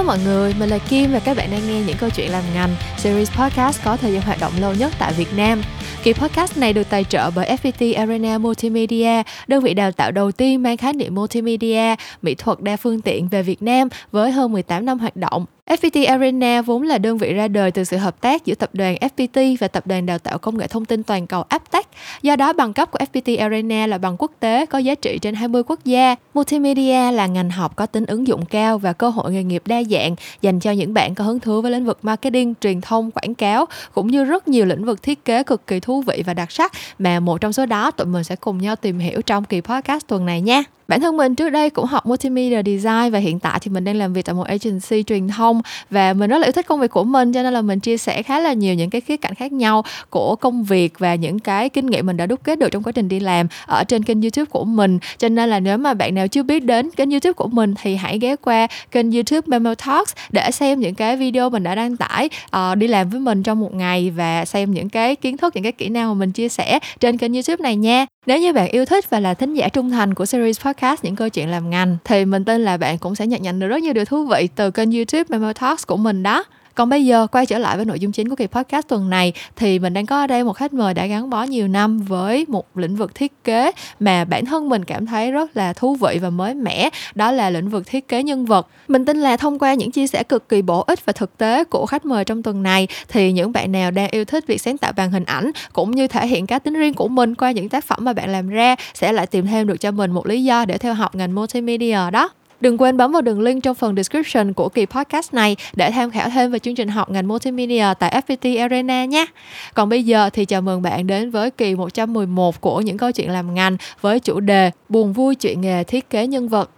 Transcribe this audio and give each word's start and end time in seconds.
Hello 0.00 0.12
mọi 0.12 0.24
người, 0.24 0.54
mình 0.58 0.70
là 0.70 0.78
Kim 0.78 1.12
và 1.12 1.18
các 1.18 1.36
bạn 1.36 1.50
đang 1.50 1.68
nghe 1.68 1.82
những 1.86 1.96
câu 2.00 2.10
chuyện 2.10 2.30
làm 2.30 2.44
ngành, 2.54 2.76
series 2.98 3.30
podcast 3.30 3.84
có 3.84 3.96
thời 3.96 4.12
gian 4.12 4.22
hoạt 4.22 4.40
động 4.40 4.52
lâu 4.60 4.74
nhất 4.74 4.92
tại 4.98 5.12
Việt 5.12 5.28
Nam. 5.36 5.62
Kỳ 6.02 6.12
podcast 6.12 6.58
này 6.58 6.72
được 6.72 6.90
tài 6.90 7.04
trợ 7.04 7.30
bởi 7.30 7.56
FPT 7.62 7.98
Arena 7.98 8.38
Multimedia, 8.38 9.22
đơn 9.46 9.62
vị 9.62 9.74
đào 9.74 9.92
tạo 9.92 10.10
đầu 10.10 10.32
tiên 10.32 10.62
mang 10.62 10.76
khái 10.76 10.92
niệm 10.92 11.14
multimedia, 11.14 11.94
mỹ 12.22 12.34
thuật 12.34 12.60
đa 12.60 12.76
phương 12.76 13.00
tiện 13.00 13.28
về 13.28 13.42
Việt 13.42 13.62
Nam 13.62 13.88
với 14.12 14.30
hơn 14.30 14.52
18 14.52 14.86
năm 14.86 14.98
hoạt 14.98 15.16
động. 15.16 15.46
FPT 15.70 16.08
Arena 16.08 16.62
vốn 16.62 16.82
là 16.82 16.98
đơn 16.98 17.18
vị 17.18 17.34
ra 17.34 17.48
đời 17.48 17.70
từ 17.70 17.84
sự 17.84 17.96
hợp 17.96 18.20
tác 18.20 18.44
giữa 18.44 18.54
tập 18.54 18.70
đoàn 18.72 18.96
FPT 19.00 19.56
và 19.60 19.68
tập 19.68 19.86
đoàn 19.86 20.06
đào 20.06 20.18
tạo 20.18 20.38
công 20.38 20.58
nghệ 20.58 20.66
thông 20.66 20.84
tin 20.84 21.02
toàn 21.02 21.26
cầu 21.26 21.42
Aptech. 21.48 21.88
Do 22.22 22.36
đó, 22.36 22.52
bằng 22.52 22.72
cấp 22.72 22.90
của 22.90 22.98
FPT 23.12 23.40
Arena 23.40 23.86
là 23.86 23.98
bằng 23.98 24.16
quốc 24.18 24.32
tế 24.40 24.66
có 24.66 24.78
giá 24.78 24.94
trị 24.94 25.18
trên 25.22 25.34
20 25.34 25.62
quốc 25.66 25.84
gia. 25.84 26.16
Multimedia 26.34 27.12
là 27.12 27.26
ngành 27.26 27.50
học 27.50 27.76
có 27.76 27.86
tính 27.86 28.06
ứng 28.06 28.26
dụng 28.26 28.46
cao 28.46 28.78
và 28.78 28.92
cơ 28.92 29.08
hội 29.08 29.32
nghề 29.32 29.42
nghiệp 29.42 29.62
đa 29.66 29.82
dạng 29.82 30.14
dành 30.42 30.60
cho 30.60 30.70
những 30.70 30.94
bạn 30.94 31.14
có 31.14 31.24
hứng 31.24 31.40
thú 31.40 31.62
với 31.62 31.70
lĩnh 31.70 31.84
vực 31.84 31.98
marketing, 32.02 32.54
truyền 32.60 32.80
thông, 32.80 33.10
quảng 33.10 33.34
cáo 33.34 33.66
cũng 33.94 34.06
như 34.06 34.24
rất 34.24 34.48
nhiều 34.48 34.66
lĩnh 34.66 34.84
vực 34.84 35.02
thiết 35.02 35.24
kế 35.24 35.42
cực 35.42 35.66
kỳ 35.66 35.80
thú 35.80 36.02
vị 36.02 36.22
và 36.26 36.34
đặc 36.34 36.50
sắc 36.50 36.72
mà 36.98 37.20
một 37.20 37.40
trong 37.40 37.52
số 37.52 37.66
đó 37.66 37.90
tụi 37.90 38.06
mình 38.06 38.24
sẽ 38.24 38.36
cùng 38.36 38.58
nhau 38.58 38.76
tìm 38.76 38.98
hiểu 38.98 39.22
trong 39.22 39.44
kỳ 39.44 39.60
podcast 39.60 40.06
tuần 40.06 40.26
này 40.26 40.40
nha. 40.40 40.62
Bản 40.90 41.00
thân 41.00 41.16
mình 41.16 41.34
trước 41.34 41.50
đây 41.50 41.70
cũng 41.70 41.84
học 41.84 42.06
multimedia 42.06 42.62
design 42.62 43.12
và 43.12 43.18
hiện 43.18 43.38
tại 43.38 43.58
thì 43.62 43.70
mình 43.70 43.84
đang 43.84 43.96
làm 43.96 44.12
việc 44.12 44.24
tại 44.24 44.34
một 44.34 44.46
agency 44.46 45.02
truyền 45.02 45.28
thông 45.28 45.62
và 45.90 46.12
mình 46.12 46.30
rất 46.30 46.38
là 46.38 46.46
yêu 46.46 46.52
thích 46.52 46.66
công 46.66 46.80
việc 46.80 46.90
của 46.90 47.04
mình 47.04 47.32
cho 47.32 47.42
nên 47.42 47.52
là 47.52 47.62
mình 47.62 47.80
chia 47.80 47.96
sẻ 47.96 48.22
khá 48.22 48.40
là 48.40 48.52
nhiều 48.52 48.74
những 48.74 48.90
cái 48.90 49.00
khía 49.00 49.16
cạnh 49.16 49.34
khác 49.34 49.52
nhau 49.52 49.84
của 50.10 50.36
công 50.36 50.64
việc 50.64 50.98
và 50.98 51.14
những 51.14 51.38
cái 51.38 51.68
kinh 51.68 51.86
nghiệm 51.86 52.06
mình 52.06 52.16
đã 52.16 52.26
đúc 52.26 52.40
kết 52.44 52.58
được 52.58 52.68
trong 52.68 52.82
quá 52.82 52.92
trình 52.92 53.08
đi 53.08 53.20
làm 53.20 53.46
ở 53.66 53.84
trên 53.84 54.02
kênh 54.02 54.20
YouTube 54.20 54.44
của 54.44 54.64
mình. 54.64 54.98
Cho 55.18 55.28
nên 55.28 55.50
là 55.50 55.60
nếu 55.60 55.78
mà 55.78 55.94
bạn 55.94 56.14
nào 56.14 56.28
chưa 56.28 56.42
biết 56.42 56.64
đến 56.64 56.90
kênh 56.90 57.10
YouTube 57.10 57.32
của 57.32 57.48
mình 57.48 57.74
thì 57.82 57.96
hãy 57.96 58.18
ghé 58.18 58.36
qua 58.36 58.66
kênh 58.90 59.12
YouTube 59.12 59.42
Memo 59.46 59.74
Talks 59.74 60.12
để 60.30 60.50
xem 60.50 60.80
những 60.80 60.94
cái 60.94 61.16
video 61.16 61.50
mình 61.50 61.62
đã 61.62 61.74
đăng 61.74 61.96
tải 61.96 62.30
uh, 62.56 62.78
đi 62.78 62.86
làm 62.86 63.10
với 63.10 63.20
mình 63.20 63.42
trong 63.42 63.60
một 63.60 63.74
ngày 63.74 64.10
và 64.10 64.44
xem 64.44 64.70
những 64.70 64.88
cái 64.88 65.16
kiến 65.16 65.36
thức 65.36 65.54
những 65.54 65.64
cái 65.64 65.72
kỹ 65.72 65.88
năng 65.88 66.08
mà 66.08 66.14
mình 66.14 66.32
chia 66.32 66.48
sẻ 66.48 66.78
trên 67.00 67.18
kênh 67.18 67.32
YouTube 67.32 67.62
này 67.62 67.76
nha. 67.76 68.06
Nếu 68.26 68.40
như 68.40 68.52
bạn 68.52 68.70
yêu 68.70 68.84
thích 68.84 69.10
và 69.10 69.20
là 69.20 69.34
thính 69.34 69.54
giả 69.54 69.68
trung 69.68 69.90
thành 69.90 70.14
của 70.14 70.26
series 70.26 70.60
podcast 70.60 71.04
những 71.04 71.16
câu 71.16 71.28
chuyện 71.28 71.48
làm 71.48 71.70
ngành, 71.70 71.96
thì 72.04 72.24
mình 72.24 72.44
tin 72.44 72.64
là 72.64 72.76
bạn 72.76 72.98
cũng 72.98 73.14
sẽ 73.14 73.26
nhận 73.26 73.42
nhận 73.42 73.58
được 73.58 73.68
rất 73.68 73.82
nhiều 73.82 73.92
điều 73.92 74.04
thú 74.04 74.24
vị 74.24 74.48
từ 74.54 74.70
kênh 74.70 74.90
YouTube 74.90 75.24
Memo 75.28 75.52
Talks 75.52 75.86
của 75.86 75.96
mình 75.96 76.22
đó. 76.22 76.44
Còn 76.80 76.88
bây 76.88 77.04
giờ 77.04 77.26
quay 77.26 77.46
trở 77.46 77.58
lại 77.58 77.76
với 77.76 77.84
nội 77.84 78.00
dung 78.00 78.12
chính 78.12 78.28
của 78.28 78.36
kỳ 78.36 78.46
podcast 78.46 78.88
tuần 78.88 79.10
này 79.10 79.32
thì 79.56 79.78
mình 79.78 79.94
đang 79.94 80.06
có 80.06 80.20
ở 80.20 80.26
đây 80.26 80.44
một 80.44 80.52
khách 80.52 80.72
mời 80.72 80.94
đã 80.94 81.06
gắn 81.06 81.30
bó 81.30 81.42
nhiều 81.42 81.68
năm 81.68 81.98
với 81.98 82.44
một 82.48 82.76
lĩnh 82.76 82.96
vực 82.96 83.14
thiết 83.14 83.44
kế 83.44 83.72
mà 84.00 84.24
bản 84.24 84.44
thân 84.44 84.68
mình 84.68 84.84
cảm 84.84 85.06
thấy 85.06 85.30
rất 85.30 85.56
là 85.56 85.72
thú 85.72 85.94
vị 85.94 86.18
và 86.22 86.30
mới 86.30 86.54
mẻ, 86.54 86.88
đó 87.14 87.32
là 87.32 87.50
lĩnh 87.50 87.68
vực 87.68 87.86
thiết 87.86 88.08
kế 88.08 88.22
nhân 88.22 88.46
vật. 88.46 88.66
Mình 88.88 89.04
tin 89.04 89.16
là 89.16 89.36
thông 89.36 89.58
qua 89.58 89.74
những 89.74 89.90
chia 89.90 90.06
sẻ 90.06 90.22
cực 90.22 90.48
kỳ 90.48 90.62
bổ 90.62 90.80
ích 90.80 91.06
và 91.06 91.12
thực 91.12 91.38
tế 91.38 91.64
của 91.64 91.86
khách 91.86 92.04
mời 92.04 92.24
trong 92.24 92.42
tuần 92.42 92.62
này 92.62 92.88
thì 93.08 93.32
những 93.32 93.52
bạn 93.52 93.72
nào 93.72 93.90
đang 93.90 94.10
yêu 94.10 94.24
thích 94.24 94.46
việc 94.46 94.60
sáng 94.60 94.78
tạo 94.78 94.92
bằng 94.92 95.10
hình 95.10 95.24
ảnh 95.24 95.50
cũng 95.72 95.90
như 95.90 96.06
thể 96.06 96.26
hiện 96.26 96.46
cá 96.46 96.58
tính 96.58 96.74
riêng 96.74 96.94
của 96.94 97.08
mình 97.08 97.34
qua 97.34 97.50
những 97.50 97.68
tác 97.68 97.84
phẩm 97.84 97.98
mà 98.04 98.12
bạn 98.12 98.32
làm 98.32 98.48
ra 98.48 98.76
sẽ 98.94 99.12
lại 99.12 99.26
tìm 99.26 99.46
thêm 99.46 99.66
được 99.66 99.80
cho 99.80 99.90
mình 99.90 100.10
một 100.10 100.26
lý 100.26 100.44
do 100.44 100.64
để 100.64 100.78
theo 100.78 100.94
học 100.94 101.14
ngành 101.14 101.34
multimedia 101.34 102.10
đó. 102.12 102.30
Đừng 102.60 102.78
quên 102.78 102.96
bấm 102.96 103.12
vào 103.12 103.22
đường 103.22 103.40
link 103.40 103.62
trong 103.62 103.74
phần 103.74 103.96
description 103.96 104.52
của 104.52 104.68
kỳ 104.68 104.86
podcast 104.86 105.34
này 105.34 105.56
để 105.74 105.90
tham 105.90 106.10
khảo 106.10 106.30
thêm 106.30 106.50
về 106.50 106.58
chương 106.58 106.74
trình 106.74 106.88
học 106.88 107.10
ngành 107.10 107.28
multimedia 107.28 107.86
tại 107.98 108.22
FPT 108.26 108.60
Arena 108.60 109.04
nhé. 109.04 109.26
Còn 109.74 109.88
bây 109.88 110.02
giờ 110.02 110.30
thì 110.30 110.44
chào 110.44 110.62
mừng 110.62 110.82
bạn 110.82 111.06
đến 111.06 111.30
với 111.30 111.50
kỳ 111.50 111.74
111 111.74 112.60
của 112.60 112.80
những 112.80 112.96
câu 112.96 113.12
chuyện 113.12 113.30
làm 113.30 113.54
ngành 113.54 113.76
với 114.00 114.20
chủ 114.20 114.40
đề 114.40 114.70
Buồn 114.88 115.12
vui 115.12 115.34
chuyện 115.34 115.60
nghề 115.60 115.84
thiết 115.84 116.10
kế 116.10 116.26
nhân 116.26 116.48
vật. 116.48 116.70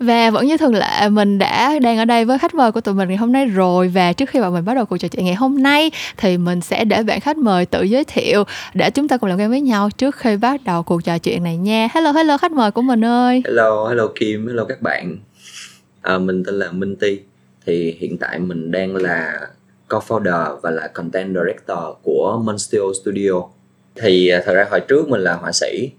Và 0.00 0.30
vẫn 0.30 0.46
như 0.46 0.56
thường 0.56 0.74
lệ 0.74 1.08
mình 1.08 1.38
đã 1.38 1.78
đang 1.78 1.98
ở 1.98 2.04
đây 2.04 2.24
với 2.24 2.38
khách 2.38 2.54
mời 2.54 2.72
của 2.72 2.80
tụi 2.80 2.94
mình 2.94 3.08
ngày 3.08 3.16
hôm 3.16 3.32
nay 3.32 3.46
rồi 3.46 3.88
và 3.88 4.12
trước 4.12 4.28
khi 4.28 4.40
bọn 4.40 4.54
mình 4.54 4.64
bắt 4.64 4.74
đầu 4.74 4.86
cuộc 4.86 4.96
trò 4.96 5.08
chuyện 5.08 5.24
ngày 5.24 5.34
hôm 5.34 5.62
nay 5.62 5.90
thì 6.16 6.38
mình 6.38 6.60
sẽ 6.60 6.84
để 6.84 7.02
bạn 7.02 7.20
khách 7.20 7.38
mời 7.38 7.66
tự 7.66 7.82
giới 7.82 8.04
thiệu 8.04 8.44
để 8.74 8.90
chúng 8.90 9.08
ta 9.08 9.16
cùng 9.16 9.30
làm 9.30 9.38
quen 9.38 9.50
với 9.50 9.60
nhau 9.60 9.90
trước 9.90 10.16
khi 10.16 10.36
bắt 10.36 10.60
đầu 10.64 10.82
cuộc 10.82 11.04
trò 11.04 11.18
chuyện 11.18 11.42
này 11.44 11.56
nha. 11.56 11.88
Hello 11.92 12.12
hello 12.12 12.38
khách 12.38 12.52
mời 12.52 12.70
của 12.70 12.82
mình 12.82 13.04
ơi. 13.04 13.42
Hello 13.44 13.88
hello 13.88 14.08
Kim, 14.20 14.46
hello 14.46 14.64
các 14.64 14.82
bạn. 14.82 15.18
À, 16.02 16.18
mình 16.18 16.44
tên 16.44 16.54
là 16.54 16.72
Minh 16.72 16.96
Ti. 16.96 17.20
Thì 17.66 17.96
hiện 18.00 18.18
tại 18.18 18.38
mình 18.38 18.70
đang 18.70 18.96
là 18.96 19.40
co-founder 19.88 20.60
và 20.60 20.70
là 20.70 20.86
content 20.86 21.34
director 21.34 21.78
của 22.02 22.40
Monstio 22.44 22.80
Studio. 23.02 23.32
Thì 24.02 24.28
à, 24.28 24.42
thật 24.46 24.52
ra 24.52 24.66
hồi 24.70 24.80
trước 24.80 25.08
mình 25.08 25.20
là 25.20 25.34
họa 25.34 25.52
sĩ 25.52 25.90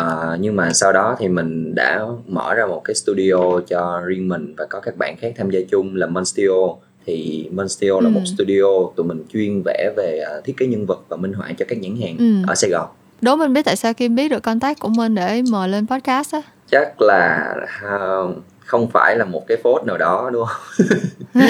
à, 0.00 0.36
nhưng 0.40 0.56
mà 0.56 0.72
sau 0.72 0.92
đó 0.92 1.16
thì 1.18 1.28
mình 1.28 1.74
đã 1.74 2.06
mở 2.26 2.54
ra 2.54 2.66
một 2.66 2.80
cái 2.84 2.94
studio 2.94 3.60
cho 3.68 4.02
riêng 4.06 4.28
mình 4.28 4.54
và 4.58 4.66
có 4.70 4.80
các 4.80 4.96
bạn 4.96 5.16
khác 5.20 5.32
tham 5.38 5.50
gia 5.50 5.60
chung 5.70 5.96
là 5.96 6.06
Monstio 6.06 6.76
thì 7.06 7.48
Monstio 7.52 7.94
ừ. 7.94 8.00
là 8.00 8.08
một 8.08 8.20
studio 8.36 8.64
tụi 8.96 9.06
mình 9.06 9.24
chuyên 9.32 9.62
vẽ 9.64 9.92
về 9.96 10.24
uh, 10.38 10.44
thiết 10.44 10.56
kế 10.56 10.66
nhân 10.66 10.86
vật 10.86 11.00
và 11.08 11.16
minh 11.16 11.32
họa 11.32 11.48
cho 11.58 11.64
các 11.68 11.78
nhãn 11.78 11.96
hàng 12.00 12.16
ừ. 12.18 12.48
ở 12.48 12.54
Sài 12.54 12.70
Gòn 12.70 12.88
đố 13.20 13.36
mình 13.36 13.52
biết 13.52 13.64
tại 13.64 13.76
sao 13.76 13.94
Kim 13.94 14.14
biết 14.14 14.28
được 14.28 14.42
contact 14.42 14.78
của 14.78 14.88
mình 14.88 15.14
để 15.14 15.42
mời 15.50 15.68
lên 15.68 15.86
podcast 15.86 16.34
á 16.34 16.42
chắc 16.70 17.00
là 17.00 17.54
uh, 17.94 18.36
không 18.60 18.90
phải 18.90 19.16
là 19.16 19.24
một 19.24 19.46
cái 19.46 19.56
phốt 19.62 19.84
nào 19.84 19.98
đó 19.98 20.30
đúng 20.32 20.46
không? 20.46 20.86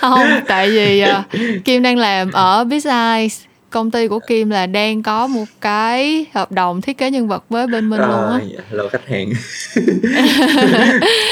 không, 0.00 0.26
tại 0.48 0.70
vì 0.70 1.04
uh, 1.04 1.64
Kim 1.64 1.82
đang 1.82 1.98
làm 1.98 2.30
ở 2.32 2.64
Bizeyes 2.64 3.51
công 3.72 3.90
ty 3.90 4.08
của 4.08 4.18
Kim 4.18 4.50
là 4.50 4.66
đang 4.66 5.02
có 5.02 5.26
một 5.26 5.44
cái 5.60 6.26
hợp 6.34 6.52
đồng 6.52 6.80
thiết 6.80 6.98
kế 6.98 7.10
nhân 7.10 7.28
vật 7.28 7.44
với 7.48 7.66
bên 7.66 7.90
mình 7.90 8.00
à, 8.00 8.06
luôn 8.06 8.30
á. 8.30 8.40
Lâu 8.70 8.88
khách 8.88 9.08
hàng. 9.08 9.32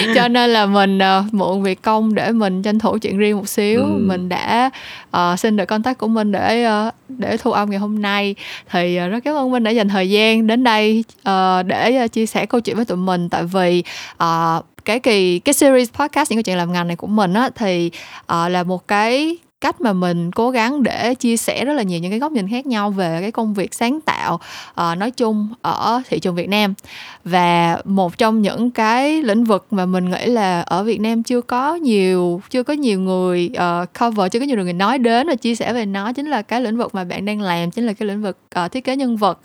Cho 0.15 0.29
nên 0.29 0.51
là 0.51 0.67
mình 0.67 0.99
uh, 0.99 1.35
mượn 1.35 1.63
việc 1.63 1.83
công 1.83 2.15
để 2.15 2.33
mình 2.33 2.63
tranh 2.63 2.79
thủ 2.79 2.99
chuyện 2.99 3.19
riêng 3.19 3.37
một 3.37 3.49
xíu. 3.49 3.81
Ừ. 3.81 3.99
Mình 3.99 4.29
đã 4.29 4.71
uh, 5.17 5.39
xin 5.39 5.57
được 5.57 5.65
contact 5.65 5.99
của 5.99 6.09
mình 6.09 6.33
để 6.33 6.67
uh, 6.89 6.95
để 7.09 7.37
thu 7.37 7.53
âm 7.53 7.71
ngày 7.71 7.79
hôm 7.79 8.03
nay. 8.03 8.35
Thì 8.71 8.99
uh, 9.07 9.13
rất 9.13 9.21
cảm 9.25 9.35
ơn 9.35 9.51
Minh 9.51 9.65
đã 9.65 9.71
dành 9.71 9.89
thời 9.89 10.11
gian 10.11 10.47
đến 10.47 10.65
đây 10.65 11.05
uh, 11.21 11.67
để 11.67 12.03
uh, 12.05 12.13
chia 12.13 12.27
sẻ 12.27 12.47
câu 12.47 12.61
chuyện 12.61 12.77
với 12.77 12.85
tụi 12.85 12.97
mình 12.97 13.29
tại 13.29 13.45
vì 13.45 13.83
uh, 14.23 14.65
cái 14.85 15.01
kỳ 15.01 15.39
cái 15.39 15.53
series 15.53 15.91
podcast 15.93 16.31
những 16.31 16.37
câu 16.37 16.43
chuyện 16.43 16.57
làm 16.57 16.73
ngành 16.73 16.87
này 16.87 16.97
của 16.97 17.07
mình 17.07 17.35
á 17.35 17.51
thì 17.55 17.91
uh, 18.23 18.51
là 18.51 18.63
một 18.63 18.89
cái 18.89 19.39
cách 19.61 19.81
mà 19.81 19.93
mình 19.93 20.33
cố 20.33 20.51
gắng 20.51 20.83
để 20.83 21.15
chia 21.15 21.37
sẻ 21.37 21.65
rất 21.65 21.73
là 21.73 21.83
nhiều 21.83 22.01
những 22.01 22.11
cái 22.11 22.21
góc 22.21 22.33
nhìn 22.33 22.49
khác 22.49 22.67
nhau 22.67 22.91
về 22.91 23.19
cái 23.21 23.33
công 23.33 23.55
việc 23.55 23.75
sáng 23.75 24.01
tạo 24.01 24.35
uh, 24.71 24.99
nói 24.99 25.11
chung 25.11 25.49
ở 25.63 26.03
thị 26.09 26.19
trường 26.19 26.35
Việt 26.35 26.49
Nam. 26.49 26.75
Và 27.25 27.79
một 27.85 28.19
trong 28.19 28.43
những 28.43 28.71
cái 28.71 29.23
lĩnh 29.23 29.45
vực 29.45 29.67
mà 29.71 29.87
mình 29.87 30.11
nghĩ 30.11 30.27
là 30.27 30.61
ở 30.61 30.85
Việt 30.85 31.01
Nam 31.01 31.23
chưa 31.23 31.41
có 31.41 31.75
nhiều 31.75 32.43
chưa 32.51 32.63
có 32.63 32.73
nhiều 32.73 33.01
người 33.01 33.51
uh, 33.53 33.89
cover 34.01 34.33
chưa 34.33 34.39
có 34.39 34.47
nhiều 34.47 34.57
người 34.57 34.73
nói 34.73 34.99
đến 34.99 35.29
và 35.29 35.35
chia 35.35 35.55
sẻ 35.55 35.73
về 35.73 35.87
nó 35.87 36.13
chính 36.13 36.27
là 36.27 36.43
cái 36.43 36.61
lĩnh 36.61 36.77
vực 36.77 36.95
mà 36.95 37.05
bạn 37.05 37.25
đang 37.25 37.41
làm 37.41 37.71
chính 37.71 37.87
là 37.87 37.93
cái 37.93 38.09
lĩnh 38.09 38.23
vực 38.23 38.39
uh, 38.65 38.73
thiết 38.73 38.85
kế 38.85 38.97
nhân 38.97 39.17
vật. 39.17 39.39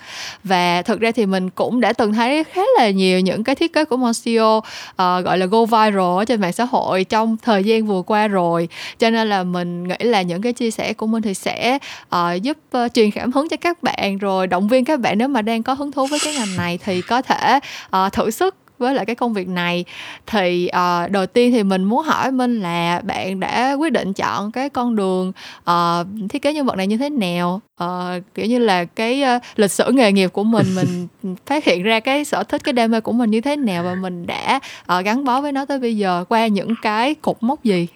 Và 0.43 0.81
thực 0.81 0.99
ra 0.99 1.11
thì 1.11 1.25
mình 1.25 1.49
cũng 1.49 1.81
đã 1.81 1.93
từng 1.93 2.13
thấy 2.13 2.43
khá 2.43 2.61
là 2.77 2.89
nhiều 2.89 3.19
những 3.19 3.43
cái 3.43 3.55
thiết 3.55 3.73
kế 3.73 3.85
của 3.85 3.97
Monsieur 3.97 4.57
uh, 4.57 4.63
gọi 4.97 5.37
là 5.37 5.45
go 5.45 5.65
viral 5.65 6.17
ở 6.17 6.25
trên 6.25 6.41
mạng 6.41 6.53
xã 6.53 6.65
hội 6.65 7.03
trong 7.03 7.37
thời 7.37 7.63
gian 7.63 7.85
vừa 7.85 8.01
qua 8.01 8.27
rồi. 8.27 8.67
Cho 8.99 9.09
nên 9.09 9.29
là 9.29 9.43
mình 9.43 9.87
nghĩ 9.87 9.95
là 10.05 10.21
những 10.21 10.41
cái 10.41 10.53
chia 10.53 10.71
sẻ 10.71 10.93
của 10.93 11.07
mình 11.07 11.21
thì 11.21 11.33
sẽ 11.33 11.77
uh, 12.15 12.41
giúp 12.41 12.57
uh, 12.77 12.93
truyền 12.93 13.11
cảm 13.11 13.31
hứng 13.31 13.49
cho 13.49 13.57
các 13.57 13.83
bạn. 13.83 14.17
Rồi 14.17 14.47
động 14.47 14.67
viên 14.67 14.85
các 14.85 14.99
bạn 14.99 15.17
nếu 15.17 15.27
mà 15.27 15.41
đang 15.41 15.63
có 15.63 15.73
hứng 15.73 15.91
thú 15.91 16.05
với 16.05 16.19
cái 16.23 16.33
ngành 16.33 16.55
này 16.57 16.79
thì 16.85 17.01
có 17.01 17.21
thể 17.21 17.59
uh, 17.95 18.13
thử 18.13 18.31
sức 18.31 18.55
với 18.77 18.93
lại 18.93 19.05
cái 19.05 19.15
công 19.15 19.33
việc 19.33 19.47
này. 19.47 19.85
Thì 20.27 20.69
uh, 20.69 21.11
đầu 21.11 21.25
tiên 21.25 21.51
thì 21.51 21.63
mình 21.63 21.83
muốn 21.83 22.03
hỏi 22.03 22.31
minh 22.31 22.61
là 22.61 23.01
bạn 23.03 23.39
đã 23.39 23.73
quyết 23.73 23.91
định 23.91 24.13
chọn 24.13 24.51
cái 24.51 24.69
con 24.69 24.95
đường 24.95 25.31
uh, 25.59 26.29
thiết 26.29 26.41
kế 26.41 26.53
nhân 26.53 26.65
vật 26.65 26.75
này 26.75 26.87
như 26.87 26.97
thế 26.97 27.09
nào? 27.09 27.61
Uh, 27.83 28.23
kiểu 28.33 28.45
như 28.45 28.59
là 28.59 28.85
cái 28.85 29.23
uh, 29.35 29.41
lịch 29.55 29.71
sử 29.71 29.91
nghề 29.91 30.11
nghiệp 30.11 30.27
của 30.33 30.43
mình 30.43 30.65
mình 30.75 31.07
phát 31.45 31.65
hiện 31.65 31.83
ra 31.83 31.99
cái 31.99 32.25
sở 32.25 32.43
thích 32.43 32.63
cái 32.63 32.73
đam 32.73 32.91
mê 32.91 32.99
của 32.99 33.11
mình 33.11 33.31
như 33.31 33.41
thế 33.41 33.55
nào 33.55 33.83
và 33.83 33.95
mình 33.95 34.25
đã 34.27 34.59
uh, 34.97 35.05
gắn 35.05 35.25
bó 35.25 35.41
với 35.41 35.51
nó 35.51 35.65
tới 35.65 35.79
bây 35.79 35.97
giờ 35.97 36.25
qua 36.29 36.47
những 36.47 36.75
cái 36.81 37.15
cột 37.15 37.37
mốc 37.41 37.63
gì? 37.63 37.87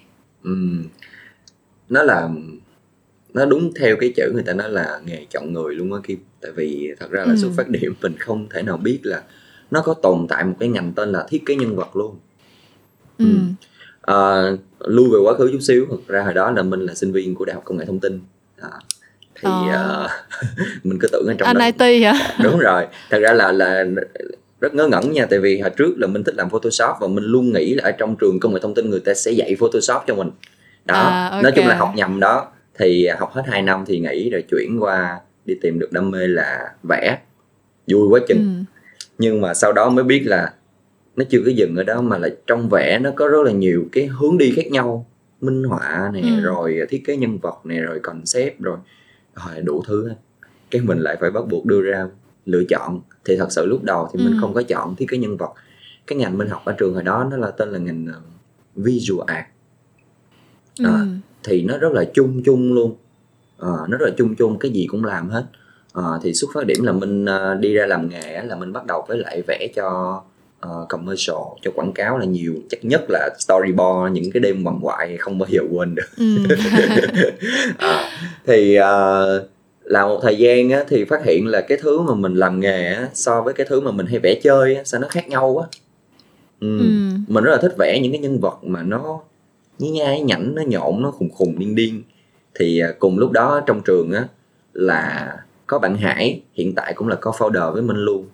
Ừ 0.42 0.56
nó 1.90 2.02
là 2.02 2.28
nó 3.34 3.44
đúng 3.44 3.72
theo 3.74 3.96
cái 4.00 4.12
chữ 4.16 4.30
người 4.34 4.42
ta 4.42 4.52
nói 4.52 4.70
là 4.70 5.00
nghề 5.04 5.26
chọn 5.30 5.52
người 5.52 5.74
luôn 5.74 5.92
á 5.92 6.00
kim. 6.04 6.18
Tại 6.40 6.52
vì 6.56 6.94
thật 7.00 7.10
ra 7.10 7.20
là 7.20 7.32
ừ. 7.32 7.36
xuất 7.36 7.50
phát 7.56 7.68
điểm 7.68 7.94
mình 8.02 8.14
không 8.18 8.48
thể 8.50 8.62
nào 8.62 8.76
biết 8.76 9.00
là 9.02 9.22
nó 9.70 9.82
có 9.82 9.94
tồn 9.94 10.26
tại 10.28 10.44
một 10.44 10.54
cái 10.60 10.68
ngành 10.68 10.92
tên 10.96 11.12
là 11.12 11.26
thiết 11.28 11.42
kế 11.46 11.54
nhân 11.54 11.76
vật 11.76 11.96
luôn. 11.96 12.16
Ừ. 13.18 13.24
Ừ. 13.24 13.36
À, 14.02 14.50
lưu 14.80 15.04
về 15.12 15.18
quá 15.24 15.34
khứ 15.34 15.48
chút 15.52 15.60
xíu. 15.60 15.86
Thật 15.90 15.96
ra 16.06 16.22
hồi 16.22 16.34
đó 16.34 16.50
là 16.50 16.62
mình 16.62 16.80
là 16.80 16.94
sinh 16.94 17.12
viên 17.12 17.34
của 17.34 17.44
đại 17.44 17.54
học 17.54 17.64
công 17.64 17.78
nghệ 17.78 17.84
thông 17.84 18.00
tin. 18.00 18.20
À, 18.60 18.70
thì 19.34 19.48
ờ. 19.72 20.04
uh, 20.04 20.10
mình 20.84 20.98
cứ 21.00 21.08
tưởng 21.12 21.26
ở 21.26 21.34
trong 21.38 21.46
anh 21.46 21.58
đó, 21.78 21.86
IT 21.86 22.02
hả? 22.02 22.36
Đúng 22.42 22.58
rồi. 22.58 22.86
Thật 23.10 23.18
ra 23.18 23.32
là 23.32 23.52
là 23.52 23.84
rất 24.60 24.74
ngớ 24.74 24.86
ngẩn 24.86 25.12
nha. 25.12 25.26
Tại 25.26 25.38
vì 25.38 25.60
hồi 25.60 25.70
trước 25.70 25.94
là 25.98 26.06
mình 26.06 26.24
thích 26.24 26.34
làm 26.34 26.50
photoshop 26.50 26.96
và 27.00 27.08
mình 27.08 27.24
luôn 27.24 27.52
nghĩ 27.52 27.74
là 27.74 27.84
ở 27.84 27.92
trong 27.92 28.16
trường 28.16 28.40
công 28.40 28.52
nghệ 28.54 28.60
thông 28.62 28.74
tin 28.74 28.90
người 28.90 29.00
ta 29.00 29.14
sẽ 29.14 29.30
dạy 29.30 29.56
photoshop 29.58 30.02
cho 30.06 30.14
mình 30.14 30.30
đó 30.92 30.98
à, 31.08 31.28
okay. 31.28 31.42
nói 31.42 31.52
chung 31.56 31.66
là 31.66 31.76
học 31.76 31.92
nhầm 31.96 32.20
đó 32.20 32.52
thì 32.78 33.06
học 33.18 33.32
hết 33.32 33.42
2 33.46 33.62
năm 33.62 33.84
thì 33.86 33.98
nghỉ 34.00 34.30
rồi 34.30 34.42
chuyển 34.50 34.76
qua 34.82 35.20
đi 35.44 35.54
tìm 35.62 35.78
được 35.78 35.92
đam 35.92 36.10
mê 36.10 36.26
là 36.26 36.72
vẽ 36.88 37.18
vui 37.86 38.08
quá 38.08 38.20
chừng 38.28 38.38
ừ. 38.38 38.74
nhưng 39.18 39.40
mà 39.40 39.54
sau 39.54 39.72
đó 39.72 39.88
mới 39.90 40.04
biết 40.04 40.22
là 40.26 40.52
nó 41.16 41.24
chưa 41.30 41.38
có 41.44 41.50
dừng 41.50 41.76
ở 41.76 41.82
đó 41.84 42.00
mà 42.00 42.18
là 42.18 42.28
trong 42.46 42.68
vẽ 42.68 42.98
nó 42.98 43.10
có 43.16 43.28
rất 43.28 43.42
là 43.44 43.52
nhiều 43.52 43.84
cái 43.92 44.06
hướng 44.06 44.38
đi 44.38 44.52
khác 44.56 44.66
nhau 44.70 45.06
minh 45.40 45.64
họa 45.64 46.10
nè 46.14 46.20
Ừ. 46.22 46.40
rồi 46.40 46.80
thiết 46.88 47.02
kế 47.06 47.16
nhân 47.16 47.38
vật 47.38 47.60
nè 47.64 47.80
rồi 47.80 48.00
concept 48.02 48.60
rồi 48.60 48.78
rồi 49.34 49.60
đủ 49.62 49.82
thứ 49.86 50.10
cái 50.70 50.82
mình 50.82 50.98
lại 50.98 51.16
phải 51.20 51.30
bắt 51.30 51.44
buộc 51.48 51.64
đưa 51.66 51.82
ra 51.82 52.06
lựa 52.46 52.62
chọn 52.68 53.00
thì 53.24 53.36
thật 53.36 53.46
sự 53.52 53.66
lúc 53.66 53.82
đầu 53.82 54.08
thì 54.12 54.24
mình 54.24 54.32
Ừ. 54.32 54.38
không 54.40 54.54
có 54.54 54.62
chọn 54.62 54.96
thiết 54.96 55.06
kế 55.08 55.18
nhân 55.18 55.36
vật 55.36 55.52
cái 56.06 56.18
ngành 56.18 56.38
mình 56.38 56.48
học 56.48 56.62
ở 56.64 56.74
trường 56.78 56.94
hồi 56.94 57.02
đó 57.02 57.28
nó 57.30 57.36
là 57.36 57.50
tên 57.50 57.68
là 57.68 57.78
ngành 57.78 58.06
ờ, 58.14 58.20
visual 58.76 59.20
art 59.26 59.44
Ừ. 60.82 60.84
À. 60.86 61.06
thì 61.44 61.62
nó 61.62 61.78
rất 61.78 61.92
là 61.92 62.04
chung 62.14 62.42
chung 62.44 62.72
luôn 62.72 62.94
Ờ, 63.58 63.86
nó 63.88 63.96
rất 63.96 64.06
là 64.06 64.12
chung 64.16 64.34
chung 64.34 64.58
cái 64.58 64.70
gì 64.70 64.86
cũng 64.90 65.04
làm 65.04 65.28
hết 65.28 65.44
Ờ, 65.92 66.20
thì 66.22 66.34
xuất 66.34 66.48
phát 66.54 66.66
điểm 66.66 66.82
là 66.82 66.92
mình 66.92 67.24
ờ, 67.24 67.54
đi 67.54 67.74
ra 67.74 67.86
làm 67.86 68.08
nghề 68.08 68.42
là 68.42 68.56
mình 68.56 68.72
bắt 68.72 68.86
đầu 68.86 69.04
với 69.08 69.18
lại 69.18 69.42
vẽ 69.48 69.66
cho 69.76 70.20
ờ, 70.60 70.86
commercial 70.88 71.36
cho 71.62 71.70
quảng 71.74 71.92
cáo 71.92 72.18
là 72.18 72.24
nhiều 72.24 72.54
chắc 72.70 72.84
nhất 72.84 73.00
là 73.08 73.28
storyboard 73.38 74.12
những 74.12 74.30
cái 74.32 74.40
đêm 74.40 74.64
bằng 74.64 74.78
ngoại 74.82 75.16
không 75.16 75.38
bao 75.38 75.48
giờ 75.50 75.60
quên 75.72 75.94
được 75.94 76.02
Ừ. 76.16 76.24
à, 77.78 78.10
thì 78.46 78.78
uh, 78.78 79.42
làm 79.84 80.08
một 80.08 80.18
thời 80.22 80.36
gian 80.38 80.70
á, 80.70 80.84
thì 80.88 81.04
phát 81.04 81.24
hiện 81.24 81.46
là 81.46 81.60
cái 81.60 81.78
thứ 81.82 82.00
mà 82.00 82.14
mình 82.14 82.34
làm 82.34 82.60
nghề 82.60 82.86
á, 82.86 83.08
so 83.14 83.42
với 83.42 83.54
cái 83.54 83.66
thứ 83.70 83.80
mà 83.80 83.90
mình 83.90 84.06
hay 84.06 84.18
vẽ 84.18 84.34
chơi 84.42 84.74
á, 84.74 84.82
sao 84.84 85.00
nó 85.00 85.08
khác 85.10 85.28
nhau 85.28 85.50
quá 85.52 85.66
ừ. 86.60 86.78
Ừ. 86.78 86.84
mình 87.28 87.44
rất 87.44 87.50
là 87.52 87.58
thích 87.62 87.74
vẽ 87.78 88.00
những 88.02 88.12
cái 88.12 88.20
nhân 88.20 88.40
vật 88.40 88.58
mà 88.64 88.82
nó 88.82 89.20
nhí 89.80 89.90
nhái 89.90 90.20
nhảnh 90.22 90.54
nó 90.54 90.62
nhộn 90.66 91.02
nó 91.02 91.10
khùng 91.10 91.30
khùng 91.30 91.58
điên 91.58 91.74
điên 91.74 92.02
thì 92.54 92.80
à, 92.80 92.88
cùng 92.98 93.18
lúc 93.18 93.30
đó 93.32 93.60
trong 93.66 93.80
trường 93.84 94.12
á 94.12 94.24
là 94.72 95.36
có 95.66 95.78
bạn 95.78 95.96
Hải 95.96 96.42
hiện 96.54 96.74
tại 96.74 96.92
cũng 96.94 97.08
là 97.08 97.16
có 97.16 97.30
founder 97.38 97.72
với 97.72 97.82
Minh 97.82 97.96
luôn 97.96 98.26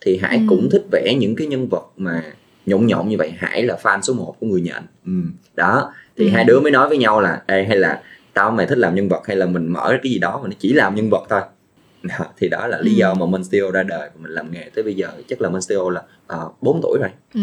thì 0.00 0.16
Hải 0.18 0.36
Ừ. 0.36 0.42
cũng 0.48 0.68
thích 0.70 0.84
vẽ 0.92 1.14
những 1.18 1.36
cái 1.36 1.46
nhân 1.46 1.68
vật 1.68 1.86
mà 1.96 2.22
nhộn 2.66 2.86
nhộn 2.86 3.08
như 3.08 3.16
vậy 3.18 3.32
Hải 3.38 3.62
là 3.62 3.78
fan 3.82 4.00
số 4.00 4.14
1 4.14 4.36
của 4.40 4.46
người 4.46 4.60
nhện 4.60 4.82
ừ. 5.06 5.12
đó 5.54 5.92
thì 6.16 6.24
Ừ. 6.24 6.30
hai 6.34 6.44
đứa 6.44 6.60
mới 6.60 6.70
nói 6.72 6.88
với 6.88 6.98
nhau 6.98 7.20
là 7.20 7.42
Ê, 7.46 7.64
hay 7.64 7.76
là 7.76 8.02
tao 8.34 8.50
mày 8.50 8.66
thích 8.66 8.78
làm 8.78 8.94
nhân 8.94 9.08
vật 9.08 9.22
hay 9.26 9.36
là 9.36 9.46
mình 9.46 9.68
mở 9.68 9.88
cái 10.02 10.12
gì 10.12 10.18
đó 10.18 10.40
mà 10.42 10.48
nó 10.48 10.54
chỉ 10.58 10.72
làm 10.72 10.94
nhân 10.94 11.10
vật 11.10 11.26
thôi 11.30 11.40
đó, 12.02 12.24
thì 12.36 12.48
đó 12.48 12.66
là 12.66 12.78
lý 12.80 12.90
Ừ. 12.94 12.96
do 12.98 13.14
mà 13.14 13.26
Monsteo 13.26 13.70
ra 13.70 13.82
đời 13.82 14.10
mình 14.18 14.32
làm 14.32 14.50
nghề 14.52 14.70
tới 14.74 14.84
bây 14.84 14.94
giờ 14.94 15.08
chắc 15.28 15.40
là 15.40 15.48
Monsteo 15.48 15.90
là 15.90 16.02
uh, 16.44 16.62
4 16.62 16.80
tuổi 16.82 16.98
rồi 17.00 17.10
Ừ. 17.34 17.40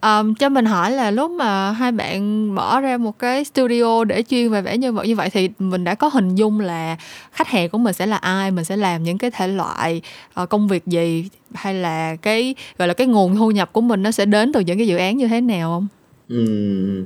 Ờm, 0.00 0.34
cho 0.34 0.48
mình 0.48 0.64
hỏi 0.64 0.90
là 0.90 1.10
lúc 1.10 1.30
mà 1.30 1.70
hai 1.70 1.92
bạn 1.92 2.46
mở 2.54 2.80
ra 2.80 2.96
một 2.96 3.18
cái 3.18 3.44
studio 3.44 4.04
để 4.04 4.22
chuyên 4.22 4.50
về 4.50 4.62
vẽ 4.62 4.76
nhân 4.76 4.94
vật 4.94 5.02
như 5.04 5.16
vậy 5.16 5.30
thì 5.30 5.50
mình 5.58 5.84
đã 5.84 5.94
có 5.94 6.08
hình 6.08 6.34
dung 6.34 6.60
là 6.60 6.96
khách 7.32 7.48
hàng 7.48 7.68
của 7.68 7.78
mình 7.78 7.92
sẽ 7.94 8.06
là 8.06 8.16
ai, 8.16 8.50
mình 8.50 8.64
sẽ 8.64 8.76
làm 8.76 9.02
những 9.02 9.18
cái 9.18 9.30
thể 9.30 9.48
loại 9.48 10.02
ờ, 10.34 10.46
công 10.46 10.68
việc 10.68 10.86
gì 10.86 11.28
hay 11.54 11.74
là 11.74 12.16
cái 12.16 12.54
gọi 12.78 12.88
là 12.88 12.94
cái 12.94 13.06
nguồn 13.06 13.36
thu 13.36 13.50
nhập 13.50 13.72
của 13.72 13.80
mình 13.80 14.02
nó 14.02 14.10
sẽ 14.10 14.26
đến 14.26 14.52
từ 14.52 14.60
những 14.60 14.78
cái 14.78 14.86
dự 14.86 14.96
án 14.96 15.16
như 15.16 15.28
thế 15.28 15.40
nào 15.40 15.68
không? 15.70 15.86
Ừm, 16.28 17.04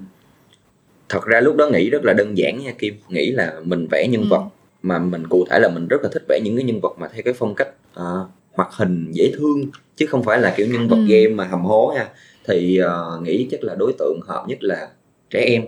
thật 1.09 1.25
ra 1.27 1.41
lúc 1.41 1.57
đó 1.57 1.67
nghĩ 1.73 1.91
rất 1.91 2.05
là 2.05 2.13
đơn 2.13 2.39
giản 2.39 2.59
nha 2.65 2.73
Kim 2.79 2.95
nghĩ 3.09 3.31
là 3.31 3.53
mình 3.65 3.87
vẽ 3.91 4.07
nhân 4.09 4.21
Ừ. 4.23 4.27
vật 4.31 4.43
mà 4.83 4.99
mình 4.99 5.27
cụ 5.29 5.47
thể 5.51 5.59
là 5.59 5.69
mình 5.69 5.89
rất 5.89 6.03
là 6.03 6.09
thích 6.13 6.23
vẽ 6.29 6.41
những 6.45 6.57
cái 6.57 6.65
nhân 6.65 6.81
vật 6.81 6.97
mà 6.99 7.09
theo 7.13 7.23
cái 7.25 7.35
phong 7.39 7.55
cách 7.55 7.69
ờ, 7.95 8.27
hoạt 8.53 8.69
hình 8.73 9.13
dễ 9.13 9.33
thương 9.39 9.65
chứ 9.97 10.07
không 10.07 10.23
phải 10.25 10.39
là 10.41 10.55
kiểu 10.57 10.67
nhân 10.67 10.89
vật 10.89 10.97
Ừ. 10.97 11.05
game 11.07 11.29
mà 11.35 11.45
hầm 11.45 11.61
hố 11.65 11.93
nha 11.95 12.09
thì 12.49 12.79
ờ, 12.79 13.21
nghĩ 13.23 13.49
chắc 13.51 13.65
là 13.65 13.75
đối 13.75 13.93
tượng 13.99 14.21
hợp 14.29 14.45
nhất 14.49 14.59
là 14.63 14.89
trẻ 15.31 15.41
em. 15.41 15.63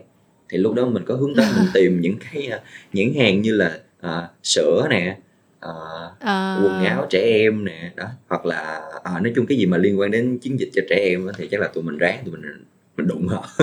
Thì 0.49 0.59
lúc 0.59 0.75
đó 0.75 0.87
mình 0.87 1.05
có 1.07 1.15
hướng 1.15 1.37
tới 1.37 1.47
mình 1.57 1.71
tìm 1.75 2.01
những 2.01 2.17
cái 2.33 2.47
ờ, 2.47 2.61
nhãn 2.93 3.15
hàng 3.15 3.43
như 3.43 3.55
là 3.55 3.81
ờ, 4.01 4.29
sữa 4.43 4.87
nè 4.91 5.19
ờ, 5.61 5.73
À, 6.21 6.57
quần 6.63 6.79
áo 6.79 7.07
trẻ 7.11 7.21
em 7.21 7.65
nè 7.65 7.93
đó 7.97 8.05
hoặc 8.29 8.47
là 8.47 8.83
à, 9.05 9.21
nói 9.21 9.33
chung 9.37 9.47
cái 9.47 9.59
gì 9.59 9.67
mà 9.67 9.77
liên 9.79 10.01
quan 10.01 10.11
đến 10.11 10.39
chiến 10.39 10.61
dịch 10.61 10.71
cho 10.75 10.83
trẻ 10.91 10.97
em 10.97 11.29
thì 11.39 11.49
chắc 11.51 11.61
là 11.61 11.69
tụi 11.69 11.85
mình 11.85 11.99
ráng 11.99 12.23
tụi 12.25 12.33
mình 12.37 12.65
mình 12.97 13.07
đụng 13.09 13.29
họ. 13.29 13.49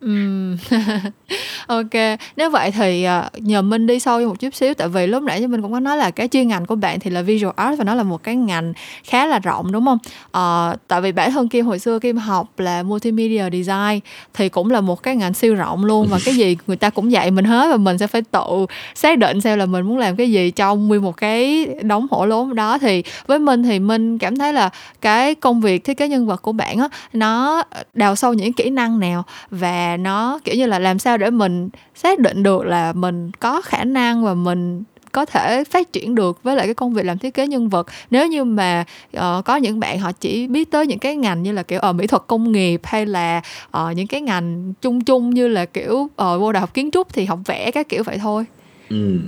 ok 1.66 2.18
nếu 2.36 2.50
vậy 2.50 2.70
thì 2.70 3.04
ờ, 3.04 3.28
nhờ 3.34 3.62
Minh 3.62 3.86
đi 3.86 3.98
sâu 3.98 4.20
một 4.20 4.40
chút 4.40 4.54
xíu 4.54 4.74
tại 4.74 4.88
vì 4.88 5.06
lúc 5.06 5.22
nãy 5.22 5.46
Minh 5.46 5.62
cũng 5.62 5.72
có 5.72 5.80
nói 5.80 5.96
là 5.96 6.10
cái 6.10 6.28
chuyên 6.28 6.48
ngành 6.48 6.66
của 6.66 6.74
bạn 6.74 7.00
thì 7.00 7.10
là 7.10 7.22
visual 7.22 7.52
art 7.56 7.78
và 7.78 7.84
nó 7.84 7.94
là 7.94 8.02
một 8.02 8.22
cái 8.22 8.36
ngành 8.36 8.72
khá 9.04 9.26
là 9.26 9.38
rộng 9.38 9.72
đúng 9.72 9.84
không? 9.84 9.98
Ờ, 10.30 10.76
tại 10.88 11.00
vì 11.00 11.12
bản 11.12 11.32
thân 11.32 11.48
Kim 11.48 11.66
hồi 11.66 11.78
xưa 11.78 11.98
Kim 11.98 12.16
học 12.16 12.58
là 12.58 12.82
multimedia 12.82 13.44
design 13.52 14.00
thì 14.34 14.48
cũng 14.48 14.70
là 14.70 14.80
một 14.80 15.02
cái 15.02 15.16
ngành 15.16 15.34
siêu 15.34 15.54
rộng 15.54 15.84
luôn 15.84 16.06
và 16.10 16.18
cái 16.24 16.34
gì 16.34 16.56
người 16.66 16.76
ta 16.76 16.90
cũng 16.90 17.12
dạy 17.12 17.30
mình 17.30 17.44
hết 17.44 17.68
và 17.70 17.76
mình 17.76 17.98
sẽ 17.98 18.06
phải 18.06 18.22
tự 18.22 18.66
xác 18.94 19.18
định 19.18 19.40
xem 19.40 19.58
là 19.58 19.66
mình 19.66 19.86
muốn 19.86 19.98
làm 19.98 20.16
cái 20.16 20.30
gì 20.30 20.50
trong 20.50 20.88
nguyên 20.88 21.02
một 21.02 21.16
cái 21.16 21.66
đống 21.82 22.06
hổ 22.10 22.26
lốn 22.26 22.54
đó. 22.54 22.78
Thì 22.78 23.02
với 23.26 23.38
Minh 23.38 23.62
thì 23.62 23.78
Minh 23.78 24.18
cảm 24.18 24.36
thấy 24.36 24.52
là 24.52 24.70
cái 25.00 25.34
công 25.34 25.60
việc 25.60 25.84
thiết 25.84 25.96
kế 25.96 26.08
nhân 26.08 26.26
vật 26.26 26.42
của 26.42 26.52
bạn 26.52 26.78
á 26.78 26.88
nó 27.12 27.62
đào 27.94 28.16
sâu 28.16 28.32
những 28.32 28.52
kỹ 28.52 28.70
năng 28.70 29.00
nào 29.00 29.24
và 29.50 29.96
nó 29.96 30.38
kiểu 30.44 30.54
như 30.54 30.66
là 30.66 30.78
làm 30.78 30.98
sao 30.98 31.18
để 31.18 31.30
mình 31.30 31.55
xác 31.94 32.18
định 32.18 32.42
được 32.42 32.64
là 32.64 32.92
mình 32.92 33.30
có 33.40 33.60
khả 33.60 33.84
năng 33.84 34.24
và 34.24 34.34
mình 34.34 34.82
có 35.12 35.24
thể 35.24 35.64
phát 35.64 35.92
triển 35.92 36.14
được 36.14 36.42
với 36.42 36.56
lại 36.56 36.66
cái 36.66 36.74
công 36.74 36.94
việc 36.94 37.04
làm 37.04 37.18
thiết 37.18 37.34
kế 37.34 37.46
nhân 37.46 37.68
vật. 37.68 37.86
Nếu 38.10 38.26
như 38.28 38.44
mà 38.44 38.84
ờ, 39.12 39.42
có 39.44 39.56
những 39.56 39.80
bạn 39.80 39.98
họ 39.98 40.12
chỉ 40.12 40.46
biết 40.46 40.70
tới 40.70 40.86
những 40.86 40.98
cái 40.98 41.16
ngành 41.16 41.42
như 41.42 41.52
là 41.52 41.62
kiểu 41.62 41.80
ở 41.80 41.92
mỹ 41.92 42.06
thuật 42.06 42.22
công 42.26 42.52
nghiệp 42.52 42.80
hay 42.84 43.06
là 43.06 43.40
ờ, 43.70 43.90
những 43.90 44.06
cái 44.06 44.20
ngành 44.20 44.72
chung 44.82 45.04
chung 45.04 45.30
như 45.30 45.48
là 45.48 45.64
kiểu 45.64 46.08
ờ, 46.16 46.38
vô 46.38 46.52
đại 46.52 46.60
học 46.60 46.74
kiến 46.74 46.90
trúc 46.90 47.12
thì 47.12 47.24
học 47.24 47.38
vẽ 47.46 47.70
các 47.70 47.88
kiểu 47.88 48.02
vậy 48.02 48.18
thôi. 48.18 48.44
Ừ 48.90 49.18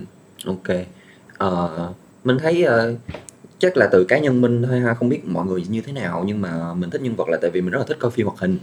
ok. 0.47 0.77
Ờ, 1.39 1.89
mình 2.25 2.39
thấy 2.39 2.63
ờ, 2.63 2.95
chắc 3.59 3.77
là 3.77 3.89
từ 3.93 4.05
cá 4.05 4.19
nhân 4.19 4.41
mình 4.41 4.63
thôi 4.63 4.81
ha 4.81 4.95
không 4.95 5.09
biết 5.09 5.21
mọi 5.29 5.47
người 5.47 5.63
như 5.69 5.81
thế 5.81 5.93
nào 5.93 6.25
nhưng 6.27 6.41
mà 6.41 6.75
mình 6.75 6.91
thích 6.91 7.03
nhân 7.03 7.17
vật 7.17 7.29
là 7.29 7.39
tại 7.43 7.51
vì 7.51 7.61
mình 7.61 7.71
rất 7.71 7.79
là 7.79 7.85
thích 7.89 7.97
coi 8.01 8.11
phim 8.11 8.27
hoạt 8.27 8.39
hình. 8.39 8.59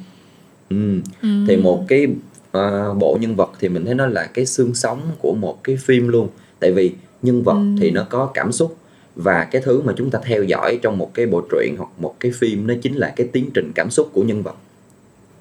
Ừ. 0.70 1.02
thì 1.48 1.58
một 1.58 1.86
cái 1.88 2.08
ờ, 2.56 2.94
bộ 2.94 3.18
nhân 3.22 3.36
vật 3.36 3.52
thì 3.60 3.70
mình 3.70 3.86
thấy 3.86 3.96
nó 3.96 4.06
là 4.08 4.30
cái 4.34 4.46
xương 4.46 4.74
sống 4.74 5.02
của 5.20 5.34
một 5.34 5.64
cái 5.64 5.76
phim 5.76 6.08
luôn 6.08 6.28
tại 6.60 6.72
vì 6.72 6.92
nhân 7.22 7.44
vật 7.44 7.54
Ừm. 7.54 7.78
thì 7.80 7.92
nó 7.92 8.06
có 8.10 8.32
cảm 8.34 8.52
xúc 8.52 8.78
và 9.16 9.48
cái 9.52 9.62
thứ 9.62 9.82
mà 9.82 9.94
chúng 9.98 10.12
ta 10.12 10.20
theo 10.24 10.44
dõi 10.44 10.80
trong 10.82 10.98
một 10.98 11.12
cái 11.14 11.26
bộ 11.26 11.42
truyện 11.52 11.76
hoặc 11.78 11.90
một 11.98 12.16
cái 12.20 12.32
phim 12.40 12.68
nó 12.68 12.74
chính 12.82 12.96
là 12.96 13.14
cái 13.16 13.28
tiến 13.32 13.50
trình 13.54 13.72
cảm 13.76 13.90
xúc 13.90 14.10
của 14.14 14.24
nhân 14.24 14.44
vật 14.44 14.56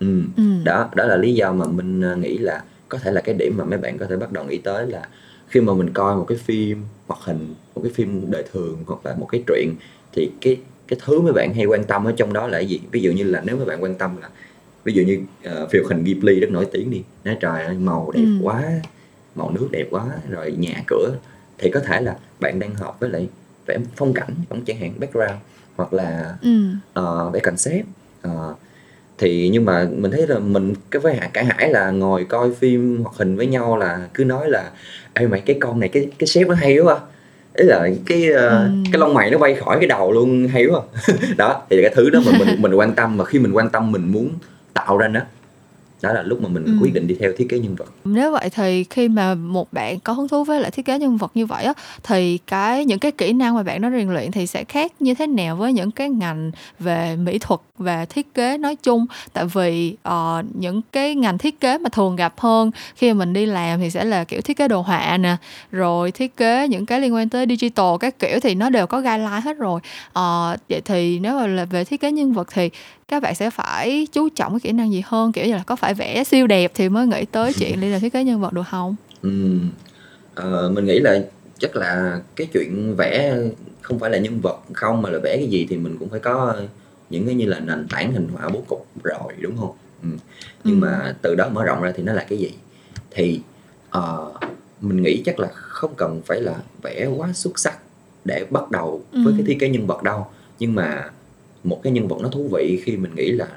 ừ. 0.01 0.21
Ừ. 0.37 0.43
đó 0.65 0.91
đó 0.95 1.05
là 1.05 1.17
lý 1.17 1.35
do 1.35 1.53
mà 1.53 1.67
mình 1.67 2.01
ờ, 2.01 2.17
nghĩ 2.17 2.39
là 2.39 2.63
có 2.89 2.99
thể 2.99 3.11
là 3.11 3.21
cái 3.21 3.35
điểm 3.35 3.57
mà 3.57 3.65
mấy 3.65 3.79
bạn 3.79 3.99
có 3.99 4.07
thể 4.07 4.17
bắt 4.17 4.33
đầu 4.33 4.45
nghĩ 4.45 4.59
tới 4.59 4.87
là 4.87 5.09
khi 5.49 5.61
mà 5.61 5.75
mình 5.75 5.91
coi 5.93 6.17
một 6.17 6.25
cái 6.29 6.39
phim 6.39 6.83
hoạt 7.07 7.21
hình 7.25 7.55
một 7.75 7.81
cái 7.85 7.93
phim 7.95 8.31
đời 8.31 8.45
thường 8.53 8.79
hoặc 8.87 9.07
là 9.07 9.15
một 9.15 9.27
cái 9.33 9.43
truyện 9.47 9.75
thì 10.13 10.31
cái 10.41 10.57
cái 10.89 10.99
thứ 11.05 11.21
mấy 11.21 11.33
bạn 11.33 11.55
hay 11.55 11.65
quan 11.65 11.85
tâm 11.85 12.05
ở 12.05 12.13
trong 12.17 12.33
đó 12.33 12.47
là 12.47 12.59
cái 12.59 12.67
gì 12.67 12.81
ví 12.91 13.01
dụ 13.01 13.13
như 13.13 13.25
là 13.25 13.43
nếu 13.45 13.57
mấy 13.57 13.67
bạn 13.67 13.83
quan 13.83 13.95
tâm 13.95 14.17
là 14.23 14.29
ví 14.85 14.93
dụ 14.93 15.03
như 15.03 15.21
uh, 15.63 15.71
phim 15.71 15.83
hoạt 15.83 15.93
hình 15.97 16.05
Ghibli 16.05 16.41
rất 16.41 16.51
nổi 16.51 16.67
tiếng 16.73 16.91
đi 16.91 17.03
nói 17.25 17.37
trời 17.41 17.63
ơi 17.65 17.77
màu 17.79 18.11
đẹp 18.15 18.21
Ừ. 18.25 18.39
quá 18.43 18.63
màu 19.35 19.51
nước 19.51 19.69
đẹp 19.71 19.85
quá 19.91 20.05
rồi 20.31 20.53
nhà 20.59 20.83
cửa 20.87 21.11
thì 21.59 21.71
có 21.71 21.81
thể 21.81 22.01
là 22.01 22.17
bạn 22.41 22.59
đang 22.59 22.75
hợp 22.75 23.01
với 23.01 23.11
lại 23.11 23.29
vẽ 23.67 23.79
phong 23.97 24.13
cảnh 24.15 24.29
giống 24.51 24.65
chẳng 24.65 24.77
hạn 24.77 24.93
background 25.01 25.33
hoặc 25.77 25.93
là 25.93 26.35
Ừ. 26.43 26.49
ờ, 26.93 27.31
vẽ 27.31 27.41
concept 27.41 27.87
Ờ, 28.23 28.55
thì 29.19 29.49
nhưng 29.53 29.65
mà 29.65 29.89
mình 29.97 30.11
thấy 30.11 30.27
là 30.27 30.39
mình 30.39 30.75
cái 30.91 31.01
với 31.01 31.19
cả 31.33 31.43
Hải 31.43 31.69
là 31.71 31.91
ngồi 31.91 32.25
coi 32.25 32.55
phim 32.55 33.03
hoạt 33.05 33.17
hình 33.17 33.37
với 33.37 33.47
nhau 33.47 33.77
là 33.77 34.09
cứ 34.15 34.25
nói 34.25 34.51
là 34.51 34.71
ê 35.15 35.27
mày 35.27 35.41
cái 35.41 35.57
con 35.61 35.81
này 35.81 35.89
cái 35.89 36.09
cái 36.19 36.27
sếp 36.27 36.49
nó 36.49 36.55
hay 36.55 36.79
quá 36.79 37.01
ý 37.55 37.65
là 37.67 37.89
cái 38.07 38.31
ờ, 38.33 38.63
Ừm. 38.63 38.85
cái 38.93 38.99
lông 39.01 39.15
mày 39.15 39.31
nó 39.31 39.39
bay 39.39 39.55
khỏi 39.55 39.77
cái 39.81 39.87
đầu 39.89 40.13
luôn 40.13 40.49
hay 40.49 40.67
quá 40.67 40.81
đó 41.37 41.63
thì 41.71 41.79
cái 41.83 41.93
thứ 41.95 42.11
đó 42.11 42.21
mà 42.27 42.33
mình 42.39 42.63
mình 42.63 42.75
quan 42.75 42.95
tâm 42.95 43.17
mà 43.17 43.25
khi 43.25 43.39
mình 43.39 43.53
quan 43.57 43.71
tâm 43.71 43.93
mình 43.93 44.13
muốn 44.13 44.29
tạo 44.75 44.97
ra 44.99 45.09
nó. 45.09 45.21
Đó 46.03 46.13
là 46.13 46.23
lúc 46.23 46.43
mà 46.43 46.49
mình 46.49 46.65
Ừm. 46.65 46.81
quyết 46.83 46.95
định 46.95 47.07
đi 47.07 47.17
theo 47.21 47.33
thiết 47.39 47.47
kế 47.49 47.59
nhân 47.59 47.75
vật. 47.75 47.85
Nếu 48.05 48.33
vậy 48.33 48.51
thì 48.51 48.85
khi 48.85 49.09
mà 49.09 49.35
một 49.35 49.73
bạn 49.73 50.01
có 50.01 50.13
hứng 50.13 50.29
thú 50.29 50.45
với 50.45 50.61
lại 50.61 50.71
thiết 50.71 50.85
kế 50.87 50.99
nhân 50.99 51.17
vật 51.17 51.31
như 51.35 51.47
vậy 51.47 51.65
á 51.65 51.73
thì 52.03 52.39
cái 52.47 52.85
những 52.85 52.99
cái 52.99 53.13
kỹ 53.13 53.33
năng 53.33 53.55
mà 53.55 53.63
bạn 53.63 53.83
nó 53.83 53.91
rèn 53.91 54.15
luyện 54.15 54.31
thì 54.31 54.47
sẽ 54.47 54.65
khác 54.65 54.93
như 55.01 55.15
thế 55.15 55.27
nào 55.27 55.57
với 55.57 55.73
những 55.73 55.91
cái 55.91 56.11
ngành 56.11 56.51
về 56.79 57.17
mỹ 57.17 57.39
thuật 57.39 57.61
và 57.79 58.05
thiết 58.05 58.35
kế 58.35 58.59
nói 58.59 58.77
chung? 58.77 59.07
Tại 59.33 59.45
vì 59.55 59.97
ờ, 60.03 60.43
những 60.55 60.81
cái 60.93 61.15
ngành 61.15 61.39
thiết 61.39 61.61
kế 61.61 61.79
mà 61.79 61.89
thường 61.89 62.17
gặp 62.17 62.35
hơn 62.41 62.71
khi 62.97 63.13
mà 63.13 63.19
mình 63.19 63.33
đi 63.33 63.47
làm 63.47 63.81
thì 63.81 63.91
sẽ 63.91 64.05
là 64.05 64.25
kiểu 64.25 64.41
thiết 64.41 64.57
kế 64.57 64.69
đồ 64.69 64.81
họa 64.81 65.17
nè 65.17 65.37
rồi 65.73 66.11
thiết 66.13 66.37
kế 66.37 66.69
những 66.69 66.87
cái 66.87 67.01
liên 67.01 67.15
quan 67.15 67.29
tới 67.29 67.47
digital 67.49 67.95
các 68.01 68.19
kiểu 68.19 68.41
thì 68.41 68.55
nó 68.55 68.71
đều 68.71 68.87
có 68.87 69.01
guideline 69.01 69.41
hết 69.45 69.59
rồi. 69.59 69.81
Ờ, 70.13 70.57
vậy 70.69 70.81
thì 70.85 71.19
nếu 71.19 71.35
mà 71.37 71.47
là 71.47 71.65
về 71.65 71.85
thiết 71.85 72.01
kế 72.01 72.13
nhân 72.13 72.33
vật 72.33 72.49
thì 72.55 72.71
các 73.09 73.23
bạn 73.23 73.35
sẽ 73.35 73.51
phải 73.51 74.07
chú 74.13 74.29
trọng 74.29 74.53
cái 74.53 74.61
kỹ 74.61 74.73
năng 74.73 74.93
gì 74.93 75.03
hơn 75.07 75.33
kiểu 75.33 75.47
như 75.47 75.53
là 75.55 75.63
có 75.67 75.77
phải 75.77 75.95
vẽ 75.95 76.25
siêu 76.25 76.47
đẹp 76.47 76.73
thì 76.75 76.89
mới 76.89 77.07
nghĩ 77.07 77.25
tới 77.25 77.53
chuyện 77.59 77.81
đi 77.81 77.89
làm 77.89 78.01
thiết 78.01 78.13
kế 78.13 78.25
nhân 78.25 78.41
vật 78.41 78.53
được 78.53 78.63
không 78.71 78.97
Ừm. 79.23 79.71
Ờ, 80.35 80.71
mình 80.75 80.85
nghĩ 80.85 80.99
là 80.99 81.19
chắc 81.59 81.77
là 81.77 82.21
cái 82.37 82.47
chuyện 82.53 82.95
vẽ 82.97 83.37
không 83.83 83.99
phải 83.99 84.11
là 84.11 84.19
nhân 84.19 84.41
vật 84.41 84.59
không 84.73 85.03
mà 85.03 85.11
là 85.11 85.19
vẽ 85.19 85.37
cái 85.37 85.47
gì 85.47 85.67
thì 85.71 85.77
mình 85.77 85.97
cũng 85.99 86.09
phải 86.09 86.21
có 86.21 86.55
những 87.11 87.27
cái 87.27 87.35
như 87.35 87.47
là 87.47 87.61
nền 87.61 87.87
tảng 87.91 88.13
hình 88.13 88.29
họa 88.33 88.49
bố 88.49 88.63
cục 88.69 88.87
rồi 89.05 89.33
đúng 89.41 89.57
không 89.57 89.73
ừ. 90.03 90.09
nhưng 90.65 90.81
Ừ. 90.81 90.87
mà 90.87 91.15
từ 91.23 91.35
đó 91.35 91.49
mở 91.53 91.65
rộng 91.65 91.83
ra 91.83 91.93
thì 91.97 92.03
nó 92.03 92.13
là 92.13 92.27
cái 92.29 92.39
gì 92.39 92.51
thì 93.11 93.41
ờ, 93.91 94.33
mình 94.81 95.03
nghĩ 95.03 95.23
chắc 95.27 95.39
là 95.41 95.49
không 95.53 95.95
cần 95.97 96.23
phải 96.27 96.41
là 96.41 96.55
vẽ 96.83 97.07
quá 97.17 97.33
xuất 97.33 97.59
sắc 97.59 97.79
để 98.25 98.45
bắt 98.51 98.71
đầu 98.71 99.03
với 99.13 99.25
Ừ. 99.25 99.33
cái 99.37 99.47
thiết 99.47 99.57
kế 99.61 99.69
nhân 99.69 99.87
vật 99.87 100.03
đâu 100.03 100.27
nhưng 100.59 100.75
mà 100.75 101.11
một 101.65 101.81
cái 101.83 101.93
nhân 101.93 102.09
vật 102.09 102.17
nó 102.21 102.29
thú 102.29 102.49
vị 102.53 102.83
khi 102.85 102.97
mình 102.97 103.15
nghĩ 103.15 103.33
là 103.33 103.49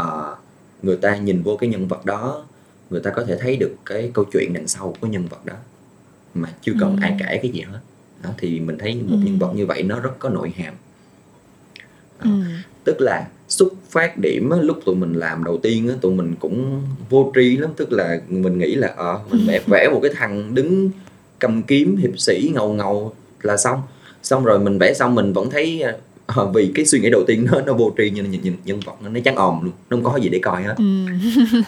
uh, 0.00 0.38
người 0.82 0.96
ta 0.96 1.16
nhìn 1.16 1.42
vô 1.42 1.56
cái 1.56 1.70
nhân 1.70 1.88
vật 1.88 2.04
đó 2.04 2.44
người 2.90 3.00
ta 3.00 3.10
có 3.10 3.24
thể 3.24 3.36
thấy 3.36 3.56
được 3.56 3.74
cái 3.86 4.10
câu 4.14 4.24
chuyện 4.32 4.52
đằng 4.52 4.68
sau 4.68 4.94
của 5.00 5.06
nhân 5.06 5.26
vật 5.26 5.46
đó 5.46 5.54
mà 6.34 6.48
chưa 6.62 6.72
cần 6.80 6.96
ừ. 6.96 6.98
ai 7.02 7.16
kể 7.18 7.38
cái 7.42 7.50
gì 7.50 7.60
hết 7.60 7.80
đó, 8.22 8.30
thì 8.38 8.60
mình 8.60 8.78
thấy 8.78 8.94
một 8.94 9.16
ừ. 9.20 9.24
nhân 9.24 9.38
vật 9.38 9.52
như 9.54 9.66
vậy 9.66 9.82
nó 9.82 10.00
rất 10.00 10.18
có 10.18 10.28
nội 10.28 10.52
hàm 10.56 10.74
đó. 12.18 12.30
Ừ. 12.30 12.30
tức 12.84 12.96
là 13.00 13.28
xuất 13.48 13.72
phát 13.90 14.18
điểm 14.18 14.50
á, 14.50 14.58
lúc 14.60 14.80
tụi 14.84 14.96
mình 14.96 15.12
làm 15.12 15.44
đầu 15.44 15.58
tiên 15.58 15.88
á, 15.88 15.94
tụi 16.00 16.14
mình 16.14 16.34
cũng 16.40 16.82
vô 17.10 17.32
tri 17.34 17.56
lắm 17.56 17.70
tức 17.76 17.92
là 17.92 18.20
mình 18.28 18.58
nghĩ 18.58 18.74
là 18.74 18.94
ờ 18.96 19.12
à, 19.12 19.18
mình 19.30 19.46
vẽ 19.46 19.60
vẽ 19.66 19.88
một 19.92 20.00
cái 20.02 20.12
thằng 20.14 20.54
đứng 20.54 20.90
cầm 21.38 21.62
kiếm 21.62 21.96
hiệp 21.96 22.18
sĩ 22.18 22.50
ngầu 22.54 22.72
ngầu 22.72 23.14
là 23.42 23.56
xong 23.56 23.82
xong 24.22 24.44
rồi 24.44 24.58
mình 24.58 24.78
vẽ 24.78 24.94
xong 24.94 25.14
mình 25.14 25.32
vẫn 25.32 25.50
thấy 25.50 25.84
à, 26.36 26.42
vì 26.54 26.72
cái 26.74 26.86
suy 26.86 27.00
nghĩ 27.00 27.10
đầu 27.10 27.24
tiên 27.26 27.46
nó 27.52 27.60
nó 27.60 27.72
vô 27.72 27.92
tri 27.98 28.10
nhưng 28.10 28.30
nhìn, 28.30 28.42
nhìn 28.42 28.56
nhân 28.64 28.80
vật 28.80 28.94
nó, 29.02 29.08
nó 29.08 29.20
chán 29.24 29.36
ồm 29.36 29.60
luôn 29.64 29.72
nó 29.90 29.96
không 29.96 30.04
có 30.12 30.18
gì 30.18 30.28
để 30.28 30.38
coi 30.42 30.62
hết. 30.62 30.74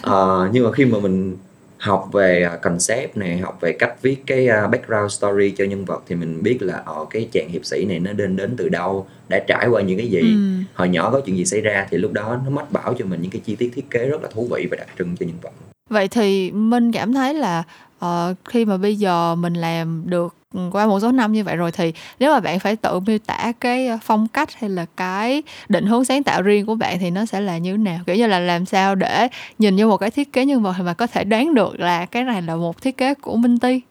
À, 0.03 0.49
nhưng 0.53 0.63
mà 0.63 0.71
khi 0.71 0.85
mà 0.85 0.99
mình 0.99 1.37
học 1.83 2.09
về 2.11 2.43
à, 2.43 2.55
concept 2.55 3.17
này 3.17 3.37
học 3.37 3.57
về 3.61 3.73
cách 3.79 4.01
viết 4.01 4.23
cái 4.25 4.47
à, 4.47 4.67
background 4.67 5.11
story 5.11 5.51
cho 5.51 5.65
nhân 5.65 5.85
vật 5.85 6.03
thì 6.07 6.15
mình 6.15 6.43
biết 6.43 6.61
là 6.61 6.73
ở 6.73 6.93
ờ, 6.93 7.05
cái 7.09 7.27
chàng 7.31 7.49
hiệp 7.49 7.65
sĩ 7.65 7.85
này 7.85 7.99
nó 7.99 8.13
đến 8.13 8.35
đến 8.35 8.53
từ 8.57 8.69
đâu 8.69 9.07
đã 9.29 9.39
trải 9.47 9.67
qua 9.67 9.81
những 9.81 9.97
cái 9.97 10.07
gì. 10.07 10.19
Ừ. 10.19 10.63
hồi 10.73 10.89
nhỏ 10.89 11.09
có 11.11 11.21
chuyện 11.25 11.37
gì 11.37 11.45
xảy 11.45 11.61
ra 11.61 11.87
thì 11.89 11.97
lúc 11.97 12.13
đó 12.13 12.39
nó 12.45 12.49
mách 12.49 12.71
bảo 12.71 12.93
cho 12.99 13.05
mình 13.05 13.21
những 13.21 13.31
cái 13.31 13.41
chi 13.45 13.55
tiết 13.55 13.71
thiết 13.75 13.89
kế 13.89 14.07
rất 14.07 14.23
là 14.23 14.29
thú 14.33 14.47
vị 14.51 14.67
và 14.71 14.77
đặc 14.77 14.87
trưng 14.99 15.15
cho 15.17 15.25
nhân 15.25 15.35
vật. 15.41 15.51
Vậy 15.89 16.07
thì 16.07 16.51
minh 16.51 16.91
cảm 16.91 17.13
thấy 17.13 17.33
là 17.33 17.63
uh, 18.05 18.37
khi 18.45 18.65
mà 18.65 18.77
bây 18.77 18.95
giờ 18.95 19.35
mình 19.35 19.53
làm 19.53 20.03
được 20.05 20.35
qua 20.71 20.87
một 20.87 20.99
số 20.99 21.11
năm 21.11 21.33
như 21.33 21.43
vậy 21.43 21.55
rồi 21.55 21.71
thì 21.71 21.93
nếu 22.19 22.31
mà 22.31 22.39
bạn 22.39 22.59
phải 22.59 22.75
tự 22.75 22.99
miêu 22.99 23.17
tả 23.25 23.51
cái 23.59 23.89
phong 24.03 24.27
cách 24.27 24.49
hay 24.53 24.69
là 24.69 24.85
cái 24.97 25.43
định 25.69 25.85
hướng 25.85 26.05
sáng 26.05 26.23
tạo 26.23 26.41
riêng 26.41 26.65
của 26.65 26.75
bạn 26.75 26.99
thì 26.99 27.11
nó 27.11 27.25
sẽ 27.25 27.41
là 27.41 27.57
như 27.57 27.71
thế 27.71 27.77
nào 27.77 27.99
kiểu 28.05 28.15
như 28.15 28.27
là 28.27 28.39
làm 28.39 28.65
sao 28.65 28.95
để 28.95 29.27
nhìn 29.59 29.77
vô 29.77 29.87
một 29.87 29.97
cái 29.97 30.11
thiết 30.11 30.33
kế 30.33 30.45
nhân 30.45 30.63
vật 30.63 30.75
mà 30.83 30.93
có 30.93 31.07
thể 31.07 31.23
đoán 31.23 31.53
được 31.53 31.79
là 31.79 32.05
cái 32.05 32.23
này 32.23 32.41
là 32.41 32.55
một 32.55 32.81
thiết 32.81 32.97
kế 32.97 33.13
của 33.13 33.35
Minh 33.35 33.59
Ti 33.59 33.81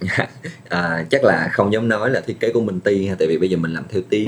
à, 0.68 1.04
chắc 1.10 1.24
là 1.24 1.48
không 1.52 1.72
dám 1.72 1.88
nói 1.88 2.10
là 2.10 2.20
thiết 2.20 2.40
kế 2.40 2.50
của 2.52 2.60
Minh 2.60 2.80
Ti 2.80 3.10
tại 3.18 3.28
vì 3.28 3.38
bây 3.38 3.50
giờ 3.50 3.56
mình 3.56 3.72
làm 3.72 3.84
theo 3.88 4.02
team 4.10 4.24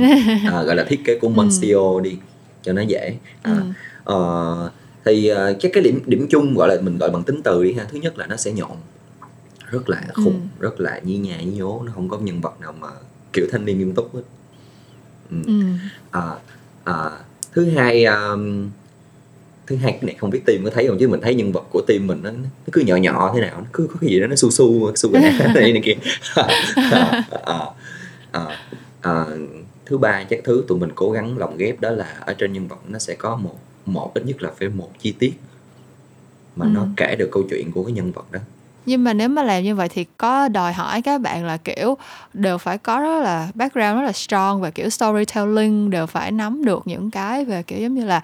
à, 0.52 0.62
gọi 0.62 0.76
là 0.76 0.84
thiết 0.84 1.04
kế 1.04 1.18
của 1.18 1.28
Monstio 1.28 1.92
ừ. 1.94 2.00
đi 2.02 2.16
cho 2.62 2.72
nó 2.72 2.82
dễ 2.82 3.14
à, 3.42 3.56
ừ. 4.04 4.14
uh, 4.14 4.72
thì 5.04 5.32
uh, 5.32 5.36
cái 5.36 5.70
cái 5.74 5.82
điểm 5.82 6.00
điểm 6.06 6.26
chung 6.30 6.54
gọi 6.54 6.68
là 6.68 6.76
mình 6.80 6.98
gọi 6.98 7.10
bằng 7.10 7.22
tính 7.22 7.42
từ 7.44 7.64
đi 7.64 7.72
ha 7.72 7.84
thứ 7.92 7.98
nhất 7.98 8.18
là 8.18 8.26
nó 8.26 8.36
sẽ 8.36 8.52
nhọn 8.52 8.76
rất 9.74 9.90
là 9.90 10.02
khùng 10.14 10.48
ừ. 10.58 10.64
rất 10.64 10.80
là 10.80 11.00
nhí 11.04 11.16
nhà 11.16 11.40
nhí 11.40 11.52
nhố 11.56 11.82
nó 11.86 11.92
không 11.94 12.08
có 12.08 12.18
nhân 12.18 12.40
vật 12.40 12.60
nào 12.60 12.74
mà 12.80 12.88
kiểu 13.32 13.46
thanh 13.52 13.64
niên 13.64 13.78
nghiêm 13.78 13.94
túc 13.94 14.14
hết 14.14 14.22
ừ. 15.30 15.36
Ừ. 15.46 15.52
À, 16.10 16.22
à, 16.84 17.10
thứ 17.52 17.70
hai 17.70 18.04
um, 18.04 18.70
thứ 19.66 19.76
hai 19.76 19.92
cái 19.92 20.00
này 20.02 20.14
không 20.18 20.30
biết 20.30 20.42
team 20.46 20.64
có 20.64 20.70
thấy 20.70 20.88
không 20.88 20.98
chứ 21.00 21.08
mình 21.08 21.20
thấy 21.20 21.34
nhân 21.34 21.52
vật 21.52 21.64
của 21.70 21.82
team 21.86 22.06
mình 22.06 22.20
nó, 22.22 22.30
nó 22.30 22.48
cứ 22.72 22.80
nhỏ 22.80 22.96
nhỏ 22.96 23.32
thế 23.34 23.40
nào 23.40 23.60
nó 23.60 23.66
cứ 23.72 23.86
có 23.86 23.94
cái 24.00 24.10
gì 24.10 24.20
đó 24.20 24.26
nó 24.26 24.36
su 24.36 24.50
su 24.50 24.92
su 24.96 25.12
cái 25.12 25.22
này 25.54 25.72
này 25.72 25.82
kia 25.84 25.94
à, 26.34 26.44
à, 27.44 27.66
à, 28.32 28.46
à, 29.00 29.26
thứ 29.86 29.98
ba 29.98 30.24
chắc 30.24 30.40
thứ 30.44 30.64
tụi 30.68 30.78
mình 30.78 30.90
cố 30.94 31.10
gắng 31.10 31.38
lồng 31.38 31.56
ghép 31.56 31.80
đó 31.80 31.90
là 31.90 32.16
ở 32.20 32.34
trên 32.34 32.52
nhân 32.52 32.68
vật 32.68 32.78
nó 32.88 32.98
sẽ 32.98 33.14
có 33.14 33.36
một 33.36 33.58
một 33.86 34.14
ít 34.14 34.26
nhất 34.26 34.42
là 34.42 34.50
phải 34.58 34.68
một 34.68 34.90
chi 34.98 35.14
tiết 35.18 35.34
mà 36.56 36.66
ừ. 36.66 36.70
nó 36.74 36.86
kể 36.96 37.16
được 37.18 37.28
câu 37.32 37.42
chuyện 37.50 37.72
của 37.72 37.84
cái 37.84 37.92
nhân 37.92 38.12
vật 38.12 38.32
đó 38.32 38.40
nhưng 38.86 39.04
mà 39.04 39.12
nếu 39.12 39.28
mà 39.28 39.42
làm 39.42 39.62
như 39.62 39.74
vậy 39.74 39.88
thì 39.88 40.04
có 40.18 40.48
đòi 40.48 40.72
hỏi 40.72 41.02
các 41.02 41.20
bạn 41.20 41.44
là, 41.44 41.56
kiểu, 41.56 41.96
đều 42.34 42.58
phải 42.58 42.78
có 42.78 43.00
rất 43.00 43.22
là 43.22 43.48
background 43.54 43.96
rất 44.00 44.06
là 44.06 44.12
strong 44.12 44.60
và, 44.60 44.70
kiểu, 44.70 44.90
storytelling 44.90 45.90
đều 45.90 46.06
phải 46.06 46.32
nắm 46.32 46.64
được 46.64 46.86
những 46.86 47.10
cái 47.10 47.44
về, 47.44 47.62
kiểu, 47.62 47.78
giống 47.80 47.94
như 47.94 48.04
là 48.04 48.22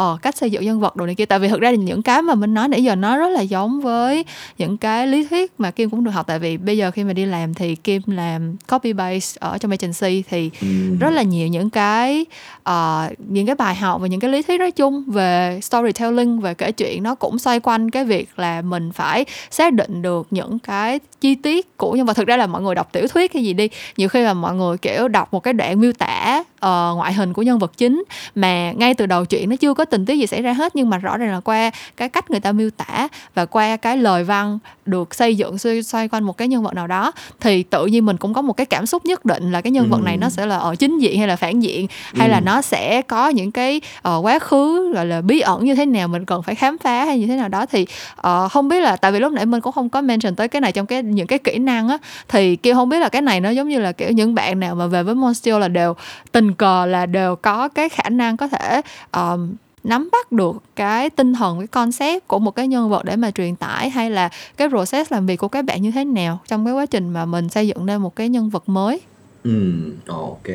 ờ, 0.00 0.16
cách 0.22 0.36
xây 0.36 0.50
dựng 0.50 0.64
nhân 0.64 0.80
vật 0.80 0.96
đồ 0.96 1.06
này 1.06 1.14
kia. 1.14 1.24
Tại 1.24 1.38
vì 1.38 1.48
thực 1.48 1.60
ra 1.60 1.70
thì 1.70 1.76
những 1.76 2.02
cái 2.02 2.22
mà 2.22 2.34
mình 2.34 2.54
nói 2.54 2.68
nãy 2.68 2.84
giờ 2.84 2.94
nó 2.94 3.16
rất 3.16 3.28
là 3.28 3.40
giống 3.40 3.80
với 3.80 4.24
những 4.58 4.76
cái 4.76 5.06
lý 5.06 5.26
thuyết 5.26 5.52
mà 5.58 5.70
kim 5.70 5.90
cũng 5.90 6.04
được 6.04 6.10
học. 6.10 6.26
Tại 6.26 6.38
vì 6.38 6.56
bây 6.56 6.76
giờ 6.76 6.90
khi 6.90 7.04
mà 7.04 7.12
đi 7.12 7.26
làm 7.26 7.54
thì 7.54 7.74
kim 7.76 8.02
làm 8.06 8.56
copy 8.70 8.92
base 8.92 9.38
ở 9.40 9.58
trong 9.58 9.70
agency 9.70 10.22
thì 10.30 10.50
ừ. 10.60 10.66
rất 11.00 11.10
là 11.10 11.22
nhiều 11.22 11.48
những 11.48 11.70
cái 11.70 12.26
uh, 12.68 13.18
những 13.18 13.46
cái 13.46 13.54
bài 13.54 13.74
học 13.74 14.00
và 14.00 14.06
những 14.06 14.20
cái 14.20 14.30
lý 14.30 14.42
thuyết 14.42 14.58
nói 14.58 14.70
chung 14.70 15.04
về 15.06 15.60
storytelling 15.62 16.40
về 16.40 16.54
kể 16.54 16.72
chuyện. 16.72 17.02
Nó 17.02 17.14
cũng 17.14 17.38
xoay 17.38 17.60
quanh 17.60 17.90
cái 17.90 18.04
việc 18.04 18.28
là 18.36 18.62
mình 18.62 18.92
phải 18.92 19.24
xác 19.50 19.72
định 19.72 20.02
được 20.02 20.26
những 20.30 20.58
cái 20.58 21.00
chi 21.20 21.34
tiết 21.34 21.76
của 21.76 21.92
nhân 21.92 22.06
vật. 22.06 22.14
Thực 22.14 22.26
ra 22.26 22.36
là 22.36 22.46
mọi 22.46 22.62
người 22.62 22.74
đọc 22.74 22.92
tiểu 22.92 23.08
thuyết 23.08 23.34
hay 23.34 23.44
gì 23.44 23.52
đi 23.52 23.68
nhiều 23.96 24.08
khi 24.08 24.22
là 24.22 24.34
mọi 24.34 24.54
người 24.54 24.78
kiểu 24.78 25.08
đọc 25.08 25.32
một 25.32 25.40
cái 25.40 25.54
đoạn 25.54 25.80
miêu 25.80 25.92
tả 25.92 26.44
uh, 26.66 26.96
ngoại 26.96 27.12
hình 27.12 27.32
của 27.32 27.42
nhân 27.42 27.58
vật 27.58 27.72
chính. 27.76 28.04
Mà 28.34 28.72
ngay 28.72 28.94
từ 28.94 29.06
đầu 29.06 29.24
chuyện 29.24 29.48
nó 29.48 29.56
chưa 29.56 29.74
có 29.74 29.84
tình 29.84 30.06
tiết 30.06 30.16
gì 30.16 30.26
xảy 30.26 30.42
ra 30.42 30.52
hết 30.52 30.76
nhưng 30.76 30.90
mà 30.90 30.98
rõ 30.98 31.16
ràng 31.16 31.30
là 31.30 31.40
qua 31.40 31.70
cái 31.96 32.08
cách 32.08 32.30
người 32.30 32.40
ta 32.40 32.52
miêu 32.52 32.70
tả 32.70 33.08
và 33.34 33.46
qua 33.46 33.76
cái 33.76 33.96
lời 33.96 34.24
văn 34.24 34.58
được 34.86 35.14
xây 35.14 35.36
dựng 35.36 35.58
xoay, 35.58 35.82
xoay 35.82 36.08
quanh 36.08 36.24
một 36.24 36.36
cái 36.36 36.48
nhân 36.48 36.62
vật 36.62 36.74
nào 36.74 36.86
đó 36.86 37.12
thì 37.40 37.62
tự 37.62 37.86
nhiên 37.86 38.06
mình 38.06 38.16
cũng 38.16 38.34
có 38.34 38.42
một 38.42 38.52
cái 38.52 38.66
cảm 38.66 38.86
xúc 38.86 39.04
nhất 39.04 39.24
định 39.24 39.52
là 39.52 39.60
cái 39.60 39.70
nhân 39.70 39.90
vật 39.90 40.02
này 40.02 40.16
nó 40.16 40.28
sẽ 40.28 40.46
là 40.46 40.56
ở 40.56 40.74
chính 40.76 40.98
diện 40.98 41.18
hay 41.18 41.28
là 41.28 41.36
phản 41.36 41.60
diện 41.60 41.86
hay 42.14 42.28
ừ. 42.28 42.32
là 42.32 42.40
nó 42.40 42.62
sẽ 42.62 43.02
có 43.02 43.28
những 43.28 43.50
cái 43.50 43.80
uh, 44.08 44.24
quá 44.24 44.38
khứ 44.38 44.92
gọi 44.94 45.06
là 45.06 45.20
bí 45.20 45.40
ẩn 45.40 45.64
như 45.64 45.74
thế 45.74 45.86
nào 45.86 46.08
mình 46.08 46.24
cần 46.24 46.42
phải 46.42 46.54
khám 46.54 46.78
phá 46.78 47.04
hay 47.04 47.18
như 47.18 47.26
thế 47.26 47.36
nào 47.36 47.48
đó. 47.48 47.66
Thì 47.66 47.86
uh, 48.26 48.52
không 48.52 48.68
biết 48.68 48.80
là 48.80 48.96
tại 48.96 49.12
vì 49.12 49.18
lúc 49.18 49.32
nãy 49.32 49.46
mình 49.46 49.60
cũng 49.60 49.72
không 49.72 49.88
có 49.88 50.00
mention 50.00 50.34
tới 50.34 50.48
cái 50.48 50.60
này 50.60 50.72
trong 50.72 50.86
cái 50.86 51.02
những 51.02 51.26
cái 51.26 51.38
kỹ 51.38 51.58
năng 51.58 51.88
á 51.88 51.98
thì 52.28 52.56
kia 52.56 52.74
không 52.74 52.88
biết 52.88 52.98
là 52.98 53.08
cái 53.08 53.22
này 53.22 53.40
nó 53.40 53.50
giống 53.50 53.68
như 53.68 53.80
là 53.80 53.92
kiểu 53.92 54.10
những 54.10 54.34
bạn 54.34 54.60
nào 54.60 54.74
mà 54.74 54.86
về 54.86 55.02
với 55.02 55.14
Monstio 55.14 55.58
là 55.58 55.68
đều 55.68 55.94
tình 56.32 56.49
cờ 56.54 56.86
là 56.86 57.06
đều 57.06 57.36
có 57.36 57.68
cái 57.68 57.88
khả 57.88 58.08
năng 58.08 58.36
có 58.36 58.48
thể 58.48 58.80
um, 59.12 59.54
nắm 59.84 60.08
bắt 60.12 60.32
được 60.32 60.56
cái 60.76 61.10
tinh 61.10 61.34
thần 61.34 61.58
cái 61.58 61.66
concept 61.66 62.28
của 62.28 62.38
một 62.38 62.50
cái 62.50 62.68
nhân 62.68 62.90
vật 62.90 63.04
để 63.04 63.16
mà 63.16 63.30
truyền 63.30 63.56
tải 63.56 63.90
hay 63.90 64.10
là 64.10 64.28
cái 64.56 64.68
process 64.68 65.12
làm 65.12 65.26
việc 65.26 65.36
của 65.36 65.48
các 65.48 65.64
bạn 65.64 65.82
như 65.82 65.90
thế 65.90 66.04
nào 66.04 66.40
trong 66.46 66.64
cái 66.64 66.74
quá 66.74 66.86
trình 66.86 67.08
mà 67.08 67.24
mình 67.24 67.48
xây 67.48 67.68
dựng 67.68 67.86
nên 67.86 68.00
một 68.00 68.16
cái 68.16 68.28
nhân 68.28 68.50
vật 68.50 68.68
mới? 68.68 69.00
Ừ 69.44 69.72
ok. 70.06 70.46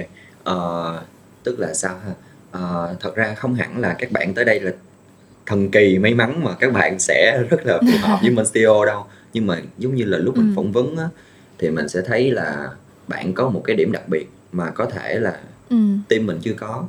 Uh, 0.50 1.02
tức 1.44 1.60
là 1.60 1.74
sao 1.74 1.96
ha? 2.06 2.14
Uh, 2.60 3.00
thật 3.00 3.16
ra 3.16 3.34
không 3.36 3.56
hẳn 3.56 3.78
là 3.78 3.96
các 4.00 4.12
bạn 4.12 4.34
tới 4.34 4.46
đây 4.46 4.60
là 4.60 4.72
thần 5.46 5.72
kỳ 5.72 6.00
may 6.00 6.14
mắn 6.14 6.44
mà 6.44 6.54
các 6.60 6.74
bạn 6.74 7.00
sẽ 7.00 7.44
rất 7.50 7.66
là 7.66 7.80
phù 7.82 8.08
hợp 8.08 8.20
với 8.22 8.32
Monstio 8.36 8.86
đâu. 8.86 9.06
Nhưng 9.34 9.48
mà 9.48 9.62
giống 9.78 9.96
như 9.96 10.06
là 10.06 10.18
lúc 10.18 10.38
mình 10.38 10.50
ừ. 10.50 10.54
phỏng 10.56 10.72
vấn 10.72 10.98
á, 10.98 11.10
thì 11.58 11.70
mình 11.70 11.90
sẽ 11.90 12.02
thấy 12.02 12.32
là 12.32 12.70
bạn 13.08 13.34
có 13.34 13.50
một 13.50 13.62
cái 13.66 13.76
điểm 13.76 13.92
đặc 13.92 14.10
biệt 14.10 14.30
mà 14.52 14.70
có 14.70 14.86
thể 14.86 15.20
là 15.20 15.40
ừ. 15.70 15.78
team 16.10 16.26
mình 16.26 16.40
chưa 16.42 16.54
có 16.54 16.88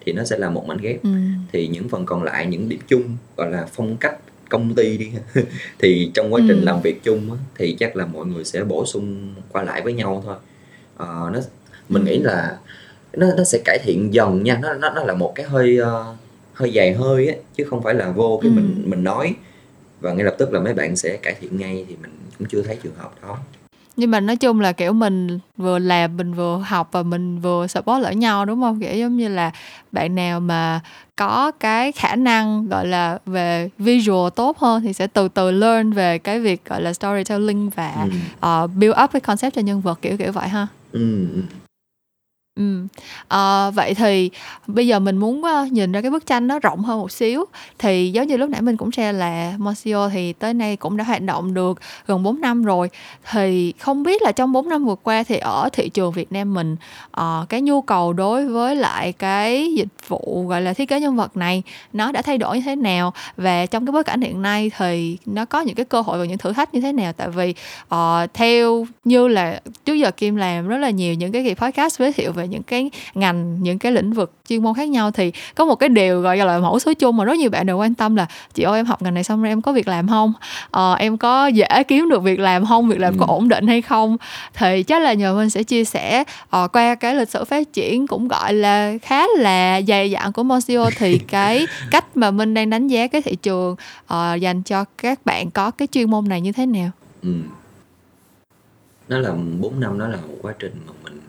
thì 0.00 0.12
nó 0.12 0.24
sẽ 0.24 0.38
là 0.38 0.50
một 0.50 0.66
mảnh 0.66 0.78
ghép 0.80 1.02
ừ. 1.02 1.10
thì 1.52 1.68
những 1.68 1.88
phần 1.88 2.06
còn 2.06 2.22
lại 2.22 2.46
những 2.46 2.68
điểm 2.68 2.80
chung 2.88 3.16
gọi 3.36 3.50
là 3.50 3.66
phong 3.72 3.96
cách 3.96 4.16
công 4.48 4.74
ty 4.74 4.96
đi 4.96 5.10
thì 5.78 6.10
trong 6.14 6.34
quá 6.34 6.40
trình 6.48 6.60
ừ. 6.60 6.64
làm 6.64 6.80
việc 6.82 7.02
chung 7.04 7.32
á, 7.32 7.38
thì 7.54 7.76
chắc 7.78 7.96
là 7.96 8.06
mọi 8.06 8.26
người 8.26 8.44
sẽ 8.44 8.64
bổ 8.64 8.86
sung 8.86 9.34
qua 9.52 9.62
lại 9.62 9.82
với 9.82 9.92
nhau 9.92 10.22
thôi 10.26 10.36
à, 10.96 11.06
nó 11.06 11.40
mình 11.88 12.04
ừ. 12.04 12.06
nghĩ 12.06 12.18
là 12.18 12.58
nó 13.12 13.26
nó 13.36 13.44
sẽ 13.44 13.58
cải 13.64 13.78
thiện 13.84 14.14
dần 14.14 14.42
nha 14.42 14.58
nó 14.62 14.74
nó 14.74 14.90
nó 14.90 15.04
là 15.04 15.14
một 15.14 15.32
cái 15.34 15.46
hơi 15.46 15.78
uh, 15.82 16.16
hơi 16.52 16.72
dài 16.72 16.94
hơi 16.94 17.28
á 17.28 17.34
chứ 17.56 17.64
không 17.64 17.82
phải 17.82 17.94
là 17.94 18.10
vô 18.10 18.38
cái 18.42 18.50
ừ. 18.50 18.54
mình 18.54 18.82
mình 18.86 19.04
nói 19.04 19.34
và 20.00 20.12
ngay 20.12 20.24
lập 20.24 20.34
tức 20.38 20.52
là 20.52 20.60
mấy 20.60 20.74
bạn 20.74 20.96
sẽ 20.96 21.16
cải 21.16 21.34
thiện 21.40 21.58
ngay 21.58 21.84
thì 21.88 21.96
mình 22.02 22.10
cũng 22.38 22.48
chưa 22.48 22.62
thấy 22.62 22.78
trường 22.82 22.94
hợp 22.94 23.10
đó 23.22 23.38
nhưng 23.96 24.10
mà 24.10 24.20
nói 24.20 24.36
chung 24.36 24.60
là 24.60 24.72
kiểu 24.72 24.92
mình 24.92 25.38
vừa 25.56 25.78
làm 25.78 26.16
mình 26.16 26.34
vừa 26.34 26.58
học 26.66 26.88
và 26.92 27.02
mình 27.02 27.40
vừa 27.40 27.66
support 27.66 28.02
lẫn 28.02 28.18
nhau 28.18 28.44
đúng 28.44 28.60
không 28.60 28.80
kiểu 28.80 28.94
giống 28.94 29.16
như 29.16 29.28
là 29.28 29.50
bạn 29.92 30.14
nào 30.14 30.40
mà 30.40 30.80
có 31.16 31.52
cái 31.60 31.92
khả 31.92 32.16
năng 32.16 32.68
gọi 32.68 32.86
là 32.86 33.18
về 33.26 33.70
visual 33.78 34.28
tốt 34.36 34.58
hơn 34.58 34.82
thì 34.82 34.92
sẽ 34.92 35.06
từ 35.06 35.28
từ 35.28 35.50
learn 35.50 35.92
về 35.92 36.18
cái 36.18 36.40
việc 36.40 36.64
gọi 36.64 36.82
là 36.82 36.92
storytelling 36.92 37.70
và 37.70 38.08
ừ. 38.40 38.64
uh, 38.64 38.70
build 38.74 38.94
up 39.04 39.12
cái 39.12 39.20
concept 39.20 39.54
cho 39.54 39.62
nhân 39.62 39.80
vật 39.80 39.98
kiểu 40.02 40.16
kiểu 40.16 40.32
vậy 40.32 40.48
ha 40.48 40.66
ừ 40.92 41.26
ừ. 42.56 42.86
À, 43.28 43.70
vậy 43.70 43.94
thì 43.94 44.30
bây 44.66 44.86
giờ 44.86 44.98
mình 44.98 45.16
muốn 45.16 45.44
ờ, 45.44 45.66
nhìn 45.70 45.92
ra 45.92 46.00
cái 46.00 46.10
bức 46.10 46.26
tranh 46.26 46.46
nó 46.46 46.58
rộng 46.58 46.82
hơn 46.82 47.00
một 47.00 47.12
xíu. 47.12 47.44
Thì 47.78 48.10
giống 48.10 48.26
như 48.26 48.36
lúc 48.36 48.50
nãy 48.50 48.62
mình 48.62 48.76
cũng 48.76 48.92
share 48.92 49.12
là 49.12 49.54
Mosio 49.58 50.08
thì 50.08 50.32
tới 50.32 50.54
nay 50.54 50.76
cũng 50.76 50.96
đã 50.96 51.04
hoạt 51.04 51.22
động 51.22 51.54
được 51.54 51.80
gần 52.06 52.22
4 52.22 52.40
năm 52.40 52.64
rồi. 52.64 52.90
Thì 53.30 53.72
không 53.78 54.02
biết 54.02 54.22
là 54.22 54.32
trong 54.32 54.52
4 54.52 54.68
năm 54.68 54.84
vừa 54.84 54.94
qua 54.94 55.22
thì 55.22 55.38
ở 55.38 55.68
thị 55.72 55.88
trường 55.88 56.12
Việt 56.12 56.32
Nam 56.32 56.54
mình 56.54 56.76
à, 57.10 57.40
cái 57.48 57.60
nhu 57.60 57.80
cầu 57.82 58.12
đối 58.12 58.46
với 58.46 58.76
lại 58.76 59.12
cái 59.12 59.74
dịch 59.74 60.08
vụ 60.08 60.46
gọi 60.48 60.62
là 60.62 60.72
thiết 60.72 60.88
kế 60.88 61.00
nhân 61.00 61.16
vật 61.16 61.36
này 61.36 61.62
nó 61.92 62.12
đã 62.12 62.22
thay 62.22 62.38
đổi 62.38 62.56
như 62.56 62.62
thế 62.62 62.76
nào? 62.76 63.12
Và 63.36 63.66
trong 63.66 63.86
cái 63.86 63.92
bối 63.92 64.04
cảnh 64.04 64.20
hiện 64.20 64.42
nay 64.42 64.70
thì 64.78 65.18
nó 65.26 65.44
có 65.44 65.60
những 65.60 65.74
cái 65.74 65.84
cơ 65.84 66.00
hội 66.00 66.18
và 66.18 66.24
những 66.24 66.38
thử 66.38 66.52
thách 66.52 66.74
như 66.74 66.80
thế 66.80 66.92
nào? 66.92 67.12
Tại 67.12 67.28
vì 67.28 67.54
à, 67.88 68.26
theo 68.34 68.86
như 69.04 69.28
là 69.28 69.60
trước 69.84 69.94
giờ 69.94 70.10
Kim 70.10 70.36
làm 70.36 70.68
rất 70.68 70.78
là 70.78 70.90
nhiều 70.90 71.14
những 71.14 71.32
cái 71.32 71.44
kỳ 71.44 71.54
podcast 71.54 71.98
giới 71.98 72.12
thiệu 72.12 72.32
về 72.32 72.45
về 72.46 72.48
những 72.48 72.62
cái 72.62 72.90
ngành 73.14 73.62
những 73.62 73.78
cái 73.78 73.92
lĩnh 73.92 74.12
vực 74.12 74.32
chuyên 74.48 74.62
môn 74.62 74.74
khác 74.74 74.88
nhau 74.88 75.10
thì 75.10 75.32
có 75.54 75.64
một 75.64 75.74
cái 75.74 75.88
điều 75.88 76.20
gọi 76.20 76.36
là 76.36 76.58
mẫu 76.58 76.78
số 76.78 76.94
chung 76.94 77.16
mà 77.16 77.24
rất 77.24 77.36
nhiều 77.36 77.50
bạn 77.50 77.66
đều 77.66 77.78
quan 77.78 77.94
tâm 77.94 78.16
là 78.16 78.26
chị 78.54 78.62
ơi 78.62 78.78
em 78.78 78.86
học 78.86 79.02
ngành 79.02 79.14
này 79.14 79.24
xong 79.24 79.42
rồi 79.42 79.48
em 79.52 79.62
có 79.62 79.72
việc 79.72 79.88
làm 79.88 80.08
không 80.08 80.32
ờ, 80.70 80.94
em 80.94 81.16
có 81.16 81.46
dễ 81.46 81.82
kiếm 81.88 82.08
được 82.10 82.22
việc 82.22 82.40
làm 82.40 82.66
không 82.66 82.88
việc 82.88 83.00
làm 83.00 83.12
ừ. 83.12 83.16
có 83.20 83.26
ổn 83.28 83.48
định 83.48 83.66
hay 83.66 83.82
không 83.82 84.16
thì 84.54 84.82
chắc 84.82 85.02
là 85.02 85.12
nhờ 85.12 85.34
mình 85.34 85.50
sẽ 85.50 85.62
chia 85.62 85.84
sẻ 85.84 86.24
uh, 86.56 86.72
qua 86.72 86.94
cái 86.94 87.14
lịch 87.14 87.28
sử 87.28 87.44
phát 87.44 87.72
triển 87.72 88.06
cũng 88.06 88.28
gọi 88.28 88.54
là 88.54 88.94
khá 89.02 89.26
là 89.38 89.80
dày 89.88 90.10
dặn 90.10 90.32
của 90.32 90.42
Monsieur 90.42 90.94
thì 90.98 91.18
cái 91.18 91.66
cách 91.90 92.16
mà 92.16 92.30
mình 92.30 92.54
đang 92.54 92.70
đánh 92.70 92.88
giá 92.88 93.06
cái 93.06 93.22
thị 93.22 93.36
trường 93.42 93.76
uh, 94.04 94.40
dành 94.40 94.62
cho 94.62 94.84
các 94.98 95.20
bạn 95.24 95.50
có 95.50 95.70
cái 95.70 95.88
chuyên 95.92 96.10
môn 96.10 96.28
này 96.28 96.40
như 96.40 96.52
thế 96.52 96.66
nào 96.66 96.90
ừ. 97.22 97.30
nó 99.08 99.18
là 99.18 99.30
4 99.60 99.80
năm 99.80 99.98
đó 99.98 100.08
là 100.08 100.16
một 100.16 100.34
quá 100.42 100.54
trình 100.58 100.72
mà 100.86 100.92
mình 101.04 101.20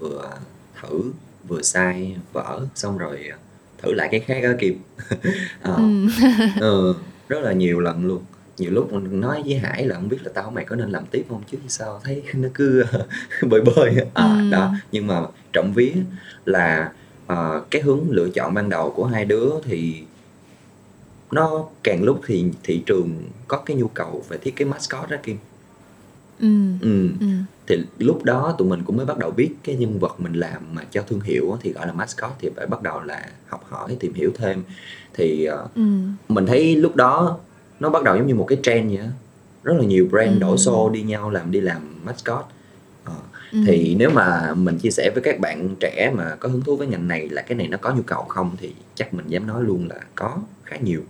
vừa 0.00 0.30
thử 0.80 1.12
vừa 1.48 1.62
sai 1.62 2.16
vỡ 2.32 2.60
xong 2.74 2.98
rồi 2.98 3.30
thử 3.82 3.92
lại 3.92 4.08
cái 4.10 4.20
khác 4.20 4.40
đó 4.42 4.50
kim 4.58 4.78
à, 5.62 5.72
ừ. 5.76 6.08
ừ, 6.60 6.94
rất 7.28 7.40
là 7.42 7.52
nhiều 7.52 7.80
lần 7.80 8.06
luôn. 8.06 8.24
Nhiều 8.58 8.70
lúc 8.70 8.92
mình 8.92 9.20
nói 9.20 9.42
với 9.46 9.54
Hải 9.54 9.86
là 9.86 9.94
không 9.94 10.08
biết 10.08 10.18
là 10.22 10.30
tao 10.34 10.50
mày 10.50 10.64
có 10.64 10.76
nên 10.76 10.90
làm 10.90 11.06
tiếp 11.10 11.24
không 11.28 11.42
chứ 11.50 11.58
sao 11.68 12.00
thấy 12.04 12.22
nó 12.34 12.48
cứ 12.54 12.84
bơi 13.48 13.60
bơi. 13.60 13.96
À, 14.14 14.24
ừ. 14.24 14.50
đó 14.50 14.74
nhưng 14.92 15.06
mà 15.06 15.22
trọng 15.52 15.72
vía 15.72 15.92
là 16.44 16.92
uh, 17.32 17.70
cái 17.70 17.82
hướng 17.82 18.10
lựa 18.10 18.28
chọn 18.34 18.54
ban 18.54 18.68
đầu 18.68 18.90
của 18.90 19.04
hai 19.04 19.24
đứa 19.24 19.50
thì 19.64 20.02
nó 21.30 21.64
càng 21.82 22.02
lúc 22.02 22.20
thì 22.26 22.44
thị 22.62 22.82
trường 22.86 23.22
có 23.48 23.56
cái 23.66 23.76
nhu 23.76 23.88
cầu 23.88 24.24
về 24.28 24.38
thiết 24.38 24.56
kế 24.56 24.64
mascot 24.64 25.10
đó 25.10 25.16
Kim 25.22 25.36
ừ. 26.40 26.48
Ừ. 26.80 27.08
ừ. 27.20 27.26
thì 27.66 27.76
lúc 27.98 28.24
đó 28.24 28.54
tụi 28.58 28.68
mình 28.68 28.82
cũng 28.84 28.96
mới 28.96 29.06
bắt 29.06 29.18
đầu 29.18 29.30
biết 29.30 29.50
cái 29.64 29.76
nhân 29.76 29.98
vật 29.98 30.20
mình 30.20 30.32
làm 30.32 30.62
mà 30.74 30.82
cho 30.90 31.02
thương 31.02 31.20
hiệu 31.20 31.58
thì 31.62 31.72
gọi 31.72 31.86
là 31.86 31.92
mascot 31.92 32.30
thì 32.40 32.50
phải 32.56 32.66
bắt 32.66 32.82
đầu 32.82 33.00
là 33.00 33.26
học 33.48 33.64
hỏi 33.68 33.96
tìm 34.00 34.14
hiểu 34.14 34.30
thêm 34.34 34.62
thì 35.14 35.48
uh, 35.64 35.74
ừ. 35.74 35.82
mình 36.28 36.46
thấy 36.46 36.76
lúc 36.76 36.96
đó 36.96 37.38
nó 37.80 37.90
bắt 37.90 38.02
đầu 38.02 38.16
giống 38.16 38.26
như 38.26 38.34
một 38.34 38.46
cái 38.48 38.58
trend 38.62 38.88
vậy 38.88 38.98
đó. 38.98 39.10
rất 39.62 39.74
là 39.78 39.84
nhiều 39.84 40.08
brand 40.10 40.32
ừ. 40.32 40.38
đổ 40.38 40.56
xô 40.56 40.90
đi 40.90 41.02
nhau 41.02 41.30
làm 41.30 41.50
đi 41.50 41.60
làm 41.60 41.82
mascot 42.04 42.44
ờ, 43.04 43.14
ừ. 43.52 43.58
thì 43.66 43.96
nếu 43.98 44.10
mà 44.10 44.54
mình 44.54 44.78
chia 44.78 44.90
sẻ 44.90 45.10
với 45.14 45.22
các 45.22 45.40
bạn 45.40 45.76
trẻ 45.80 46.12
mà 46.16 46.36
có 46.40 46.48
hứng 46.48 46.62
thú 46.62 46.76
với 46.76 46.86
ngành 46.86 47.08
này 47.08 47.28
là 47.28 47.42
cái 47.42 47.58
này 47.58 47.68
nó 47.68 47.78
có 47.78 47.94
nhu 47.94 48.02
cầu 48.02 48.24
không 48.28 48.56
thì 48.60 48.74
chắc 48.94 49.14
mình 49.14 49.26
dám 49.28 49.46
nói 49.46 49.62
luôn 49.62 49.88
là 49.88 50.00
có 50.14 50.38
khá 50.64 50.76
nhiều 50.76 51.00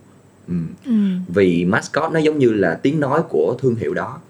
ừ. 0.49 0.55
Ừ. 0.85 0.93
vì 1.29 1.65
mascot 1.65 2.13
nó 2.13 2.19
giống 2.19 2.39
như 2.39 2.53
là 2.53 2.75
tiếng 2.83 3.01
nói 3.01 3.23
của 3.29 3.57
thương 3.61 3.75
hiệu 3.75 3.95
đó 3.95 4.21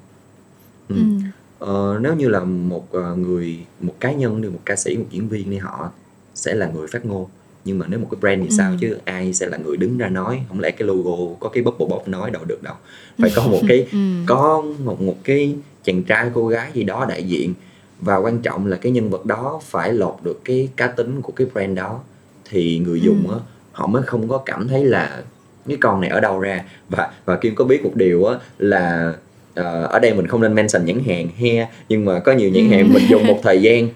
ừ. 0.95 0.97
Ừ. 0.97 1.67
Ờ, 1.67 1.99
nếu 2.01 2.15
như 2.15 2.29
là 2.29 2.41
một 2.41 2.89
uh, 2.97 3.19
người 3.19 3.59
một 3.81 3.95
cá 4.01 4.13
nhân 4.13 4.43
đi 4.43 4.49
một 4.49 4.61
ca 4.65 4.77
sĩ 4.77 4.97
một 4.97 5.05
diễn 5.11 5.29
viên 5.29 5.51
đi 5.51 5.57
họ 5.57 5.91
sẽ 6.35 6.55
là 6.55 6.67
người 6.67 6.87
phát 6.87 7.07
ngôn 7.07 7.27
nhưng 7.65 7.79
mà 7.79 7.87
nếu 7.89 8.01
một 8.01 8.09
cái 8.11 8.19
brand 8.21 8.43
thì 8.43 8.49
ừ. 8.49 8.55
sao 8.59 8.73
chứ 8.81 8.99
ai 9.05 9.35
sẽ 9.35 9.47
là 9.47 9.59
người 9.59 9.77
đứng 9.77 9.99
ra 9.99 10.09
nói 10.09 10.43
không 10.49 10.61
lẽ 10.61 10.71
cái 10.71 10.89
logo 10.89 11.35
có 11.41 11.49
cái 11.49 11.63
bubble 11.63 11.87
bóc 11.91 12.09
nói 12.09 12.31
đâu 12.31 12.45
được 12.45 12.63
đâu 12.63 12.75
phải 13.19 13.31
có 13.37 13.43
một 13.43 13.61
cái 13.69 13.87
ừ. 13.93 13.99
có 14.27 14.65
một 14.85 15.01
một 15.01 15.17
cái 15.25 15.55
chàng 15.85 16.03
trai 16.03 16.31
cô 16.35 16.49
gái 16.49 16.71
gì 16.75 16.85
đó 16.85 17.07
đại 17.09 17.23
diện 17.25 17.55
và 18.01 18.17
quan 18.17 18.39
trọng 18.39 18.67
là 18.67 18.77
cái 18.77 18.93
nhân 18.93 19.11
vật 19.11 19.27
đó 19.27 19.61
phải 19.65 19.93
lột 19.93 20.17
được 20.23 20.41
cái 20.45 20.69
cá 20.77 20.87
tính 20.87 21.23
của 21.23 21.33
cái 21.33 21.47
brand 21.53 21.77
đó 21.77 22.01
thì 22.45 22.79
người 22.79 23.01
dùng 23.01 23.29
ừ. 23.29 23.35
á 23.35 23.41
họ 23.73 23.87
mới 23.87 24.03
không 24.03 24.29
có 24.29 24.39
cảm 24.39 24.69
thấy 24.69 24.85
là 24.85 25.23
cái 25.69 25.77
con 25.81 26.01
này 26.01 26.11
ở 26.11 26.21
đâu 26.21 26.41
ra 26.41 26.65
và 26.89 27.13
và 27.25 27.37
kim 27.37 27.55
có 27.55 27.65
biết 27.65 27.85
một 27.85 27.93
điều 27.95 28.25
á 28.25 28.39
là 28.59 29.15
uh, 29.61 29.91
ở 29.91 29.99
đây 29.99 30.15
mình 30.15 30.27
không 30.27 30.41
nên 30.41 30.55
mention 30.55 30.85
nhãn 30.85 31.01
hàng 31.07 31.29
he 31.37 31.67
nhưng 31.89 32.05
mà 32.05 32.19
có 32.19 32.33
nhiều 32.33 32.51
nhãn 32.51 32.71
ừ. 32.71 32.77
hàng 32.77 32.93
mình 32.93 33.03
dùng 33.11 33.27
một 33.27 33.39
thời 33.43 33.63
gian 33.63 33.89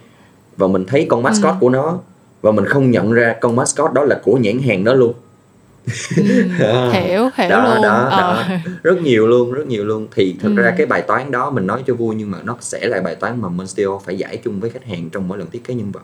và 0.56 0.66
mình 0.66 0.84
thấy 0.86 1.06
con 1.08 1.22
mascot 1.22 1.54
ừ. 1.54 1.56
của 1.60 1.70
nó 1.70 1.98
và 2.42 2.52
mình 2.52 2.64
không 2.64 2.90
nhận 2.90 3.12
ra 3.12 3.34
con 3.40 3.56
mascot 3.56 3.92
đó 3.92 4.04
là 4.04 4.20
của 4.24 4.36
nhãn 4.36 4.58
hàng 4.58 4.84
đó 4.84 4.94
luôn 4.94 5.14
ừ, 6.60 6.90
hiểu 6.92 7.28
hiểu 7.36 7.48
đó, 7.48 7.74
luôn 7.74 7.82
đó, 7.82 8.08
ờ. 8.10 8.20
đó. 8.20 8.44
rất 8.82 9.02
nhiều 9.02 9.26
luôn 9.26 9.52
rất 9.52 9.66
nhiều 9.66 9.84
luôn 9.84 10.06
thì 10.14 10.36
thực 10.40 10.56
ừ. 10.56 10.62
ra 10.62 10.74
cái 10.76 10.86
bài 10.86 11.02
toán 11.02 11.30
đó 11.30 11.50
mình 11.50 11.66
nói 11.66 11.82
cho 11.86 11.94
vui 11.94 12.14
nhưng 12.14 12.30
mà 12.30 12.38
nó 12.44 12.56
sẽ 12.60 12.86
là 12.86 13.00
bài 13.00 13.14
toán 13.14 13.40
mà 13.40 13.48
Monsteo 13.48 14.00
phải 14.04 14.18
giải 14.18 14.36
chung 14.36 14.60
với 14.60 14.70
khách 14.70 14.84
hàng 14.84 15.10
trong 15.10 15.28
mỗi 15.28 15.38
lần 15.38 15.50
thiết 15.50 15.64
kế 15.64 15.74
nhân 15.74 15.92
vật 15.92 16.02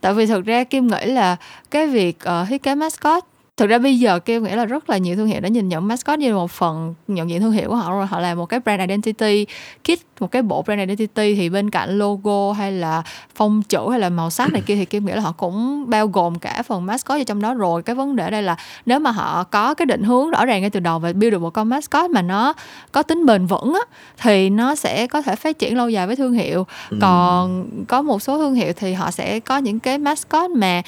tại 0.00 0.14
vì 0.14 0.26
thực 0.26 0.44
ra 0.44 0.64
kim 0.64 0.86
nghĩ 0.86 1.06
là 1.06 1.36
cái 1.70 1.86
việc 1.86 2.18
uh, 2.42 2.48
thiết 2.48 2.62
kế 2.62 2.74
mascot 2.74 3.24
thực 3.60 3.70
ra 3.70 3.78
bây 3.78 3.98
giờ 3.98 4.18
kêu 4.18 4.40
nghĩa 4.40 4.56
là 4.56 4.64
rất 4.64 4.90
là 4.90 4.98
nhiều 4.98 5.16
thương 5.16 5.26
hiệu 5.26 5.40
đã 5.40 5.48
nhìn 5.48 5.68
nhận 5.68 5.88
mascot 5.88 6.18
như 6.18 6.28
là 6.28 6.34
một 6.34 6.50
phần 6.50 6.94
nhận 7.08 7.30
diện 7.30 7.40
thương 7.40 7.52
hiệu 7.52 7.68
của 7.68 7.76
họ 7.76 7.92
rồi. 7.92 8.06
Họ 8.06 8.20
làm 8.20 8.38
một 8.38 8.46
cái 8.46 8.60
brand 8.60 8.80
identity 8.80 9.46
kit 9.84 10.00
một 10.20 10.30
cái 10.30 10.42
bộ 10.42 10.62
brand 10.62 10.80
identity 10.80 11.34
thì 11.34 11.48
bên 11.48 11.70
cạnh 11.70 11.98
logo 11.98 12.52
hay 12.52 12.72
là 12.72 13.02
phông 13.34 13.62
chữ 13.62 13.90
hay 13.90 14.00
là 14.00 14.10
màu 14.10 14.30
sắc 14.30 14.52
này 14.52 14.62
kia 14.66 14.74
thì 14.76 14.84
kim 14.84 15.06
nghĩ 15.06 15.12
là 15.12 15.20
họ 15.20 15.32
cũng 15.32 15.84
bao 15.90 16.06
gồm 16.06 16.38
cả 16.38 16.62
phần 16.62 16.86
mascot 16.86 17.18
vào 17.18 17.24
trong 17.24 17.42
đó 17.42 17.54
rồi. 17.54 17.82
Cái 17.82 17.96
vấn 17.96 18.16
đề 18.16 18.30
đây 18.30 18.42
là 18.42 18.56
nếu 18.86 18.98
mà 18.98 19.10
họ 19.10 19.44
có 19.44 19.74
cái 19.74 19.86
định 19.86 20.02
hướng 20.02 20.30
rõ 20.30 20.46
ràng 20.46 20.60
ngay 20.60 20.70
từ 20.70 20.80
đầu 20.80 20.98
và 20.98 21.12
build 21.12 21.32
được 21.32 21.42
một 21.42 21.50
con 21.50 21.68
mascot 21.68 22.10
mà 22.10 22.22
nó 22.22 22.52
có 22.92 23.02
tính 23.02 23.26
bền 23.26 23.46
vững 23.46 23.74
á, 23.74 23.80
thì 24.22 24.50
nó 24.50 24.74
sẽ 24.74 25.06
có 25.06 25.22
thể 25.22 25.36
phát 25.36 25.58
triển 25.58 25.76
lâu 25.76 25.88
dài 25.88 26.06
với 26.06 26.16
thương 26.16 26.32
hiệu. 26.32 26.66
Ừ. 26.90 26.98
còn 27.00 27.66
có 27.88 28.02
một 28.02 28.22
số 28.22 28.38
thương 28.38 28.54
hiệu 28.54 28.72
thì 28.76 28.92
họ 28.92 29.10
sẽ 29.10 29.40
có 29.40 29.58
những 29.58 29.80
cái 29.80 29.98
mascot 29.98 30.50
mà 30.50 30.82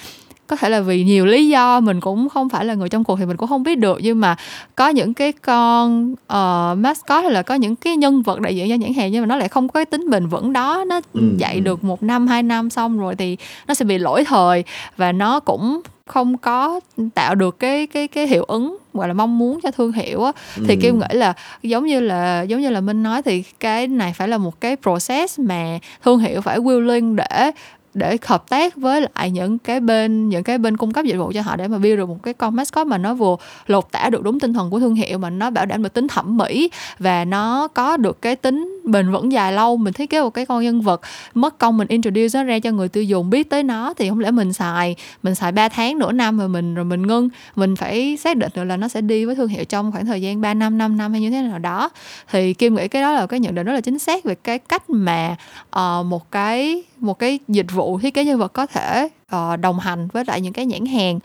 có 0.52 0.56
thể 0.56 0.68
là 0.68 0.80
vì 0.80 1.04
nhiều 1.04 1.26
lý 1.26 1.48
do 1.48 1.80
mình 1.80 2.00
cũng 2.00 2.28
không 2.28 2.48
phải 2.48 2.64
là 2.64 2.74
người 2.74 2.88
trong 2.88 3.04
cuộc 3.04 3.18
thì 3.18 3.24
mình 3.24 3.36
cũng 3.36 3.48
không 3.48 3.62
biết 3.62 3.78
được 3.78 3.98
nhưng 4.02 4.20
mà 4.20 4.36
có 4.74 4.88
những 4.88 5.14
cái 5.14 5.32
con 5.32 6.12
uh, 6.12 6.78
mascot 6.78 7.24
hay 7.24 7.32
là 7.32 7.42
có 7.42 7.54
những 7.54 7.76
cái 7.76 7.96
nhân 7.96 8.22
vật 8.22 8.40
đại 8.40 8.56
diện 8.56 8.68
cho 8.68 8.74
nhãn 8.74 8.94
hàng 8.94 9.12
nhưng 9.12 9.22
mà 9.22 9.26
nó 9.26 9.36
lại 9.36 9.48
không 9.48 9.68
có 9.68 9.72
cái 9.72 9.84
tính 9.84 10.10
bền 10.10 10.26
vững 10.26 10.52
đó 10.52 10.84
nó 10.86 11.00
ừ. 11.12 11.20
dạy 11.36 11.54
ừ. 11.54 11.60
được 11.60 11.84
một 11.84 12.02
năm 12.02 12.26
hai 12.26 12.42
năm 12.42 12.70
xong 12.70 12.98
rồi 12.98 13.14
thì 13.14 13.36
nó 13.68 13.74
sẽ 13.74 13.84
bị 13.84 13.98
lỗi 13.98 14.24
thời 14.24 14.64
và 14.96 15.12
nó 15.12 15.40
cũng 15.40 15.80
không 16.06 16.38
có 16.38 16.80
tạo 17.14 17.34
được 17.34 17.58
cái 17.58 17.86
cái 17.86 18.08
cái 18.08 18.26
hiệu 18.26 18.44
ứng 18.44 18.76
gọi 18.94 19.08
là 19.08 19.14
mong 19.14 19.38
muốn 19.38 19.60
cho 19.62 19.70
thương 19.70 19.92
hiệu 19.92 20.24
á 20.24 20.32
ừ. 20.56 20.64
thì 20.68 20.76
kim 20.76 20.98
nghĩ 20.98 21.06
là 21.10 21.34
giống 21.62 21.86
như 21.86 22.00
là 22.00 22.42
giống 22.42 22.60
như 22.60 22.70
là 22.70 22.80
minh 22.80 23.02
nói 23.02 23.22
thì 23.22 23.44
cái 23.60 23.88
này 23.88 24.12
phải 24.16 24.28
là 24.28 24.38
một 24.38 24.60
cái 24.60 24.76
process 24.82 25.40
mà 25.40 25.78
thương 26.04 26.18
hiệu 26.18 26.40
phải 26.40 26.58
willing 26.58 27.14
để 27.14 27.50
để 27.94 28.18
hợp 28.22 28.48
tác 28.48 28.76
với 28.76 29.06
lại 29.14 29.30
những 29.30 29.58
cái 29.58 29.80
bên 29.80 30.28
những 30.28 30.44
cái 30.44 30.58
bên 30.58 30.76
cung 30.76 30.92
cấp 30.92 31.04
dịch 31.04 31.16
vụ 31.16 31.32
cho 31.34 31.42
họ 31.42 31.56
để 31.56 31.68
mà 31.68 31.78
build 31.78 31.98
được 31.98 32.08
một 32.08 32.22
cái 32.22 32.34
con 32.34 32.56
mascot 32.56 32.86
mà 32.86 32.98
nó 32.98 33.14
vừa 33.14 33.36
lột 33.66 33.92
tả 33.92 34.10
được 34.10 34.22
đúng 34.22 34.40
tinh 34.40 34.52
thần 34.52 34.70
của 34.70 34.80
thương 34.80 34.94
hiệu 34.94 35.18
mà 35.18 35.30
nó 35.30 35.50
bảo 35.50 35.66
đảm 35.66 35.82
được 35.82 35.92
tính 35.94 36.08
thẩm 36.08 36.36
mỹ 36.36 36.70
và 36.98 37.24
nó 37.24 37.68
có 37.68 37.96
được 37.96 38.22
cái 38.22 38.36
tính 38.36 38.80
bền 38.84 39.12
vững 39.12 39.32
dài 39.32 39.52
lâu. 39.52 39.76
Mình 39.76 39.92
thiết 39.92 40.10
kế 40.10 40.20
một 40.20 40.30
cái 40.30 40.46
con 40.46 40.62
nhân 40.62 40.80
vật 40.80 41.00
mất 41.34 41.58
công 41.58 41.76
mình 41.76 41.88
introduce 41.88 42.38
nó 42.38 42.44
ra 42.44 42.58
cho 42.58 42.70
người 42.70 42.88
tiêu 42.88 43.04
dùng 43.04 43.30
biết 43.30 43.50
tới 43.50 43.62
nó 43.62 43.94
thì 43.94 44.08
không 44.08 44.20
lẽ 44.20 44.30
mình 44.30 44.52
xài 44.52 44.96
mình 45.22 45.34
xài 45.34 45.52
3 45.52 45.68
tháng 45.68 45.98
nửa 45.98 46.12
năm 46.12 46.38
rồi 46.38 46.48
mình 46.48 46.74
rồi 46.74 46.84
mình 46.84 47.06
ngưng. 47.06 47.28
Mình 47.56 47.76
phải 47.76 48.16
xác 48.16 48.36
định 48.36 48.50
được 48.54 48.64
là 48.64 48.76
nó 48.76 48.88
sẽ 48.88 49.00
đi 49.00 49.24
với 49.24 49.34
thương 49.34 49.48
hiệu 49.48 49.64
trong 49.64 49.92
khoảng 49.92 50.06
thời 50.06 50.22
gian 50.22 50.40
3 50.40 50.54
năm 50.54 50.78
5 50.78 50.96
năm 50.96 51.12
hay 51.12 51.20
như 51.20 51.30
thế 51.30 51.42
nào 51.42 51.58
đó. 51.58 51.90
Thì 52.30 52.54
kim 52.54 52.74
nghĩ 52.74 52.88
cái 52.88 53.02
đó 53.02 53.12
là 53.12 53.26
cái 53.26 53.40
nhận 53.40 53.54
định 53.54 53.66
rất 53.66 53.72
là 53.72 53.80
chính 53.80 53.98
xác 53.98 54.24
về 54.24 54.34
cái 54.34 54.58
cách 54.58 54.90
mà 54.90 55.36
uh, 55.76 56.06
một 56.06 56.30
cái 56.30 56.82
một 57.02 57.18
cái 57.18 57.38
dịch 57.48 57.72
vụ 57.72 57.98
thiết 57.98 58.14
kế 58.14 58.24
nhân 58.24 58.38
vật 58.38 58.52
có 58.52 58.66
thể 58.66 59.08
uh, 59.36 59.60
đồng 59.60 59.78
hành 59.78 60.08
với 60.12 60.24
lại 60.26 60.40
những 60.40 60.52
cái 60.52 60.66
nhãn 60.66 60.86
hàng. 60.86 61.18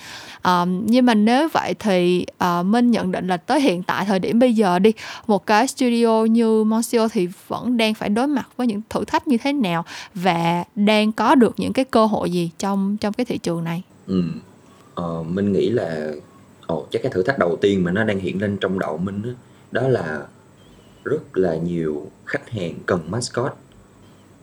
Um, 0.43 0.85
nhưng 0.85 1.05
mà 1.05 1.13
nếu 1.13 1.49
vậy 1.53 1.73
thì 1.79 2.25
uh, 2.43 2.65
minh 2.65 2.91
nhận 2.91 3.11
định 3.11 3.27
là 3.27 3.37
tới 3.37 3.61
hiện 3.61 3.83
tại 3.83 4.05
thời 4.05 4.19
điểm 4.19 4.39
bây 4.39 4.53
giờ 4.53 4.79
đi 4.79 4.91
một 5.27 5.45
cái 5.45 5.67
studio 5.67 6.25
như 6.29 6.63
Monsieur 6.63 7.11
thì 7.13 7.27
vẫn 7.47 7.77
đang 7.77 7.93
phải 7.93 8.09
đối 8.09 8.27
mặt 8.27 8.49
với 8.57 8.67
những 8.67 8.81
thử 8.89 9.05
thách 9.05 9.27
như 9.27 9.37
thế 9.37 9.53
nào 9.53 9.85
và 10.13 10.63
đang 10.75 11.11
có 11.11 11.35
được 11.35 11.53
những 11.57 11.73
cái 11.73 11.85
cơ 11.85 12.05
hội 12.05 12.31
gì 12.31 12.51
trong 12.59 12.97
trong 12.97 13.13
cái 13.13 13.25
thị 13.25 13.37
trường 13.37 13.63
này? 13.63 13.81
Ừ. 14.07 14.23
ờ, 14.95 15.23
minh 15.23 15.51
nghĩ 15.53 15.69
là 15.69 16.11
ồ 16.67 16.87
chắc 16.91 17.01
cái 17.03 17.11
thử 17.11 17.23
thách 17.23 17.39
đầu 17.39 17.57
tiên 17.61 17.83
mà 17.83 17.91
nó 17.91 18.03
đang 18.03 18.19
hiện 18.19 18.41
lên 18.41 18.57
trong 18.61 18.79
đầu 18.79 18.97
minh 18.97 19.21
đó, 19.21 19.29
đó 19.71 19.87
là 19.87 20.21
rất 21.03 21.37
là 21.37 21.55
nhiều 21.55 22.11
khách 22.25 22.49
hàng 22.49 22.73
cần 22.85 22.99
mascot 23.09 23.51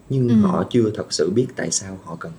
nhưng 0.09 0.29
ừ. 0.29 0.35
họ 0.35 0.65
chưa 0.71 0.91
thật 0.95 1.13
sự 1.13 1.31
biết 1.35 1.47
tại 1.57 1.71
sao 1.71 1.99
họ 2.05 2.17
cần 2.21 2.33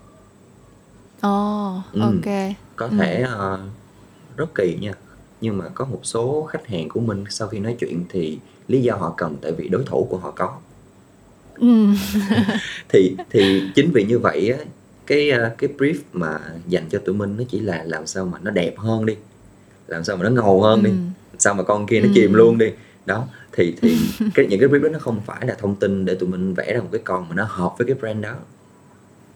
Ồ, 1.21 1.77
oh, 1.77 2.01
ok. 2.01 2.33
có 2.75 2.85
ừ. 2.85 2.97
thể 2.99 3.23
uh, 3.23 3.59
rất 4.37 4.55
kỳ 4.55 4.77
nha 4.81 4.93
nhưng 5.41 5.57
mà 5.57 5.65
có 5.69 5.85
một 5.85 5.99
số 6.03 6.47
khách 6.51 6.67
hàng 6.67 6.89
của 6.89 6.99
mình 6.99 7.23
sau 7.29 7.47
khi 7.47 7.59
nói 7.59 7.75
chuyện 7.79 8.05
thì 8.09 8.39
lý 8.67 8.81
do 8.81 8.95
họ 8.95 9.13
cần 9.17 9.37
tại 9.41 9.51
vì 9.51 9.67
đối 9.67 9.83
thủ 9.83 10.07
của 10.09 10.17
họ 10.17 10.31
có 10.31 10.57
ừ. 11.55 11.67
thì 12.89 13.15
thì 13.29 13.63
chính 13.75 13.91
vì 13.91 14.03
như 14.03 14.19
vậy 14.19 14.49
á 14.49 14.65
cái 15.05 15.31
uh, 15.31 15.57
cái 15.57 15.69
brief 15.77 15.95
mà 16.13 16.39
dành 16.67 16.89
cho 16.89 16.99
tụi 16.99 17.15
mình 17.15 17.35
nó 17.37 17.43
chỉ 17.49 17.59
là 17.59 17.83
làm 17.83 18.07
sao 18.07 18.25
mà 18.25 18.37
nó 18.41 18.51
đẹp 18.51 18.73
hơn 18.77 19.05
đi 19.05 19.15
làm 19.87 20.03
sao 20.03 20.17
mà 20.17 20.23
nó 20.23 20.29
ngầu 20.29 20.61
hơn 20.61 20.83
ừ. 20.83 20.89
đi 20.89 20.91
sao 21.37 21.53
mà 21.53 21.63
con 21.63 21.87
kia 21.87 21.99
nó 21.99 22.07
ừ. 22.07 22.11
chìm 22.15 22.33
luôn 22.33 22.57
đi 22.57 22.71
đó 23.05 23.27
thì 23.51 23.75
thì 23.81 23.97
cái 24.33 24.45
những 24.49 24.59
cái 24.59 24.69
brief 24.69 24.83
đó 24.83 24.89
nó 24.89 24.99
không 24.99 25.21
phải 25.25 25.47
là 25.47 25.55
thông 25.59 25.75
tin 25.75 26.05
để 26.05 26.15
tụi 26.15 26.29
mình 26.29 26.53
vẽ 26.53 26.73
ra 26.73 26.81
một 26.81 26.89
cái 26.91 27.01
con 27.03 27.29
mà 27.29 27.35
nó 27.35 27.43
hợp 27.43 27.73
với 27.77 27.87
cái 27.87 27.95
brand 27.99 28.23
đó. 28.23 28.35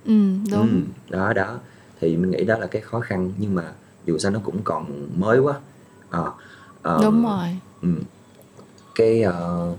Ừ, 0.06 0.14
đúng. 0.52 0.70
Ừ, 0.70 0.80
đó 1.10 1.34
đó. 1.34 1.60
Thì 2.02 2.18
mình 2.18 2.32
nghĩ 2.32 2.44
đó 2.44 2.58
là 2.58 2.68
cái 2.68 2.82
khó 2.82 3.00
khăn 3.00 3.32
nhưng 3.38 3.56
mà 3.56 3.72
dù 4.06 4.18
sao 4.18 4.32
nó 4.32 4.40
cũng 4.44 4.62
còn 4.64 5.08
mới 5.20 5.40
quá. 5.40 5.54
À, 6.10 6.20
uh, 6.20 7.02
đúng 7.02 7.24
rồi. 7.24 7.48
ừ. 7.82 7.90
cái 8.96 9.24
uh, 9.28 9.78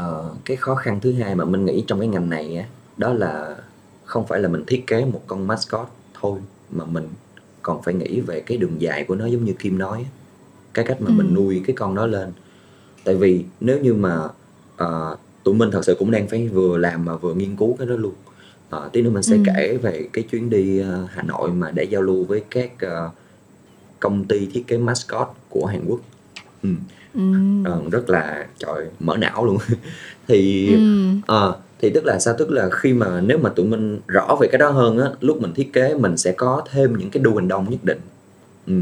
uh, 0.00 0.36
cái 0.44 0.56
khó 0.56 0.74
khăn 0.74 1.00
thứ 1.00 1.12
hai 1.12 1.34
mà 1.34 1.44
mình 1.44 1.64
nghĩ 1.64 1.84
trong 1.86 2.00
cái 2.00 2.08
ngành 2.08 2.30
này 2.30 2.56
á 2.56 2.64
đó 2.96 3.12
là 3.12 3.56
không 4.04 4.26
phải 4.26 4.40
là 4.40 4.48
mình 4.48 4.64
thiết 4.66 4.86
kế 4.86 5.04
một 5.04 5.22
con 5.26 5.46
mascot 5.46 5.88
thôi 6.20 6.38
mà 6.70 6.84
mình 6.84 7.08
còn 7.62 7.82
phải 7.82 7.94
nghĩ 7.94 8.20
về 8.20 8.40
cái 8.40 8.58
đường 8.58 8.80
dài 8.80 9.04
của 9.04 9.14
nó 9.14 9.26
giống 9.26 9.44
như 9.44 9.52
Kim 9.52 9.78
nói 9.78 10.06
cái 10.74 10.84
cách 10.84 11.00
mà 11.00 11.08
ừ. 11.08 11.12
mình 11.12 11.34
nuôi 11.34 11.62
cái 11.66 11.76
con 11.76 11.94
đó 11.94 12.06
lên 12.06 12.32
tại 13.04 13.14
vì 13.14 13.44
nếu 13.60 13.80
như 13.80 13.94
mà 13.94 14.24
uh, 14.82 15.18
tụi 15.44 15.54
mình 15.54 15.70
thật 15.70 15.84
sự 15.84 15.96
cũng 15.98 16.10
đang 16.10 16.28
phải 16.28 16.48
vừa 16.48 16.78
làm 16.78 17.04
mà 17.04 17.16
vừa 17.16 17.34
nghiên 17.34 17.56
cứu 17.56 17.76
cái 17.78 17.86
đó 17.86 17.94
luôn 17.94 18.14
uh, 18.76 18.92
tí 18.92 19.02
nữa 19.02 19.10
mình 19.10 19.22
sẽ 19.22 19.36
ừ. 19.36 19.42
kể 19.46 19.76
về 19.82 20.08
cái 20.12 20.24
chuyến 20.30 20.50
đi 20.50 20.82
uh, 20.82 21.10
Hà 21.10 21.22
Nội 21.22 21.50
mà 21.50 21.70
để 21.70 21.84
giao 21.84 22.02
lưu 22.02 22.24
với 22.24 22.42
các 22.50 22.70
uh, 22.86 23.12
công 24.00 24.24
ty 24.24 24.46
thiết 24.46 24.66
kế 24.66 24.78
mascot 24.78 25.28
của 25.48 25.66
Hàn 25.66 25.84
Quốc 25.86 26.00
ừ. 26.62 26.70
Ừ. 27.14 27.20
Uh, 27.60 27.92
rất 27.92 28.10
là 28.10 28.46
trời 28.58 28.86
mở 29.00 29.16
não 29.16 29.44
luôn 29.44 29.58
thì 30.28 30.68
ừ. 30.74 31.08
uh, 31.32 31.56
thì 31.80 31.90
tức 31.90 32.04
là 32.04 32.18
sao 32.18 32.34
tức 32.38 32.50
là 32.50 32.68
khi 32.72 32.92
mà 32.92 33.20
nếu 33.20 33.38
mà 33.38 33.50
tụi 33.50 33.66
mình 33.66 34.00
rõ 34.06 34.36
về 34.40 34.48
cái 34.52 34.58
đó 34.58 34.70
hơn 34.70 34.98
á 34.98 35.10
lúc 35.20 35.40
mình 35.40 35.54
thiết 35.54 35.72
kế 35.72 35.94
mình 35.94 36.16
sẽ 36.16 36.32
có 36.32 36.62
thêm 36.70 36.98
những 36.98 37.10
cái 37.10 37.22
đu 37.22 37.36
hành 37.36 37.48
đông 37.48 37.70
nhất 37.70 37.80
định 37.82 38.00
ừ. 38.66 38.74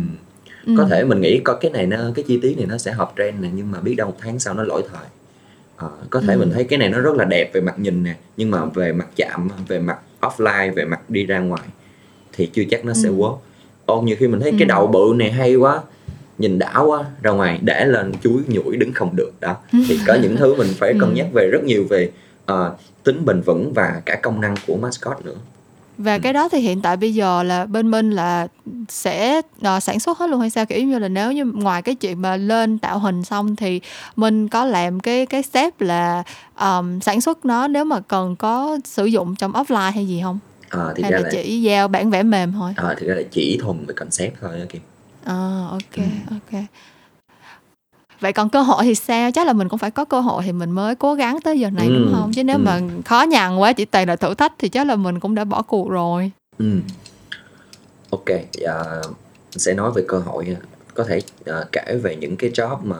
Ừ. 0.66 0.72
có 0.78 0.84
thể 0.84 1.04
mình 1.04 1.20
nghĩ 1.20 1.40
có 1.44 1.54
cái 1.54 1.70
này 1.70 1.86
nó 1.86 1.98
cái 2.14 2.24
chi 2.28 2.38
tiết 2.42 2.56
này 2.56 2.66
nó 2.66 2.78
sẽ 2.78 2.92
hợp 2.92 3.12
trend 3.18 3.40
này 3.40 3.50
nhưng 3.54 3.70
mà 3.70 3.80
biết 3.80 3.94
đâu 3.94 4.08
một 4.08 4.16
tháng 4.20 4.38
sau 4.38 4.54
nó 4.54 4.62
lỗi 4.62 4.82
thời 4.92 5.06
à, 5.76 5.88
có 6.10 6.20
thể 6.20 6.34
ừ. 6.34 6.38
mình 6.38 6.50
thấy 6.54 6.64
cái 6.64 6.78
này 6.78 6.88
nó 6.88 7.00
rất 7.00 7.14
là 7.14 7.24
đẹp 7.24 7.50
về 7.52 7.60
mặt 7.60 7.78
nhìn 7.78 8.02
nè 8.02 8.14
nhưng 8.36 8.50
mà 8.50 8.64
về 8.64 8.92
mặt 8.92 9.08
chạm 9.16 9.48
về 9.68 9.78
mặt 9.78 9.98
offline 10.20 10.74
về 10.74 10.84
mặt 10.84 11.10
đi 11.10 11.26
ra 11.26 11.38
ngoài 11.38 11.68
thì 12.32 12.46
chưa 12.46 12.62
chắc 12.70 12.84
nó 12.84 12.92
ừ. 12.92 13.00
sẽ 13.02 13.08
work 13.08 13.36
ồ 13.86 14.02
nhiều 14.02 14.16
khi 14.18 14.28
mình 14.28 14.40
thấy 14.40 14.50
ừ. 14.50 14.56
cái 14.58 14.66
đầu 14.66 14.86
bự 14.86 15.12
này 15.16 15.32
hay 15.32 15.54
quá 15.54 15.80
nhìn 16.38 16.58
đã 16.58 16.78
quá 16.78 17.04
ra 17.22 17.30
ngoài 17.30 17.58
để 17.62 17.84
lên 17.84 18.12
chuối 18.22 18.42
nhủi 18.48 18.76
đứng 18.76 18.92
không 18.92 19.16
được 19.16 19.32
đó 19.40 19.56
thì 19.88 20.00
có 20.06 20.14
những 20.22 20.36
thứ 20.36 20.54
mình 20.54 20.68
phải 20.76 20.94
cân 21.00 21.14
nhắc 21.14 21.26
về 21.32 21.48
rất 21.52 21.64
nhiều 21.64 21.84
về 21.90 22.10
uh, 22.52 22.56
tính 23.04 23.24
bền 23.24 23.40
vững 23.40 23.72
và 23.72 24.02
cả 24.06 24.18
công 24.22 24.40
năng 24.40 24.54
của 24.66 24.76
mascot 24.76 25.24
nữa 25.24 25.36
và 25.98 26.14
ừ. 26.14 26.20
cái 26.22 26.32
đó 26.32 26.48
thì 26.48 26.58
hiện 26.58 26.80
tại 26.80 26.96
bây 26.96 27.14
giờ 27.14 27.42
là 27.42 27.66
bên 27.66 27.90
minh 27.90 28.10
là 28.10 28.46
sẽ 28.88 29.38
uh, 29.38 29.82
sản 29.82 30.00
xuất 30.00 30.18
hết 30.18 30.30
luôn 30.30 30.40
hay 30.40 30.50
sao? 30.50 30.66
Kiểu 30.66 30.84
như 30.84 30.98
là 30.98 31.08
nếu 31.08 31.32
như 31.32 31.44
ngoài 31.44 31.82
cái 31.82 31.94
chuyện 31.94 32.22
mà 32.22 32.36
lên 32.36 32.78
tạo 32.78 32.98
hình 32.98 33.24
xong 33.24 33.56
thì 33.56 33.80
mình 34.16 34.48
có 34.48 34.64
làm 34.64 35.00
cái 35.00 35.26
cái 35.26 35.42
step 35.42 35.80
là 35.80 36.22
um, 36.60 37.00
sản 37.00 37.20
xuất 37.20 37.44
nó 37.44 37.68
nếu 37.68 37.84
mà 37.84 38.00
cần 38.00 38.36
có 38.36 38.78
sử 38.84 39.04
dụng 39.04 39.36
trong 39.36 39.52
offline 39.52 39.90
hay 39.92 40.08
gì 40.08 40.20
không? 40.22 40.38
À, 40.68 40.84
thì 40.96 41.02
hay 41.02 41.12
là, 41.12 41.18
là 41.18 41.28
chỉ 41.32 41.62
giao 41.62 41.88
bản 41.88 42.10
vẽ 42.10 42.22
mềm 42.22 42.52
thôi? 42.52 42.72
À, 42.76 42.94
thì 42.98 43.06
ra 43.06 43.14
là 43.14 43.22
chỉ 43.30 43.58
thuần 43.62 43.86
về 43.86 43.94
concept 43.94 44.34
thôi 44.40 44.50
Kim. 44.68 44.82
À 45.24 45.66
ok 45.70 45.96
ừ. 45.96 46.02
ok 46.30 46.62
vậy 48.20 48.32
còn 48.32 48.48
cơ 48.48 48.62
hội 48.62 48.84
thì 48.84 48.94
sao 48.94 49.30
chắc 49.30 49.46
là 49.46 49.52
mình 49.52 49.68
cũng 49.68 49.78
phải 49.78 49.90
có 49.90 50.04
cơ 50.04 50.20
hội 50.20 50.42
thì 50.46 50.52
mình 50.52 50.70
mới 50.70 50.94
cố 50.94 51.14
gắng 51.14 51.38
tới 51.44 51.60
giờ 51.60 51.70
này 51.70 51.86
ừ. 51.86 51.92
đúng 51.98 52.14
không 52.14 52.32
chứ 52.32 52.44
nếu 52.44 52.56
ừ. 52.56 52.62
mà 52.64 52.80
khó 53.04 53.22
nhằn 53.22 53.56
quá 53.56 53.72
chỉ 53.72 53.84
toàn 53.84 54.08
là 54.08 54.16
thử 54.16 54.34
thách 54.34 54.52
thì 54.58 54.68
chắc 54.68 54.86
là 54.86 54.96
mình 54.96 55.20
cũng 55.20 55.34
đã 55.34 55.44
bỏ 55.44 55.62
cuộc 55.62 55.90
rồi 55.90 56.30
ừ. 56.58 56.78
ok 58.10 58.30
uh, 58.30 59.16
sẽ 59.50 59.74
nói 59.74 59.90
về 59.94 60.04
cơ 60.08 60.18
hội 60.18 60.56
có 60.94 61.04
thể 61.04 61.20
uh, 61.50 61.54
kể 61.72 61.98
về 62.02 62.16
những 62.16 62.36
cái 62.36 62.50
job 62.50 62.76
mà 62.82 62.96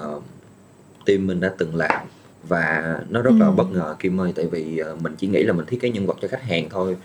team 1.07 1.27
mình 1.27 1.41
đã 1.41 1.53
từng 1.59 1.77
làm 1.77 2.07
và 2.49 2.97
nó 3.09 3.23
rất 3.23 3.31
ừ. 3.31 3.37
là 3.41 3.51
bất 3.51 3.71
ngờ 3.71 3.97
Kim 3.99 4.21
ơi 4.21 4.33
tại 4.37 4.47
vì 4.47 4.83
uh, 4.93 5.03
mình 5.03 5.15
chỉ 5.19 5.27
nghĩ 5.27 5.43
là 5.43 5.53
mình 5.53 5.67
thiết 5.67 5.81
kế 5.81 5.91
nhân 5.91 6.07
vật 6.07 6.17
cho 6.23 6.29
khách 6.29 6.43
hàng 6.43 6.69
thôi 6.71 6.97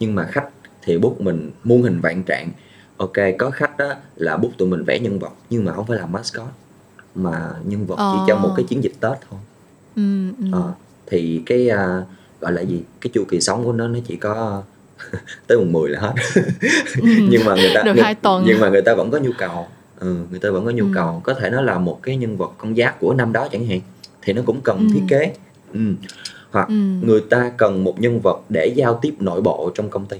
nhưng 0.00 0.14
mà 0.14 0.28
khách 0.32 0.48
thì 0.82 0.98
bút 0.98 1.20
mình 1.20 1.50
muôn 1.64 1.82
hình 1.82 2.00
vạn 2.00 2.22
trạng 2.22 2.48
ok 2.96 3.12
có 3.38 3.50
khách 3.50 3.78
đó 3.78 3.94
là 4.16 4.36
bút 4.36 4.50
tụi 4.58 4.68
mình 4.68 4.84
vẽ 4.84 4.98
nhân 4.98 5.18
vật 5.18 5.32
nhưng 5.50 5.64
mà 5.64 5.72
không 5.72 5.86
phải 5.86 5.98
là 5.98 6.06
mascot 6.06 6.48
mà 7.14 7.50
nhân 7.64 7.86
vật 7.86 7.96
chỉ 7.96 8.18
cho 8.28 8.38
một 8.38 8.52
cái 8.56 8.64
ờ. 8.64 8.68
chiến 8.68 8.82
dịch 8.82 8.92
tết 9.00 9.18
thôi 9.30 9.40
ừ, 9.96 10.32
ừ. 10.38 10.44
Ờ, 10.52 10.72
thì 11.06 11.42
cái 11.46 11.70
uh, 11.70 12.04
gọi 12.40 12.52
là 12.52 12.60
gì 12.60 12.82
cái 13.00 13.10
chu 13.14 13.24
kỳ 13.28 13.40
sống 13.40 13.64
của 13.64 13.72
nó 13.72 13.88
nó 13.88 13.98
chỉ 14.06 14.16
có 14.16 14.62
tới 15.46 15.58
mùng 15.58 15.72
10 15.72 15.90
là 15.90 16.00
hết 16.00 16.12
ừ. 16.96 17.02
nhưng 17.30 17.44
mà 17.44 17.54
người 17.54 17.70
ta 17.74 17.82
Được 17.84 17.94
người, 17.96 18.14
tuần. 18.14 18.44
nhưng 18.46 18.60
mà 18.60 18.68
người 18.68 18.82
ta 18.82 18.94
vẫn 18.94 19.10
có 19.10 19.18
nhu 19.18 19.30
cầu 19.38 19.66
ừ, 19.98 20.16
người 20.30 20.40
ta 20.40 20.50
vẫn 20.50 20.64
có 20.64 20.70
nhu 20.70 20.84
ừ. 20.84 20.90
cầu 20.94 21.20
có 21.24 21.34
thể 21.34 21.50
nó 21.50 21.60
là 21.60 21.78
một 21.78 22.00
cái 22.02 22.16
nhân 22.16 22.36
vật 22.36 22.52
con 22.58 22.76
giáp 22.76 23.00
của 23.00 23.14
năm 23.14 23.32
đó 23.32 23.48
chẳng 23.52 23.66
hạn 23.66 23.80
thì 24.22 24.32
nó 24.32 24.42
cũng 24.46 24.60
cần 24.64 24.78
ừ. 24.78 24.86
thiết 24.94 25.02
kế 25.08 25.32
ừ. 25.72 25.80
hoặc 26.50 26.68
ừ. 26.68 26.74
người 27.02 27.20
ta 27.30 27.52
cần 27.56 27.84
một 27.84 28.00
nhân 28.00 28.20
vật 28.20 28.40
để 28.48 28.66
giao 28.66 28.98
tiếp 29.02 29.14
nội 29.20 29.40
bộ 29.40 29.70
trong 29.74 29.90
công 29.90 30.06
ty 30.06 30.16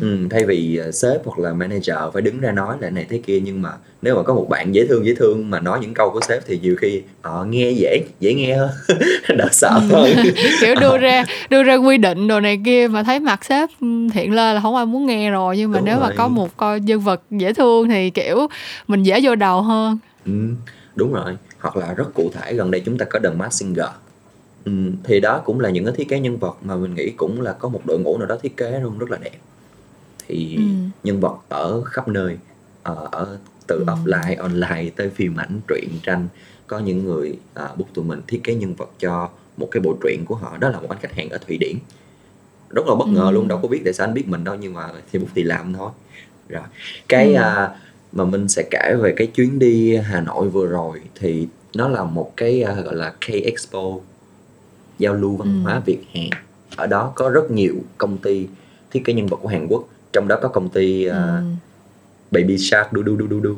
Ừ, 0.00 0.18
thay 0.30 0.44
vì 0.44 0.76
ờ, 0.76 0.90
sếp 0.90 1.20
hoặc 1.24 1.38
là 1.38 1.52
manager 1.52 1.96
phải 2.12 2.22
đứng 2.22 2.40
ra 2.40 2.52
nói 2.52 2.76
lại 2.80 2.90
này 2.90 3.06
thế 3.10 3.20
kia 3.26 3.40
nhưng 3.40 3.62
mà 3.62 3.70
nếu 4.02 4.16
mà 4.16 4.22
có 4.22 4.34
một 4.34 4.46
bạn 4.48 4.74
dễ 4.74 4.86
thương 4.86 5.06
dễ 5.06 5.14
thương 5.14 5.50
mà 5.50 5.60
nói 5.60 5.78
những 5.82 5.94
câu 5.94 6.10
của 6.10 6.20
sếp 6.28 6.46
thì 6.46 6.58
nhiều 6.62 6.76
khi 6.80 7.02
họ 7.22 7.44
nghe 7.44 7.70
dễ 7.70 8.04
dễ 8.20 8.34
nghe 8.34 8.56
hơn 8.56 8.70
đỡ 9.38 9.48
sợ 9.52 9.70
hơn. 9.88 10.10
Kiểu 10.60 10.74
đưa 10.74 10.98
ra 10.98 11.24
đưa 11.50 11.62
ra 11.62 11.74
quy 11.74 11.96
định 11.98 12.28
đồ 12.28 12.40
này 12.40 12.60
kia 12.64 12.88
mà 12.88 13.02
thấy 13.02 13.20
mặt 13.20 13.44
sếp 13.44 13.70
hiện 14.14 14.32
lên 14.32 14.54
là 14.54 14.60
không 14.60 14.76
ai 14.76 14.86
muốn 14.86 15.06
nghe 15.06 15.30
rồi 15.30 15.56
nhưng 15.56 15.72
mà 15.72 15.78
đúng 15.78 15.86
nếu 15.86 15.98
rồi. 16.00 16.08
mà 16.08 16.14
có 16.16 16.28
một 16.28 16.56
coi 16.56 16.80
nhân 16.80 17.00
vật 17.00 17.22
dễ 17.30 17.52
thương 17.52 17.88
thì 17.88 18.10
kiểu 18.10 18.46
mình 18.88 19.02
dễ 19.02 19.20
vô 19.22 19.34
đầu 19.34 19.62
hơn. 19.62 19.98
Ừ, 20.26 20.32
đúng 20.94 21.12
rồi. 21.12 21.36
Hoặc 21.60 21.76
là 21.76 21.94
rất 21.94 22.14
cụ 22.14 22.30
thể 22.34 22.54
gần 22.54 22.70
đây 22.70 22.82
chúng 22.86 22.98
ta 22.98 23.04
có 23.04 23.18
The 23.18 23.30
Masked 23.30 23.52
Singer 23.60 23.86
ừ, 24.64 24.72
thì 25.04 25.20
đó 25.20 25.42
cũng 25.44 25.60
là 25.60 25.70
những 25.70 25.84
cái 25.84 25.94
thiết 25.96 26.08
kế 26.08 26.20
nhân 26.20 26.38
vật 26.38 26.56
mà 26.62 26.76
mình 26.76 26.94
nghĩ 26.94 27.10
cũng 27.16 27.40
là 27.40 27.52
có 27.52 27.68
một 27.68 27.80
đội 27.86 27.98
ngũ 28.00 28.18
nào 28.18 28.26
đó 28.26 28.36
thiết 28.42 28.56
kế 28.56 28.80
luôn 28.80 28.98
rất 28.98 29.10
là 29.10 29.18
đẹp 29.18 29.38
thì 30.28 30.56
ừ. 30.56 30.62
nhân 31.04 31.20
vật 31.20 31.36
ở 31.48 31.82
khắp 31.84 32.08
nơi 32.08 32.38
ở, 32.82 32.94
ờ, 32.94 33.08
ở 33.12 33.38
từ 33.66 33.76
ừ. 33.76 33.84
offline 33.86 34.42
online 34.42 34.90
tới 34.96 35.10
phim 35.10 35.36
ảnh 35.36 35.60
truyện 35.68 35.88
tranh 36.02 36.28
có 36.66 36.78
những 36.78 37.04
người 37.04 37.38
à, 37.54 37.68
bút 37.76 37.86
tụi 37.94 38.04
mình 38.04 38.20
thiết 38.26 38.40
kế 38.44 38.54
nhân 38.54 38.74
vật 38.74 38.90
cho 38.98 39.28
một 39.56 39.68
cái 39.70 39.80
bộ 39.80 39.96
truyện 40.02 40.24
của 40.26 40.34
họ 40.34 40.56
đó 40.60 40.68
là 40.68 40.80
một 40.80 40.88
anh 40.90 40.98
khách 41.02 41.14
hàng 41.14 41.28
ở 41.28 41.38
thụy 41.38 41.56
điển 41.60 41.76
rất 42.70 42.86
là 42.86 42.94
bất 42.94 43.08
ngờ 43.08 43.24
ừ. 43.24 43.30
luôn 43.30 43.48
đâu 43.48 43.58
có 43.62 43.68
biết 43.68 43.80
tại 43.84 43.92
sao 43.92 44.06
anh 44.06 44.14
biết 44.14 44.28
mình 44.28 44.44
đâu 44.44 44.54
nhưng 44.54 44.74
mà 44.74 44.88
thì 45.12 45.18
bút 45.18 45.28
thì 45.34 45.42
làm 45.42 45.72
thôi 45.72 45.90
rồi 46.48 46.62
cái 47.08 47.34
ừ. 47.34 47.42
à, 47.42 47.70
mà 48.12 48.24
mình 48.24 48.48
sẽ 48.48 48.62
kể 48.70 48.94
về 49.00 49.14
cái 49.16 49.26
chuyến 49.26 49.58
đi 49.58 49.96
Hà 49.96 50.20
Nội 50.20 50.48
vừa 50.48 50.66
rồi 50.66 51.00
thì 51.14 51.48
nó 51.74 51.88
là 51.88 52.04
một 52.04 52.32
cái 52.36 52.64
uh, 52.72 52.84
gọi 52.84 52.94
là 52.94 53.10
K 53.10 53.26
Expo 53.44 53.98
giao 54.98 55.14
lưu 55.14 55.36
văn 55.36 55.48
ừ. 55.48 55.70
hóa 55.70 55.80
Việt 55.86 55.98
Hàn 56.14 56.28
ở 56.76 56.86
đó 56.86 57.12
có 57.14 57.30
rất 57.30 57.50
nhiều 57.50 57.74
công 57.98 58.18
ty 58.18 58.46
thiết 58.90 59.04
kế 59.04 59.12
nhân 59.12 59.26
vật 59.26 59.36
của 59.42 59.48
Hàn 59.48 59.66
Quốc 59.70 59.84
trong 60.12 60.28
đó 60.28 60.38
có 60.42 60.48
công 60.48 60.68
ty 60.68 61.08
uh, 61.08 61.12
ừ. 61.12 61.42
Baby 62.30 62.58
Shark 62.58 62.92
du 62.92 63.02
du 63.06 63.16
du 63.18 63.26
du 63.30 63.40
du 63.42 63.54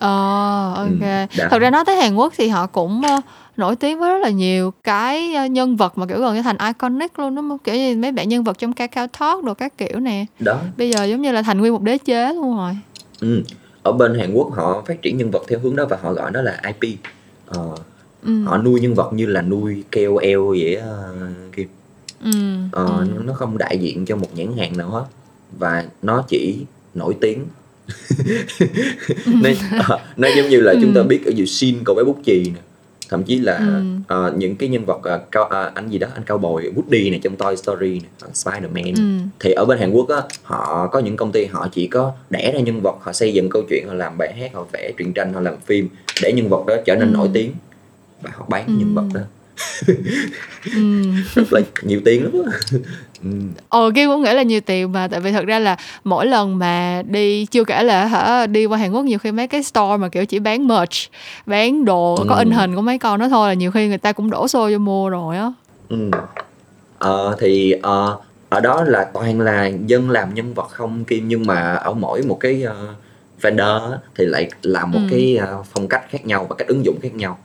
Ờ, 0.00 0.72
ok. 0.76 1.28
Ừ, 1.36 1.46
Thật 1.50 1.58
ra 1.58 1.70
nói 1.70 1.84
tới 1.86 1.96
Hàn 1.96 2.14
Quốc 2.14 2.32
thì 2.36 2.48
họ 2.48 2.66
cũng 2.66 3.02
uh, 3.16 3.24
nổi 3.56 3.76
tiếng 3.76 3.98
với 3.98 4.10
rất 4.10 4.18
là 4.22 4.30
nhiều 4.30 4.72
cái 4.84 5.34
uh, 5.44 5.50
nhân 5.50 5.76
vật 5.76 5.98
mà 5.98 6.06
kiểu 6.06 6.18
gần 6.18 6.34
như 6.34 6.42
thành 6.42 6.56
iconic 6.66 7.18
luôn 7.18 7.34
đó 7.34 7.58
kiểu 7.64 7.74
như 7.74 7.96
mấy 7.96 8.12
bạn 8.12 8.28
nhân 8.28 8.44
vật 8.44 8.58
trong 8.58 8.72
Kakao 8.72 9.06
Talk 9.06 9.44
đồ 9.44 9.54
các 9.54 9.78
kiểu 9.78 10.00
nè. 10.00 10.24
Đó. 10.38 10.58
Bây 10.76 10.90
giờ 10.90 11.04
giống 11.04 11.22
như 11.22 11.32
là 11.32 11.42
thành 11.42 11.60
nguyên 11.60 11.72
một 11.72 11.82
đế 11.82 11.98
chế 11.98 12.32
luôn 12.32 12.56
rồi. 12.56 12.76
Ừ. 13.20 13.42
Ở 13.82 13.92
bên 13.92 14.18
Hàn 14.18 14.32
Quốc 14.34 14.52
họ 14.54 14.82
phát 14.86 15.02
triển 15.02 15.16
nhân 15.16 15.30
vật 15.30 15.42
theo 15.48 15.58
hướng 15.58 15.76
đó 15.76 15.84
và 15.90 15.98
họ 16.02 16.12
gọi 16.12 16.30
nó 16.30 16.42
là 16.42 16.60
IP. 16.80 16.98
Ờ, 17.46 17.76
ừ. 18.22 18.42
Họ 18.44 18.58
nuôi 18.58 18.80
nhân 18.80 18.94
vật 18.94 19.12
như 19.12 19.26
là 19.26 19.42
nuôi 19.42 19.84
KOL 19.92 20.58
vậy 20.60 20.78
uh, 20.78 21.52
Kim. 21.56 21.68
Ừ. 22.24 22.30
Ờ, 22.72 22.86
ừ. 22.86 23.22
nó 23.24 23.32
không 23.32 23.58
đại 23.58 23.78
diện 23.78 24.06
cho 24.06 24.16
một 24.16 24.28
nhãn 24.34 24.56
hàng 24.56 24.76
nào 24.76 24.90
hết 24.90 25.04
và 25.58 25.84
nó 26.02 26.24
chỉ 26.28 26.58
nổi 26.94 27.16
tiếng 27.20 27.46
nó, 29.26 29.50
à, 29.70 29.88
nó 30.16 30.28
giống 30.36 30.48
như 30.48 30.60
là 30.60 30.74
chúng 30.80 30.94
ta 30.94 31.00
ừ. 31.00 31.06
biết 31.06 31.26
ở 31.26 31.32
Shin 31.46 31.76
cậu 31.84 31.94
bé 31.96 32.04
bút 32.04 32.18
chì 32.24 32.42
nè 32.54 32.60
thậm 33.08 33.22
chí 33.22 33.38
là 33.38 33.56
ừ. 34.08 34.26
uh, 34.28 34.36
những 34.36 34.56
cái 34.56 34.68
nhân 34.68 34.84
vật 34.84 34.96
uh, 34.96 35.30
cao 35.30 35.44
uh, 35.44 35.74
anh 35.74 35.88
gì 35.88 35.98
đó 35.98 36.08
anh 36.14 36.22
cao 36.26 36.38
bồi 36.38 36.72
Woody 36.76 37.10
này 37.10 37.20
trong 37.22 37.36
Toy 37.36 37.56
Story 37.56 38.00
này, 38.00 38.10
uh, 38.28 38.32
Spider-Man 38.34 38.94
ừ. 38.96 39.26
thì 39.40 39.52
ở 39.52 39.64
bên 39.64 39.78
Hàn 39.78 39.92
Quốc 39.92 40.08
á 40.08 40.22
họ 40.42 40.88
có 40.92 40.98
những 40.98 41.16
công 41.16 41.32
ty 41.32 41.44
họ 41.44 41.68
chỉ 41.72 41.86
có 41.86 42.12
đẻ 42.30 42.52
ra 42.54 42.60
nhân 42.60 42.80
vật 42.80 42.96
họ 43.00 43.12
xây 43.12 43.34
dựng 43.34 43.48
câu 43.50 43.62
chuyện 43.68 43.88
họ 43.88 43.94
làm 43.94 44.18
bài 44.18 44.34
hát 44.40 44.54
họ 44.54 44.66
vẽ 44.72 44.92
truyện 44.96 45.12
tranh 45.12 45.32
họ 45.32 45.40
làm 45.40 45.54
phim 45.66 45.88
để 46.22 46.32
nhân 46.32 46.48
vật 46.48 46.66
đó 46.66 46.74
trở 46.84 46.96
nên 46.96 47.12
ừ. 47.12 47.16
nổi 47.16 47.28
tiếng 47.32 47.52
và 48.22 48.30
họ 48.34 48.46
bán 48.48 48.66
ừ. 48.66 48.72
nhân 48.78 48.94
vật 48.94 49.04
đó 49.14 49.20
ừ. 50.74 51.02
rất 51.34 51.52
là 51.52 51.60
nhiều 51.82 52.00
tiền 52.04 52.24
lắm 52.24 52.32
ừ. 53.22 53.30
Ồ 53.68 53.90
Kim 53.94 54.08
cũng 54.08 54.22
nghĩ 54.22 54.32
là 54.32 54.42
nhiều 54.42 54.60
tiền 54.60 54.92
mà 54.92 55.08
tại 55.08 55.20
vì 55.20 55.32
thật 55.32 55.46
ra 55.46 55.58
là 55.58 55.76
mỗi 56.04 56.26
lần 56.26 56.58
mà 56.58 57.02
đi 57.06 57.46
chưa 57.46 57.64
kể 57.64 57.82
là 57.82 58.04
hả 58.04 58.46
đi 58.46 58.66
qua 58.66 58.78
Hàn 58.78 58.92
Quốc 58.92 59.04
nhiều 59.04 59.18
khi 59.18 59.32
mấy 59.32 59.48
cái 59.48 59.62
store 59.62 59.96
mà 59.96 60.08
kiểu 60.08 60.26
chỉ 60.26 60.38
bán 60.38 60.68
merch 60.68 61.10
bán 61.46 61.84
đồ 61.84 62.16
ừ. 62.16 62.24
có 62.28 62.34
in 62.34 62.50
hình 62.50 62.76
của 62.76 62.82
mấy 62.82 62.98
con 62.98 63.20
đó 63.20 63.28
thôi 63.28 63.48
là 63.48 63.54
nhiều 63.54 63.70
khi 63.70 63.88
người 63.88 63.98
ta 63.98 64.12
cũng 64.12 64.30
đổ 64.30 64.48
xô 64.48 64.70
vô 64.72 64.78
mua 64.78 65.08
rồi 65.08 65.36
á 65.36 65.52
ừ. 65.88 66.10
ờ, 66.98 67.36
thì 67.40 67.74
uh, 67.78 68.22
ở 68.48 68.60
đó 68.60 68.84
là 68.84 69.04
toàn 69.12 69.40
là 69.40 69.70
dân 69.86 70.10
làm 70.10 70.34
nhân 70.34 70.54
vật 70.54 70.68
không 70.70 71.04
Kim 71.04 71.28
nhưng 71.28 71.46
mà 71.46 71.74
ở 71.74 71.92
mỗi 71.92 72.22
một 72.22 72.40
cái 72.40 72.64
uh, 72.66 72.96
vendor 73.40 73.82
thì 74.14 74.26
lại 74.26 74.50
làm 74.62 74.90
một 74.90 75.00
ừ. 75.02 75.08
cái 75.10 75.38
uh, 75.42 75.66
phong 75.74 75.88
cách 75.88 76.02
khác 76.10 76.26
nhau 76.26 76.46
và 76.48 76.56
cách 76.56 76.68
ứng 76.68 76.84
dụng 76.84 76.98
khác 77.02 77.14
nhau 77.14 77.38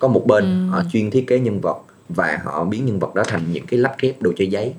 có 0.00 0.08
một 0.08 0.26
bên 0.26 0.44
ừ. 0.44 0.70
họ 0.70 0.82
chuyên 0.92 1.10
thiết 1.10 1.24
kế 1.26 1.38
nhân 1.38 1.60
vật 1.60 1.78
và 2.08 2.40
họ 2.44 2.64
biến 2.64 2.86
nhân 2.86 2.98
vật 2.98 3.14
đó 3.14 3.22
thành 3.26 3.52
những 3.52 3.66
cái 3.66 3.80
lắp 3.80 3.94
ghép 4.00 4.22
đồ 4.22 4.32
chơi 4.36 4.48
giấy 4.50 4.74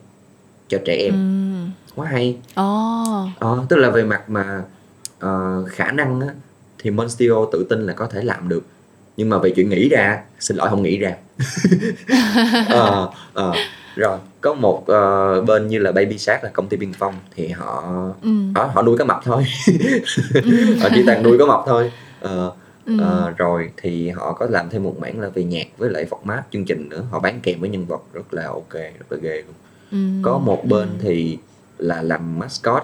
cho 0.68 0.78
trẻ 0.86 0.96
em 0.96 1.14
ừ. 1.14 1.92
quá 1.96 2.08
hay 2.08 2.38
oh. 2.52 3.30
ờ, 3.40 3.66
tức 3.70 3.76
là 3.76 3.90
về 3.90 4.04
mặt 4.04 4.30
mà 4.30 4.64
uh, 5.26 5.70
khả 5.70 5.92
năng 5.92 6.22
á, 6.22 6.28
thì 6.80 6.92
Monstio 6.92 7.46
tự 7.52 7.66
tin 7.70 7.86
là 7.86 7.94
có 7.94 8.08
thể 8.08 8.24
làm 8.24 8.50
được 8.50 8.64
nhưng 9.18 9.30
mà 9.30 9.38
về 9.38 9.50
chuyện 9.56 9.70
nghĩ 9.70 9.90
ra 9.90 10.22
xin 10.40 10.58
lỗi 10.58 10.70
không 10.70 10.84
nghĩ 10.84 10.98
ra 10.98 11.16
ờ 12.70 13.10
ờ 13.34 13.54
rồi 13.96 14.18
có 14.42 14.54
một 14.54 14.88
ờ, 14.88 15.42
bên 15.42 15.68
như 15.68 15.80
là 15.80 15.92
Baby 15.92 16.18
Shark 16.18 16.44
là 16.44 16.50
công 16.54 16.68
ty 16.68 16.78
biên 16.78 16.94
phong 16.94 17.14
thì 17.36 17.48
họ 17.48 17.94
ừ. 18.22 18.30
họ, 18.56 18.70
họ 18.74 18.82
nuôi 18.82 18.98
cá 18.98 19.06
mập 19.06 19.20
thôi 19.24 19.44
họ 20.82 20.90
chỉ 20.96 21.04
toàn 21.06 21.24
nuôi 21.24 21.38
cá 21.38 21.46
mập 21.46 21.62
thôi 21.66 21.92
Ờ, 22.22 22.52
Ừ. 22.86 22.98
ờ, 23.00 23.34
rồi 23.38 23.72
thì 23.78 24.10
họ 24.10 24.34
có 24.34 24.46
làm 24.50 24.70
thêm 24.70 24.84
một 24.84 24.96
mảng 25.00 25.20
là 25.20 25.30
về 25.30 25.44
nhạc 25.44 25.68
với 25.78 25.90
lại 25.90 26.06
format 26.10 26.42
chương 26.54 26.66
trình 26.66 26.90
nữa 26.90 27.04
họ 27.12 27.20
bán 27.20 27.40
kèm 27.44 27.60
với 27.60 27.70
nhân 27.70 27.86
vật 27.86 28.02
rất 28.14 28.34
là 28.34 28.48
ok 28.48 28.74
rất 28.74 29.06
là 29.12 29.18
ghê 29.22 29.36
luôn 29.48 29.56
Ừ. 29.92 29.98
có 30.22 30.38
một 30.38 30.66
bên 30.66 30.88
Ừ. 30.90 30.96
thì 31.02 31.38
là 31.78 32.02
làm 32.02 32.40
mascot 32.40 32.84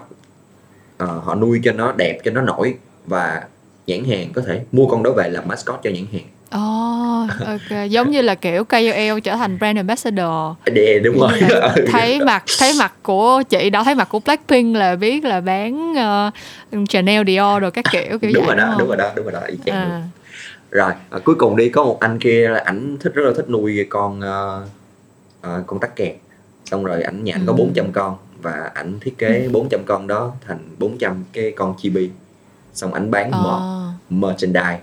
Ờ, 0.98 1.06
họ 1.06 1.34
nuôi 1.34 1.60
cho 1.64 1.72
nó 1.72 1.92
đẹp 1.92 2.18
cho 2.24 2.30
nó 2.30 2.40
nổi 2.40 2.74
và 3.06 3.46
nhãn 3.86 4.04
hàng 4.04 4.32
có 4.32 4.42
thể 4.42 4.64
mua 4.72 4.86
con 4.86 5.02
đó 5.02 5.10
về 5.16 5.28
làm 5.30 5.48
mascot 5.48 5.80
cho 5.82 5.90
nhãn 5.90 6.04
hàng 6.12 6.24
Oh, 6.56 7.30
ok. 7.46 7.90
Giống 7.90 8.10
như 8.10 8.22
là 8.22 8.34
kiểu 8.34 8.64
KOL 8.64 9.20
trở 9.24 9.36
thành 9.36 9.58
brand 9.58 9.76
ambassador. 9.76 10.56
Đè, 10.72 10.98
đúng 11.04 11.18
rồi. 11.18 11.30
Giống 11.40 11.48
như 11.48 11.54
là 11.54 11.72
Ừ. 11.76 11.84
thấy 11.92 12.20
mặt 12.20 12.44
thấy 12.58 12.72
mặt 12.78 12.92
của 13.02 13.42
chị 13.48 13.70
đó 13.70 13.84
thấy 13.84 13.94
mặt 13.94 14.08
của 14.08 14.18
Blackpink 14.20 14.76
là 14.76 14.96
biết 14.96 15.24
là 15.24 15.40
bán 15.40 15.94
ờ, 15.96 16.30
Chanel 16.88 17.22
Dior 17.26 17.60
rồi 17.62 17.70
các 17.70 17.84
kiểu 17.92 18.18
kiểu 18.18 18.30
đúng 18.34 18.46
vậy 18.46 18.56
rồi 18.56 18.66
đó 18.66 18.74
đúng 18.78 18.88
rồi 18.88 18.96
đó 18.96 19.10
đúng 19.16 19.24
rồi 19.24 19.32
đó 19.32 19.40
y 19.46 19.56
chang 19.66 19.74
à. 19.76 20.02
rồi 20.70 20.92
à, 21.10 21.18
cuối 21.24 21.34
cùng 21.34 21.56
đi 21.56 21.68
có 21.68 21.84
một 21.84 22.00
anh 22.00 22.18
kia 22.18 22.48
là 22.48 22.62
ảnh 22.64 22.96
thích 23.00 23.12
rất 23.14 23.22
là 23.26 23.32
thích 23.36 23.50
nuôi 23.50 23.86
con 23.90 24.20
ờ, 24.20 25.62
con 25.66 25.80
tắc 25.80 25.96
kè. 25.96 26.14
Xong 26.64 26.84
rồi 26.84 27.02
ảnh 27.02 27.24
nhà 27.24 27.34
ảnh 27.34 27.46
có 27.46 27.52
Ừ. 27.52 27.56
400 27.56 27.92
con 27.92 28.16
và 28.42 28.70
ảnh 28.74 28.98
thiết 29.00 29.18
kế 29.18 29.48
400 29.52 29.80
con 29.86 30.06
đó 30.06 30.32
thành 30.46 30.58
400 30.78 31.24
cái 31.32 31.52
con 31.56 31.74
chibi. 31.78 32.10
Xong 32.74 32.94
ảnh 32.94 33.10
bán 33.10 33.30
mer- 33.30 33.92
merchandise 34.10 34.78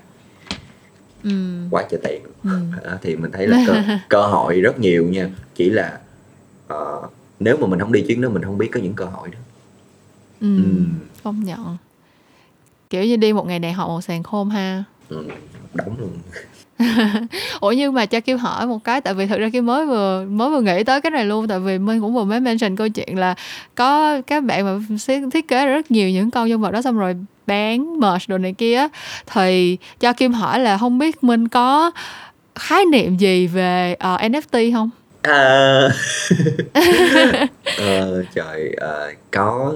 Ừ. 1.25 1.31
quá 1.71 1.83
trời 1.91 1.99
tiền 2.03 2.21
Ừ. 2.43 2.49
Đó, 2.85 2.91
thì 3.01 3.15
mình 3.15 3.31
thấy 3.31 3.47
là 3.47 3.63
cơ, 3.67 3.83
cơ 4.09 4.21
hội 4.27 4.61
rất 4.61 4.79
nhiều 4.79 5.03
nha 5.07 5.29
chỉ 5.55 5.69
là 5.69 5.99
ờ, 6.67 7.01
nếu 7.39 7.57
mà 7.57 7.67
mình 7.67 7.79
không 7.79 7.91
đi 7.91 8.01
chuyến 8.01 8.21
đó 8.21 8.29
mình 8.29 8.43
không 8.43 8.57
biết 8.57 8.69
có 8.71 8.79
những 8.79 8.93
cơ 8.93 9.05
hội 9.05 9.29
đó 9.29 9.37
Ừ. 10.41 10.57
Ừ. 10.57 10.63
công 11.23 11.43
nhận 11.43 11.77
kiểu 12.89 13.03
như 13.03 13.15
đi 13.15 13.33
một 13.33 13.47
ngày 13.47 13.59
này 13.59 13.73
họ 13.73 13.87
một 13.87 14.01
sàn 14.01 14.23
khôn 14.23 14.49
ha 14.49 14.83
ừ, 15.09 15.25
đóng 15.73 15.95
luôn 15.99 16.11
ủa 17.59 17.71
nhưng 17.71 17.93
mà 17.93 18.05
cho 18.05 18.19
kim 18.19 18.37
hỏi 18.37 18.67
một 18.67 18.83
cái 18.83 19.01
tại 19.01 19.13
vì 19.13 19.25
thực 19.27 19.37
ra 19.39 19.49
kim 19.49 19.65
mới 19.65 19.85
vừa 19.85 20.25
mới 20.25 20.49
vừa 20.49 20.61
nghĩ 20.61 20.83
tới 20.83 21.01
cái 21.01 21.11
này 21.11 21.25
luôn 21.25 21.47
tại 21.47 21.59
vì 21.59 21.77
minh 21.79 22.01
cũng 22.01 22.13
vừa 22.13 22.23
mới 22.23 22.39
mention 22.39 22.75
câu 22.75 22.89
chuyện 22.89 23.17
là 23.19 23.35
có 23.75 24.21
các 24.21 24.43
bạn 24.43 24.65
mà 24.65 24.79
thiết 25.33 25.47
kế 25.47 25.65
rất 25.65 25.91
nhiều 25.91 26.09
những 26.09 26.31
con 26.31 26.47
nhân 26.49 26.61
vật 26.61 26.71
đó 26.71 26.81
xong 26.81 26.97
rồi 26.97 27.15
bán 27.47 27.99
merch 27.99 28.29
đồ 28.29 28.37
này 28.37 28.53
kia 28.53 28.87
thì 29.33 29.77
cho 29.99 30.13
kim 30.13 30.33
hỏi 30.33 30.59
là 30.59 30.77
không 30.77 30.97
biết 30.97 31.23
minh 31.23 31.47
có 31.47 31.91
khái 32.55 32.85
niệm 32.85 33.17
gì 33.17 33.47
về 33.47 33.95
ờ, 33.99 34.17
NFT 34.17 34.71
không 34.73 34.89
À. 35.21 35.89
ờ, 37.77 38.23
trời 38.33 38.73
ờ, 38.77 39.11
có 39.31 39.73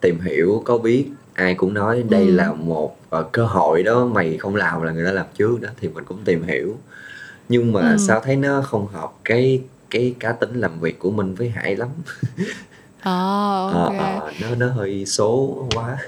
tìm 0.00 0.20
hiểu 0.20 0.62
có 0.64 0.78
biết 0.78 1.06
ai 1.34 1.54
cũng 1.54 1.74
nói 1.74 2.02
đây 2.10 2.26
Ừ. 2.26 2.30
là 2.32 2.52
một 2.52 2.96
ờ, 3.10 3.22
cơ 3.32 3.44
hội 3.46 3.82
đó 3.82 4.04
mày 4.06 4.38
không 4.38 4.56
làm 4.56 4.82
là 4.82 4.92
người 4.92 5.04
ta 5.06 5.12
làm 5.12 5.26
trước 5.38 5.60
đó 5.62 5.68
thì 5.80 5.88
mình 5.88 6.04
cũng 6.04 6.18
tìm 6.24 6.42
hiểu 6.42 6.76
nhưng 7.48 7.72
mà 7.72 7.90
Ừ. 7.90 7.96
sao 7.98 8.20
thấy 8.20 8.36
nó 8.36 8.62
không 8.62 8.86
hợp 8.86 9.12
cái 9.24 9.60
cái 9.90 10.14
cá 10.20 10.32
tính 10.32 10.60
làm 10.60 10.80
việc 10.80 10.98
của 10.98 11.10
mình 11.10 11.34
với 11.34 11.48
Hải 11.50 11.76
lắm 11.76 11.88
ờ 13.02 13.70
Ờ, 13.72 13.84
ok 13.84 13.98
ờ, 13.98 14.32
nó 14.38 14.54
nó 14.54 14.68
hơi 14.70 15.06
số 15.06 15.58
quá 15.74 15.98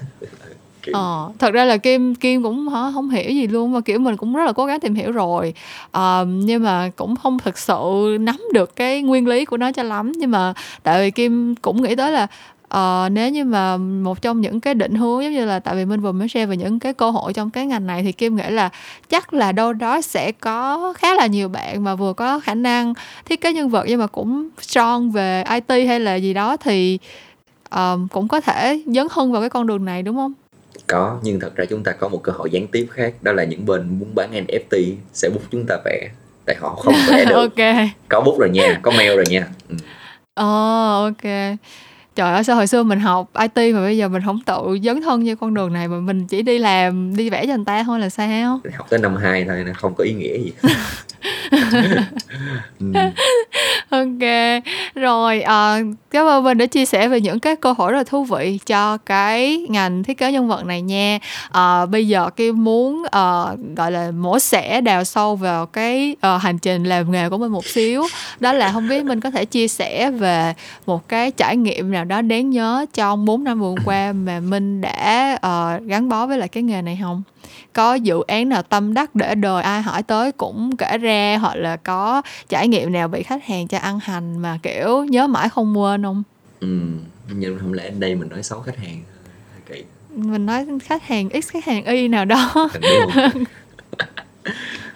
kiểu 0.85 0.95
Ờ, 0.95 1.31
thật 1.39 1.53
ra 1.53 1.65
là 1.65 1.77
Kim 1.77 2.15
Kim 2.15 2.43
cũng 2.43 2.69
hả, 2.69 2.91
không 2.93 3.09
hiểu 3.09 3.31
gì 3.31 3.47
luôn 3.47 3.71
mà 3.71 3.81
kiểu 3.81 3.99
mình 3.99 4.17
cũng 4.17 4.33
rất 4.33 4.45
là 4.45 4.53
cố 4.53 4.65
gắng 4.65 4.79
tìm 4.79 4.95
hiểu 4.95 5.11
rồi 5.11 5.53
à, 5.91 6.23
nhưng 6.27 6.63
mà 6.63 6.89
cũng 6.95 7.15
không 7.15 7.39
thực 7.39 7.57
sự 7.57 7.77
nắm 8.19 8.41
được 8.53 8.75
cái 8.75 9.01
nguyên 9.01 9.27
lý 9.27 9.45
của 9.45 9.57
nó 9.57 9.71
cho 9.71 9.83
lắm 9.83 10.11
nhưng 10.15 10.31
mà 10.31 10.53
tại 10.83 11.03
vì 11.03 11.11
Kim 11.11 11.55
cũng 11.55 11.81
nghĩ 11.81 11.95
tới 11.95 12.11
là 12.11 12.27
Uh, 12.73 13.11
nếu 13.11 13.29
như 13.29 13.45
mà 13.45 13.77
một 13.77 14.21
trong 14.21 14.41
những 14.41 14.59
cái 14.59 14.73
định 14.73 14.95
hướng 14.95 15.23
giống 15.23 15.33
như 15.33 15.45
là 15.45 15.59
tại 15.59 15.75
vì 15.75 15.85
Minh 15.85 16.01
vừa 16.01 16.11
mới 16.11 16.27
share 16.27 16.45
về 16.45 16.57
những 16.57 16.79
cái 16.79 16.93
cơ 16.93 17.09
hội 17.09 17.33
trong 17.33 17.49
cái 17.49 17.65
ngành 17.65 17.87
này 17.87 18.03
thì 18.03 18.11
Kim 18.11 18.35
nghĩ 18.35 18.49
là 18.49 18.69
chắc 19.09 19.33
là 19.33 19.51
đâu 19.51 19.73
đó 19.73 20.01
sẽ 20.01 20.31
có 20.31 20.93
khá 20.97 21.15
là 21.15 21.25
nhiều 21.25 21.49
bạn 21.49 21.83
mà 21.83 21.95
vừa 21.95 22.13
có 22.13 22.39
khả 22.39 22.53
năng 22.53 22.93
thiết 23.25 23.41
kế 23.41 23.53
nhân 23.53 23.69
vật 23.69 23.85
nhưng 23.87 23.99
mà 23.99 24.07
cũng 24.07 24.49
strong 24.61 25.11
về 25.11 25.43
IT 25.49 25.87
hay 25.87 25.99
là 25.99 26.15
gì 26.15 26.33
đó 26.33 26.57
thì 26.57 26.99
ờ, 27.69 27.99
cũng 28.11 28.27
có 28.27 28.41
thể 28.41 28.83
dấn 28.85 29.07
thân 29.09 29.31
vào 29.31 29.41
cái 29.41 29.49
con 29.49 29.67
đường 29.67 29.85
này 29.85 30.03
đúng 30.03 30.15
không? 30.15 30.33
Có 30.87 31.19
nhưng 31.23 31.39
thật 31.39 31.55
ra 31.55 31.65
chúng 31.65 31.83
ta 31.83 31.91
có 31.91 32.07
một 32.07 32.23
cơ 32.23 32.31
hội 32.31 32.49
gián 32.51 32.67
tiếp 32.67 32.87
khác 32.91 33.13
đó 33.21 33.31
là 33.31 33.43
những 33.43 33.65
bên 33.65 33.99
muốn 33.99 34.15
bán 34.15 34.31
NFT 34.31 34.93
sẽ 35.13 35.29
bút 35.29 35.41
chúng 35.51 35.65
ta 35.67 35.77
vẽ 35.85 36.09
tại 36.45 36.55
họ 36.59 36.75
không 36.75 36.93
vẽ 37.09 37.25
được 37.29 37.35
ok 37.35 37.87
có 38.09 38.21
bút 38.21 38.39
rồi 38.39 38.49
nha 38.49 38.79
có 38.81 38.91
mail 38.91 39.15
rồi 39.15 39.25
nha 39.29 39.47
ừ. 39.69 39.75
Ờ 40.33 41.03
ok 41.03 41.57
Trời 42.15 42.33
ơi 42.33 42.43
sao 42.43 42.55
hồi 42.55 42.67
xưa 42.67 42.83
mình 42.83 42.99
học 42.99 43.29
IT 43.39 43.73
mà 43.73 43.81
bây 43.81 43.97
giờ 43.97 44.07
mình 44.07 44.21
không 44.25 44.39
tự 44.45 44.77
dấn 44.83 45.01
thân 45.01 45.23
như 45.23 45.35
con 45.35 45.53
đường 45.53 45.73
này 45.73 45.87
mà 45.87 45.99
mình 45.99 46.27
chỉ 46.27 46.41
đi 46.41 46.57
làm 46.57 47.15
đi 47.15 47.29
vẽ 47.29 47.45
cho 47.47 47.55
người 47.55 47.65
ta 47.65 47.83
thôi 47.83 47.99
là 47.99 48.09
sao? 48.09 48.59
học 48.77 48.87
tới 48.89 48.99
năm 48.99 49.15
2 49.15 49.45
thôi 49.45 49.65
không 49.75 49.95
có 49.95 50.03
ý 50.03 50.13
nghĩa 50.13 50.37
gì. 50.37 50.53
Ok 53.89 54.61
rồi 54.95 55.41
ờ, 55.41 55.79
cảm 56.11 56.25
ơn 56.25 56.43
mình 56.43 56.57
đã 56.57 56.65
chia 56.65 56.85
sẻ 56.85 57.07
về 57.07 57.21
những 57.21 57.39
cái 57.39 57.55
câu 57.55 57.73
hỏi 57.73 57.91
rất 57.91 57.97
là 57.97 58.03
thú 58.03 58.23
vị 58.23 58.59
cho 58.65 58.97
cái 58.97 59.65
ngành 59.69 60.03
thiết 60.03 60.17
kế 60.17 60.31
nhân 60.31 60.47
vật 60.47 60.65
này 60.65 60.81
nha. 60.81 61.19
Ờ, 61.49 61.85
bây 61.85 62.07
giờ 62.07 62.29
cái 62.35 62.51
muốn 62.51 63.03
ờ, 63.11 63.55
gọi 63.75 63.91
là 63.91 64.11
mổ 64.11 64.39
xẻ 64.39 64.81
đào 64.81 65.03
sâu 65.03 65.35
vào 65.35 65.65
cái 65.65 66.15
ờ, 66.21 66.37
hành 66.37 66.57
trình 66.59 66.83
làm 66.83 67.11
nghề 67.11 67.29
của 67.29 67.37
mình 67.37 67.51
một 67.51 67.65
xíu. 67.65 68.03
Đó 68.39 68.53
là 68.53 68.71
không 68.71 68.89
biết 68.89 69.05
mình 69.05 69.19
có 69.19 69.31
thể 69.31 69.45
chia 69.45 69.67
sẻ 69.67 70.11
về 70.11 70.53
một 70.85 71.07
cái 71.07 71.31
trải 71.31 71.57
nghiệm 71.57 71.91
nào 71.91 72.05
đó 72.05 72.21
đáng 72.21 72.49
nhớ 72.49 72.85
trong 72.93 73.25
4 73.25 73.43
năm 73.43 73.59
vừa 73.59 73.75
qua 73.85 74.13
mà 74.13 74.39
mình 74.39 74.81
đã 74.81 75.37
ờ, 75.41 75.79
gắn 75.85 76.09
bó 76.09 76.27
với 76.27 76.37
lại 76.37 76.47
cái 76.47 76.63
nghề 76.63 76.81
này 76.81 76.99
không? 77.01 77.23
Có 77.73 77.93
dự 77.93 78.21
án 78.27 78.49
nào 78.49 78.61
tâm 78.63 78.93
đắc 78.93 79.15
để 79.15 79.35
đời 79.35 79.63
ai 79.63 79.81
hỏi 79.81 80.03
tới 80.03 80.31
cũng 80.31 80.77
kể 80.77 80.97
ra 80.97 81.34
hoặc 81.35 81.55
là 81.55 81.77
có 81.77 82.21
trải 82.49 82.67
nghiệm 82.67 82.91
nào 82.91 83.07
bị 83.07 83.23
khách 83.23 83.43
hàng 83.45 83.67
cho 83.67 83.77
ăn 83.77 83.99
hành 83.99 84.37
mà 84.37 84.59
kiểu 84.63 85.03
nhớ 85.03 85.27
mãi 85.27 85.49
không 85.49 85.77
quên 85.79 86.03
không? 86.03 86.23
ừ. 86.59 86.67
nhưng 87.35 87.59
không 87.59 87.73
lẽ 87.73 87.89
đây 87.89 88.15
mình 88.15 88.29
nói 88.29 88.43
xấu 88.43 88.61
khách 88.61 88.77
hàng 88.77 89.03
hơi 89.53 89.61
kỳ 89.65 89.83
Mình 90.09 90.45
nói 90.45 90.65
khách 90.83 91.03
hàng 91.03 91.29
X 91.41 91.49
khách 91.49 91.65
hàng 91.65 91.85
Y 91.85 92.07
nào 92.07 92.25
đó. 92.25 92.69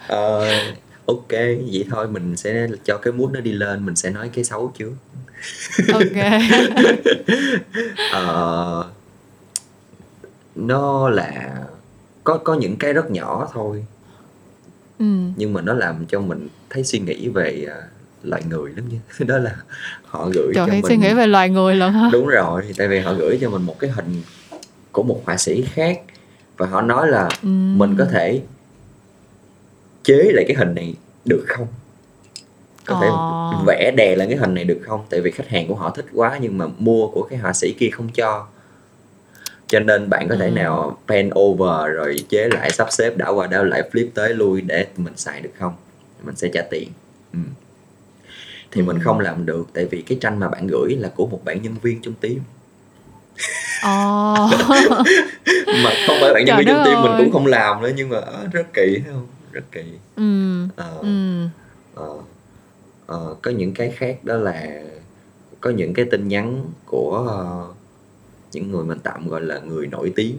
Ờ, 0.06 0.40
ok 1.06 1.30
vậy 1.72 1.84
thôi 1.90 2.08
mình 2.08 2.36
sẽ 2.36 2.66
cho 2.84 2.96
cái 2.96 3.12
mood 3.12 3.32
nó 3.32 3.40
đi 3.40 3.52
lên 3.52 3.86
mình 3.86 3.96
sẽ 3.96 4.10
nói 4.10 4.30
cái 4.34 4.44
xấu 4.44 4.72
trước 4.78 4.92
ok. 5.92 6.40
Ờ, 8.12 8.84
nó 10.54 11.08
là 11.08 11.54
có 12.24 12.38
có 12.38 12.54
những 12.54 12.76
cái 12.76 12.92
rất 12.92 13.10
nhỏ 13.10 13.48
thôi 13.52 13.84
ừ. 15.00 15.04
nhưng 15.36 15.52
mà 15.52 15.60
nó 15.60 15.72
làm 15.72 16.06
cho 16.06 16.20
mình 16.20 16.48
thấy 16.70 16.84
suy 16.84 16.98
nghĩ 16.98 17.28
về 17.28 17.66
à, 17.70 17.76
loài 18.22 18.42
người 18.48 18.72
lắm 18.76 18.84
nha 18.88 18.98
đó 19.26 19.38
là 19.38 19.56
họ 20.04 20.28
gửi 20.34 20.52
Trời 20.54 20.66
cho 20.66 20.72
mình 20.72 20.82
suy 20.88 20.96
nghĩ 20.96 21.14
về 21.14 21.26
loài 21.26 21.48
người 21.50 21.74
lận 21.74 21.92
hả? 21.92 22.08
đúng 22.12 22.26
rồi 22.26 22.62
tại 22.76 22.88
vì 22.88 22.98
họ 23.00 23.14
gửi 23.14 23.38
cho 23.40 23.50
mình 23.50 23.62
một 23.62 23.78
cái 23.78 23.90
hình 23.90 24.22
của 24.92 25.02
một 25.02 25.22
họa 25.26 25.36
sĩ 25.36 25.62
khác 25.72 26.00
và 26.56 26.66
họ 26.66 26.80
nói 26.82 27.08
là 27.08 27.28
Ừ. 27.42 27.48
mình 27.76 27.94
có 27.98 28.04
thể 28.04 28.40
chế 30.04 30.30
lại 30.34 30.44
cái 30.48 30.56
hình 30.56 30.74
này 30.74 30.94
được 31.24 31.44
không 31.46 31.66
có 32.86 32.96
thể 33.00 33.06
Ờ. 33.08 33.64
vẽ 33.66 33.90
đè 33.96 34.16
lên 34.16 34.28
cái 34.28 34.38
hình 34.38 34.54
này 34.54 34.64
được 34.64 34.80
không 34.86 35.00
tại 35.10 35.20
vì 35.20 35.30
khách 35.30 35.48
hàng 35.48 35.68
của 35.68 35.74
họ 35.74 35.90
thích 35.90 36.06
quá 36.14 36.38
nhưng 36.42 36.58
mà 36.58 36.66
mua 36.78 37.08
của 37.08 37.22
cái 37.30 37.38
họa 37.38 37.52
sĩ 37.52 37.72
kia 37.78 37.88
không 37.92 38.08
cho 38.08 38.46
cho 39.70 39.80
nên 39.80 40.10
bạn 40.10 40.28
có 40.28 40.36
thể 40.36 40.46
Ừ. 40.46 40.50
nào 40.52 40.98
pen 41.08 41.30
over 41.38 41.94
rồi 41.96 42.16
chế 42.28 42.48
lại 42.48 42.70
sắp 42.70 42.86
xếp 42.92 43.16
đảo 43.16 43.34
qua 43.34 43.46
đảo 43.46 43.64
lại 43.64 43.82
flip 43.92 44.06
tới 44.14 44.34
lui 44.34 44.60
để 44.60 44.86
mình 44.96 45.16
xài 45.16 45.40
được 45.40 45.50
không 45.58 45.72
mình 46.22 46.36
sẽ 46.36 46.48
trả 46.52 46.62
tiền 46.70 46.88
ừ. 47.32 47.38
thì 48.70 48.82
mình 48.82 48.96
Ừ. 48.96 49.02
không 49.04 49.20
làm 49.20 49.46
được 49.46 49.66
tại 49.74 49.84
vì 49.84 50.02
cái 50.02 50.18
tranh 50.20 50.38
mà 50.38 50.48
bạn 50.48 50.66
gửi 50.66 50.96
là 50.98 51.08
của 51.16 51.26
một 51.26 51.40
bạn 51.44 51.62
nhân 51.62 51.74
viên 51.82 52.02
trong 52.02 52.14
team 52.14 52.36
Ờ. 53.82 54.48
mà 55.82 55.90
không 56.06 56.18
phải 56.20 56.32
bạn 56.34 56.44
nhân 56.44 56.56
viên 56.58 56.66
trong 56.66 56.82
team 56.84 57.02
mình 57.02 57.12
cũng 57.18 57.32
không 57.32 57.46
làm 57.46 57.82
nữa 57.82 57.90
nhưng 57.96 58.08
mà 58.08 58.18
ờ, 58.18 58.46
rất 58.52 58.66
kỳ 58.74 58.98
thấy 59.04 59.12
không 59.12 59.26
rất 59.52 59.64
kỳ 59.72 59.82
ừ. 60.16 60.22
Ờ, 60.76 60.98
Ừ. 61.02 61.08
ờ, 61.94 62.08
ờ, 63.06 63.36
có 63.42 63.50
những 63.50 63.74
cái 63.74 63.90
khác 63.90 64.16
đó 64.24 64.34
là 64.36 64.66
có 65.60 65.70
những 65.70 65.94
cái 65.94 66.04
tin 66.10 66.28
nhắn 66.28 66.64
của 66.86 67.24
ờ, 67.28 67.66
những 68.52 68.70
người 68.70 68.84
mình 68.84 68.98
tạm 69.02 69.28
gọi 69.28 69.40
là 69.40 69.58
người 69.58 69.86
nổi 69.86 70.12
tiếng 70.16 70.38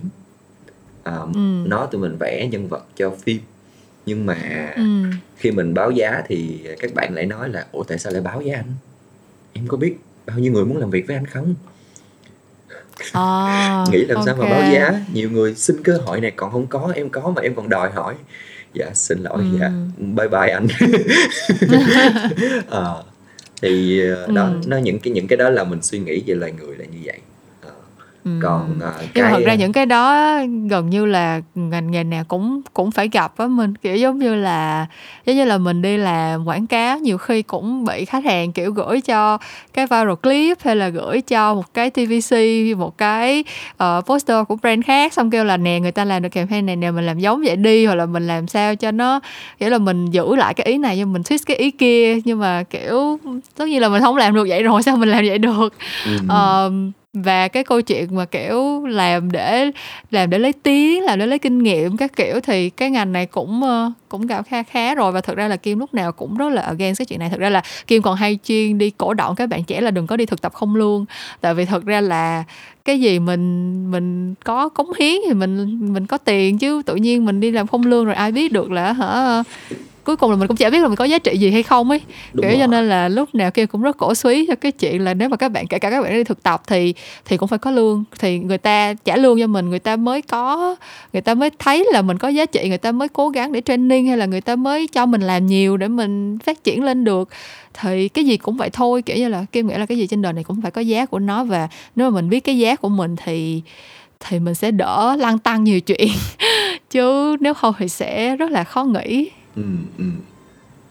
Ờ, 1.04 1.28
Ừ. 1.34 1.39
nói 1.65 1.88
tụi 1.91 2.02
mình 2.02 2.17
vẽ 2.19 2.47
nhân 2.52 2.67
vật 2.67 2.86
cho 2.95 3.10
phim 3.24 3.39
nhưng 4.06 4.26
mà 4.26 4.38
Ừ. 4.76 4.82
khi 5.38 5.52
mình 5.52 5.74
báo 5.74 5.91
giá 5.91 6.21
thì 6.28 6.60
các 6.80 6.93
bạn 6.93 7.13
lại 7.15 7.26
nói 7.26 7.50
là 7.50 7.65
ủa 7.71 7.84
tại 7.84 7.97
sao 8.00 8.13
lại 8.13 8.21
báo 8.21 8.38
với 8.39 8.50
anh 8.52 8.65
em 9.54 9.67
có 9.67 9.78
biết 9.78 9.95
bao 10.26 10.39
nhiêu 10.39 10.52
người 10.54 10.65
muốn 10.65 10.78
làm 10.78 10.89
việc 10.89 11.08
với 11.08 11.15
anh 11.15 11.26
không 11.26 11.56
Ờ. 13.13 13.86
nghĩ 13.91 14.06
làm 14.06 14.24
sao 14.26 14.36
mà 14.36 14.45
báo 14.50 14.63
giá 14.74 15.06
nhiều 15.13 15.30
người 15.32 15.56
xin 15.56 15.84
cơ 15.84 15.97
hội 16.06 16.21
này 16.21 16.32
còn 16.32 16.52
không 16.52 16.67
có 16.67 16.91
em 16.95 17.10
có 17.10 17.34
mà 17.36 17.41
em 17.41 17.56
còn 17.56 17.69
đòi 17.69 17.91
hỏi 17.91 18.15
dạ 18.74 18.91
xin 18.93 19.19
lỗi 19.24 19.43
Ừ. 19.52 19.58
dạ 19.60 19.71
bye 19.97 20.28
bye 20.28 20.52
anh 20.54 20.67
Ờ, 22.67 23.04
thì 23.62 24.02
ờ, 24.10 24.28
đó 24.36 24.43
Ừ. 24.45 24.60
nó 24.67 24.78
những 24.78 25.00
cái 25.00 25.13
những 25.13 25.28
cái 25.28 25.38
đó 25.38 25.50
là 25.50 25.63
mình 25.63 25.82
suy 25.82 26.00
nghĩ 26.00 26.24
về 26.28 26.36
loài 26.36 26.52
người 26.52 26.76
là 26.78 26.86
như 26.86 26.97
vậy 27.04 27.19
Ừm. 28.25 28.39
còn 28.43 28.79
ờ, 28.81 28.93
nhưng 28.99 29.23
mà 29.25 29.29
cái 29.29 29.31
thật 29.31 29.41
ra 29.45 29.53
những 29.55 29.71
cái 29.71 29.86
đó 29.86 30.36
gần 30.69 30.89
như 30.89 31.05
là 31.05 31.41
ngành 31.55 31.91
nghề 31.91 32.03
nào 32.03 32.23
cũng 32.27 32.62
cũng 32.73 32.91
phải 32.91 33.10
gặp 33.12 33.38
á 33.38 33.47
mình. 33.47 33.75
Kiểu 33.75 33.95
giống 33.95 34.19
như 34.19 34.36
là 34.36 34.86
giống 35.25 35.36
như 35.36 35.45
là 35.45 35.57
mình 35.57 35.81
đi 35.81 35.97
làm 35.97 36.47
quảng 36.47 36.67
cáo 36.67 36.99
nhiều 36.99 37.17
khi 37.17 37.41
cũng 37.41 37.86
bị 37.86 38.05
khách 38.05 38.23
hàng 38.25 38.51
kiểu 38.51 38.71
gửi 38.71 39.01
cho 39.01 39.38
cái 39.73 39.86
viral 39.86 40.13
clip 40.23 40.57
hay 40.62 40.75
là 40.75 40.89
gửi 40.89 41.21
cho 41.21 41.55
một 41.55 41.73
cái 41.73 41.89
TVC 41.89 42.38
một 42.77 42.97
cái 42.97 43.43
ờ, 43.77 44.01
poster 44.05 44.38
của 44.47 44.55
brand 44.55 44.86
khác 44.86 45.13
xong 45.13 45.29
kêu 45.29 45.43
là 45.43 45.57
nè 45.57 45.79
người 45.79 45.91
ta 45.91 46.05
làm 46.05 46.21
được 46.21 46.29
campaign 46.29 46.65
này 46.65 46.75
nè 46.75 46.91
mình 46.91 47.05
làm 47.05 47.19
giống 47.19 47.41
vậy 47.45 47.55
đi 47.55 47.86
hoặc 47.86 47.95
là 47.95 48.05
mình 48.05 48.27
làm 48.27 48.47
sao 48.47 48.75
cho 48.75 48.91
nó 48.91 49.19
kiểu 49.60 49.69
là 49.69 49.77
mình 49.77 50.05
giữ 50.12 50.36
lại 50.36 50.53
cái 50.53 50.65
ý 50.65 50.77
này 50.77 50.97
nhưng 50.97 51.13
mình 51.13 51.21
twist 51.21 51.43
cái 51.45 51.57
ý 51.57 51.71
kia. 51.71 52.17
Nhưng 52.25 52.39
mà 52.39 52.63
kiểu 52.69 53.19
tất 53.57 53.65
nhiên 53.67 53.81
là 53.81 53.89
mình 53.89 54.01
không 54.01 54.17
làm 54.17 54.34
được 54.36 54.45
vậy 54.49 54.63
rồi 54.63 54.84
sao 54.84 54.95
mình 54.97 55.10
làm 55.10 55.23
vậy 55.27 55.38
được? 55.38 55.73
Ừ, 56.05 56.17
Ờ, 56.27 56.71
và 57.13 57.47
cái 57.47 57.63
câu 57.63 57.82
chuyện 57.82 58.15
mà, 58.15 58.26
kiểu, 58.26 58.86
làm 58.86 59.32
để 59.32 59.71
làm 60.12 60.30
để 60.30 60.39
lấy 60.39 60.54
tiếng, 60.54 61.04
làm 61.04 61.19
để 61.19 61.28
lấy 61.28 61.39
kinh 61.39 61.63
nghiệm 61.63 61.97
các 61.97 62.15
kiểu 62.15 62.39
thì 62.39 62.69
cái 62.69 62.89
ngành 62.91 63.12
này 63.12 63.26
cũng 63.26 63.63
ờ, 63.63 63.91
cũng 64.10 64.28
gặp 64.28 64.45
khá 64.47 64.63
khá 64.63 64.95
rồi. 64.95 65.12
Và 65.12 65.21
thực 65.21 65.38
ra 65.38 65.47
là 65.47 65.56
kim 65.56 65.80
lúc 65.80 65.93
nào 65.93 66.12
cũng 66.12 66.38
rất 66.38 66.50
là 66.50 66.62
against 66.62 67.00
cái 67.00 67.06
chuyện 67.06 67.19
này. 67.19 67.30
Thực 67.30 67.39
ra 67.39 67.50
là 67.50 67.63
kim 67.88 68.02
còn 68.02 68.15
hay 68.15 68.39
chuyên 68.43 68.78
đi 68.78 68.89
cổ 68.89 69.13
động 69.13 69.36
các 69.36 69.50
bạn 69.50 69.63
trẻ 69.63 69.82
là 69.82 69.91
đừng 69.91 70.08
có 70.08 70.17
đi 70.17 70.26
thực 70.26 70.41
tập 70.41 70.54
không 70.54 70.76
lương 70.76 71.06
tại 71.41 71.54
vì 71.54 71.65
thật 71.65 71.86
ra 71.86 72.02
là 72.02 72.43
cái 72.86 73.00
gì 73.00 73.19
mình 73.19 73.91
mình 73.91 74.36
có 74.43 74.69
cống 74.69 74.91
hiến 75.00 75.15
thì 75.28 75.34
mình 75.34 75.80
mình 75.93 76.08
có 76.08 76.17
tiền 76.17 76.58
chứ 76.58 76.82
tự 76.86 76.95
nhiên 76.95 77.26
mình 77.26 77.39
đi 77.39 77.52
làm 77.52 77.67
không 77.67 77.86
lương 77.86 78.06
rồi 78.06 78.15
ai 78.15 78.32
biết 78.32 78.52
được 78.52 78.71
là, 78.71 78.93
hả 78.93 79.43
cuối 80.04 80.16
cùng 80.16 80.32
là 80.32 80.38
mình 80.38 80.48
cũng 80.48 80.58
chả 80.58 80.70
biết 80.70 80.80
là 80.80 80.88
mình 80.88 80.96
có 80.96 81.06
giá 81.06 81.20
trị 81.20 81.38
gì 81.38 81.52
hay 81.52 81.64
không 81.64 81.90
ấy. 81.90 82.02
Đúng 82.34 82.46
kiểu 82.46 82.60
cho 82.60 82.68
nên 82.68 82.90
là 82.90 83.08
lúc 83.08 83.36
nào 83.36 83.52
kia 83.52 83.66
cũng 83.66 83.82
rất 83.82 83.98
cổ 83.98 84.16
suý 84.16 84.46
cho 84.48 84.56
cái 84.56 84.72
chuyện 84.72 85.04
là 85.04 85.14
nếu 85.14 85.30
mà 85.30 85.38
các 85.38 85.50
bạn 85.50 85.68
kể 85.68 85.80
cả 85.80 85.90
các 85.90 86.02
bạn 86.02 86.14
đi 86.14 86.24
thực 86.24 86.44
tập 86.44 86.62
thì 86.68 86.94
thì 87.26 87.38
cũng 87.38 87.48
phải 87.48 87.60
có 87.60 87.72
lương. 87.72 88.04
Thì 88.20 88.40
người 88.40 88.58
ta 88.58 88.94
trả 88.94 89.18
lương 89.18 89.40
cho 89.40 89.48
mình 89.48 89.70
người 89.70 89.80
ta 89.80 89.96
mới 89.96 90.22
có 90.22 90.76
người 91.14 91.22
ta 91.22 91.34
mới 91.34 91.50
thấy 91.60 91.88
là 91.94 92.02
mình 92.02 92.18
có 92.18 92.28
giá 92.28 92.46
trị 92.46 92.70
người 92.70 92.78
ta 92.78 92.92
mới 92.92 93.08
cố 93.08 93.30
gắng 93.30 93.52
để 93.52 93.62
training 93.62 94.08
hay 94.08 94.18
là 94.18 94.26
người 94.26 94.42
ta 94.42 94.56
mới 94.56 94.88
cho 94.88 95.06
mình 95.06 95.22
làm 95.22 95.48
nhiều 95.48 95.78
để 95.78 95.88
mình 95.88 96.38
phát 96.40 96.64
triển 96.64 96.84
lên 96.84 97.04
được. 97.04 97.30
Thì 97.74 98.08
cái 98.10 98.26
gì 98.26 98.38
cũng 98.38 98.58
vậy 98.58 98.70
thôi 98.74 99.02
kiểu 99.02 99.18
như 99.18 99.28
là 99.28 99.46
kim 99.52 99.68
nghĩ 99.68 99.76
là 99.76 99.86
cái 99.86 99.98
gì 99.98 100.08
trên 100.08 100.22
đời 100.22 100.34
này 100.34 100.44
cũng 100.44 100.62
phải 100.62 100.72
có 100.72 100.82
giá 100.82 101.06
của 101.06 101.20
nó 101.20 101.44
và 101.44 101.68
nếu 101.96 102.10
mà 102.10 102.16
mình 102.16 102.30
biết 102.30 102.40
cái 102.40 102.58
giá 102.58 102.76
của 102.76 102.90
mình 102.90 103.16
thì 103.26 103.62
thì 104.20 104.40
mình 104.40 104.56
sẽ 104.56 104.72
đỡ 104.72 105.16
lăn 105.20 105.40
tăng 105.40 105.64
nhiều 105.64 105.82
chuyện. 105.82 106.10
Chứ 106.90 107.38
nếu 107.40 107.54
không 107.54 107.74
thì 107.78 107.90
sẽ 107.90 108.36
rất 108.36 108.52
là 108.52 108.64
khó 108.64 108.84
nghĩ 108.84 109.30
ừ, 109.56 109.64
ừ. 109.98 110.04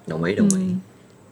đồng 0.06 0.24
ý 0.24 0.34
đồng 0.34 0.48
ý 0.48 0.66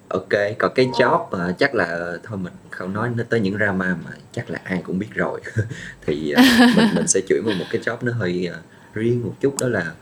Ừ. 0.09 0.19
ok 0.19 0.59
còn 0.59 0.73
cái 0.75 0.87
job 0.87 1.31
mà 1.31 1.55
chắc 1.59 1.75
là 1.75 2.17
thôi 2.23 2.39
mình 2.39 2.53
không 2.71 2.93
nói 2.93 3.11
nó 3.17 3.25
tới 3.29 3.41
những 3.41 3.57
drama 3.57 3.97
mà 4.05 4.11
chắc 4.33 4.51
là 4.51 4.61
ai 4.65 4.83
cũng 4.85 4.99
biết 4.99 5.09
rồi 5.15 5.41
thì 6.07 6.31
ờ, 6.31 6.43
mình 6.77 6.89
mình 6.95 7.09
sẽ 7.09 7.21
chuyển 7.29 7.43
vào 7.45 7.55
một 7.59 7.65
cái 7.71 7.83
job 7.83 7.97
nó 8.01 8.13
hơi 8.13 8.47
ờ, 8.47 8.61
riêng 8.95 9.23
một 9.25 9.35
chút 9.41 9.55
đó 9.61 9.69
là 9.69 9.93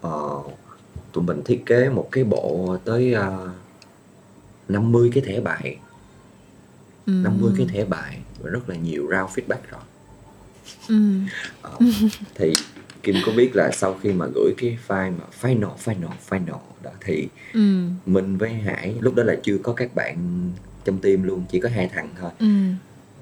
ờ, 0.00 0.40
tụi 1.12 1.24
mình 1.24 1.42
thiết 1.44 1.62
kế 1.66 1.88
một 1.88 2.08
cái 2.12 2.24
bộ 2.24 2.76
tới 2.84 3.14
uh, 3.16 3.50
50 4.68 5.10
cái 5.14 5.22
thẻ 5.26 5.40
bài 5.40 5.78
50 7.06 7.52
cái 7.56 7.66
thẻ 7.66 7.84
bài 7.84 8.18
và 8.38 8.50
rất 8.50 8.68
là 8.68 8.76
nhiều 8.76 9.02
round 9.10 9.30
feedback 9.30 9.60
rồi 9.70 9.80
ừ. 10.88 10.94
Ờ, 11.62 11.70
thì 12.34 12.52
Kim 13.04 13.16
có 13.26 13.32
biết 13.36 13.50
là 13.56 13.70
sau 13.70 13.96
khi 14.02 14.12
mà 14.12 14.26
gửi 14.34 14.54
cái 14.58 14.78
file 14.88 15.12
mà 15.18 15.24
final 15.42 15.70
final 15.84 16.08
final 16.30 16.58
đó 16.82 16.90
thì 17.04 17.28
Ừ. 17.54 17.60
mình 18.06 18.36
với 18.36 18.50
Hải 18.52 18.94
lúc 19.00 19.14
đó 19.14 19.22
là 19.22 19.34
chưa 19.42 19.58
có 19.62 19.72
các 19.72 19.94
bạn 19.94 20.16
trong 20.84 20.98
team 20.98 21.22
luôn 21.22 21.44
chỉ 21.50 21.60
có 21.60 21.68
hai 21.74 21.90
thằng 21.94 22.08
thôi. 22.20 22.30
Ừ. 22.38 22.46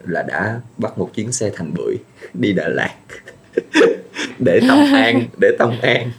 là 0.06 0.22
đã 0.22 0.60
bắt 0.78 0.98
một 0.98 1.10
chuyến 1.14 1.32
xe 1.32 1.50
thành 1.56 1.74
bưởi 1.74 1.96
đi 2.34 2.52
Đà 2.52 2.68
Lạt. 2.68 2.94
Để 4.38 4.60
tâm 4.68 4.78
an 4.94 5.22
để 5.40 5.48
tâm 5.58 5.70
an. 5.82 6.10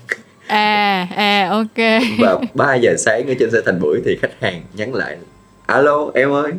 À 0.47 1.07
à 1.15 1.47
ok. 1.49 2.01
Và 2.19 2.39
3 2.53 2.75
giờ 2.75 2.95
sáng 2.97 3.27
ở 3.27 3.33
trên 3.39 3.51
xe 3.51 3.57
thành 3.65 3.79
bưởi 3.81 4.01
thì 4.05 4.17
khách 4.21 4.31
hàng 4.41 4.63
nhắn 4.75 4.93
lại 4.95 5.17
alo 5.65 6.11
em 6.13 6.31
ơi. 6.33 6.51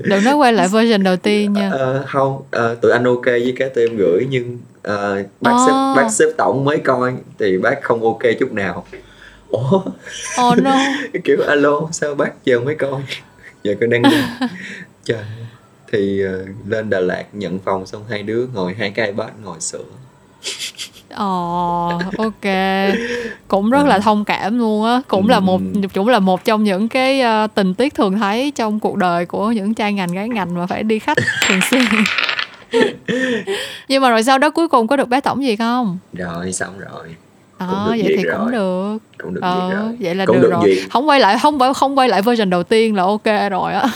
Đừng 0.00 0.24
nói 0.24 0.34
quay 0.34 0.52
lại 0.52 0.68
version 0.72 1.02
đầu 1.02 1.16
tiên 1.16 1.52
nha. 1.52 1.70
Ờ, 1.70 2.04
không 2.08 2.42
ờ, 2.50 2.74
tụi 2.74 2.92
anh 2.92 3.04
ok 3.04 3.24
với 3.24 3.54
cái 3.58 3.68
team 3.68 3.96
gửi 3.96 4.26
nhưng 4.30 4.58
ờ, 4.84 5.22
bác 5.40 5.50
Ồ. 5.52 5.66
sếp 5.66 5.74
bác 5.96 6.10
sếp 6.10 6.28
tổng 6.38 6.64
mới 6.64 6.78
coi 6.78 7.14
thì 7.38 7.58
bác 7.58 7.82
không 7.82 8.02
ok 8.02 8.22
chút 8.40 8.52
nào 8.52 8.84
ủa 9.48 9.82
oh 10.50 10.58
no 10.58 10.76
kiểu 11.24 11.36
alo 11.48 11.80
sao 11.92 12.14
bác 12.14 12.44
giờ 12.44 12.60
mới 12.60 12.74
coi 12.74 13.02
giờ 13.62 13.74
con 13.80 13.90
đang 13.90 14.02
trời 15.04 15.24
thì 15.92 16.22
ờ, 16.24 16.44
lên 16.66 16.90
Đà 16.90 17.00
Lạt 17.00 17.24
nhận 17.32 17.58
phòng 17.58 17.86
xong 17.86 18.02
hai 18.10 18.22
đứa 18.22 18.46
ngồi 18.54 18.74
hai 18.74 18.90
cái 18.90 19.06
iPad 19.06 19.28
ngồi 19.42 19.60
sửa 19.60 19.84
Ồ, 21.16 22.00
ok. 22.18 22.52
Cũng 23.48 23.70
rất 23.70 23.86
là 23.86 23.98
thông 23.98 24.24
cảm 24.24 24.58
luôn 24.58 24.84
á. 24.84 25.00
Cũng 25.08 25.28
là 25.28 25.40
một 25.40 25.60
Ừ. 25.74 25.80
cũng 25.94 26.08
là 26.08 26.18
một 26.18 26.44
trong 26.44 26.64
những 26.64 26.88
cái 26.88 27.20
ờ, 27.20 27.46
tình 27.54 27.74
tiết 27.74 27.94
thường 27.94 28.18
thấy 28.18 28.52
trong 28.54 28.80
cuộc 28.80 28.96
đời 28.96 29.26
của 29.26 29.52
những 29.52 29.74
trai 29.74 29.92
ngành 29.92 30.12
gái 30.12 30.28
ngành 30.28 30.54
mà 30.54 30.66
phải 30.66 30.82
đi 30.82 30.98
khách 30.98 31.18
thường 31.48 31.60
xuyên. 31.70 31.82
Nhưng 33.88 34.02
mà 34.02 34.10
rồi 34.10 34.22
sau 34.22 34.38
đó 34.38 34.50
cuối 34.50 34.68
cùng 34.68 34.86
có 34.86 34.96
được 34.96 35.08
bé 35.08 35.20
tổng 35.20 35.44
gì 35.44 35.56
không? 35.56 35.98
rồi 36.12 36.52
xong 36.52 36.78
rồi 36.78 37.16
Ờ, 37.58 37.66
Cũng 37.70 37.84
được 37.84 38.02
vậy 38.04 38.14
thì 38.16 38.22
cũng 38.22 38.42
rồi. 38.42 38.52
được. 38.52 38.98
cũng 39.22 39.34
được 39.34 39.40
Ờ, 39.42 39.70
rồi 39.74 39.96
vậy 40.00 40.14
là 40.14 40.26
cũng 40.26 40.36
được, 40.36 40.42
được 40.42 40.50
rồi. 40.50 40.60
duyệt 40.74 40.78
Không 40.90 41.08
quay 41.08 41.20
lại 41.20 41.38
không 41.42 41.58
không 41.74 41.98
quay 41.98 42.08
lại 42.08 42.22
version 42.22 42.50
đầu 42.50 42.62
tiên 42.62 42.96
là 42.96 43.02
ok 43.02 43.24
rồi 43.50 43.72
á. 43.72 43.86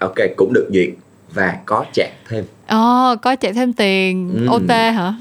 ok 0.00 0.14
cũng 0.36 0.52
được 0.52 0.68
duyệt 0.72 0.88
và 1.34 1.58
có 1.66 1.84
chạc 1.92 2.10
thêm 2.28 2.44
Ờ, 2.66 3.16
có 3.22 3.36
chạy 3.36 3.52
thêm 3.52 3.72
tiền 3.72 4.34
Ừ. 4.48 4.52
OT 4.54 4.68
hả? 4.92 5.14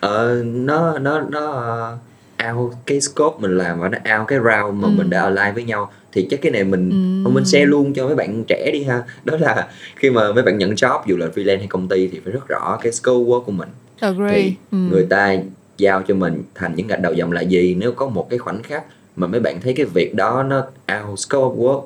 ờ, 0.00 0.42
nó 0.44 0.98
nó 0.98 1.20
nó 1.20 1.40
ờ, 1.50 2.52
out 2.54 2.72
cái 2.86 3.00
scope 3.00 3.36
mình 3.40 3.58
làm 3.58 3.80
và 3.80 3.88
nó 3.88 4.18
out 4.18 4.28
cái 4.28 4.38
round 4.38 4.82
mà 4.82 4.88
Ừ. 4.88 4.90
mình 4.90 5.10
đã 5.10 5.22
align 5.22 5.54
với 5.54 5.64
nhau 5.64 5.90
thì 6.16 6.26
chắc 6.30 6.40
cái 6.42 6.52
này 6.52 6.64
mình 6.64 6.90
Ừ. 7.24 7.30
Mình 7.30 7.44
share 7.44 7.64
luôn 7.64 7.92
cho 7.94 8.06
mấy 8.06 8.14
bạn 8.14 8.44
trẻ 8.48 8.70
đi 8.72 8.82
ha 8.82 9.02
đó 9.24 9.36
là 9.40 9.68
khi 9.96 10.10
mà 10.10 10.32
mấy 10.32 10.42
bạn 10.42 10.58
nhận 10.58 10.70
job 10.74 11.00
dù 11.06 11.16
là 11.16 11.26
freelance 11.34 11.58
hay 11.58 11.66
công 11.66 11.88
ty 11.88 12.08
thì 12.08 12.20
phải 12.24 12.32
rất 12.32 12.48
rõ 12.48 12.78
cái 12.82 12.92
scope 12.92 13.24
work 13.24 13.40
của 13.42 13.52
mình 13.52 13.68
Agree. 14.00 14.32
thì 14.32 14.54
Ừ. 14.72 14.78
người 14.90 15.06
ta 15.10 15.36
giao 15.78 16.02
cho 16.02 16.14
mình 16.14 16.42
thành 16.54 16.72
những 16.76 16.86
gạch 16.86 17.00
đầu 17.00 17.12
dòng 17.12 17.32
là 17.32 17.40
gì 17.40 17.74
nếu 17.78 17.92
có 17.92 18.06
một 18.08 18.30
cái 18.30 18.38
khoảnh 18.38 18.62
khắc 18.62 18.84
mà 19.16 19.26
mấy 19.26 19.40
bạn 19.40 19.60
thấy 19.60 19.72
cái 19.74 19.86
việc 19.94 20.14
đó 20.14 20.42
nó 20.42 20.58
out 21.06 21.18
scope 21.18 21.44
of 21.44 21.56
work 21.56 21.82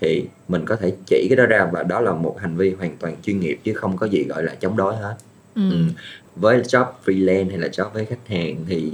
thì 0.00 0.24
mình 0.48 0.64
có 0.64 0.76
thể 0.76 0.92
chỉ 1.06 1.26
cái 1.30 1.36
đó 1.36 1.46
ra 1.46 1.68
và 1.72 1.82
đó 1.82 2.00
là 2.00 2.12
một 2.12 2.36
hành 2.40 2.56
vi 2.56 2.70
hoàn 2.78 2.96
toàn 3.00 3.16
chuyên 3.22 3.40
nghiệp 3.40 3.58
chứ 3.64 3.72
không 3.72 3.96
có 3.96 4.06
gì 4.06 4.24
gọi 4.24 4.42
là 4.42 4.54
chống 4.60 4.76
đối 4.76 4.96
hết 4.96 5.14
Ừ. 5.54 5.62
Ừ. 5.70 5.76
với 6.36 6.60
job 6.62 6.86
freelance 7.04 7.48
hay 7.50 7.58
là 7.58 7.68
job 7.68 7.88
với 7.94 8.04
khách 8.04 8.28
hàng 8.28 8.56
thì 8.68 8.92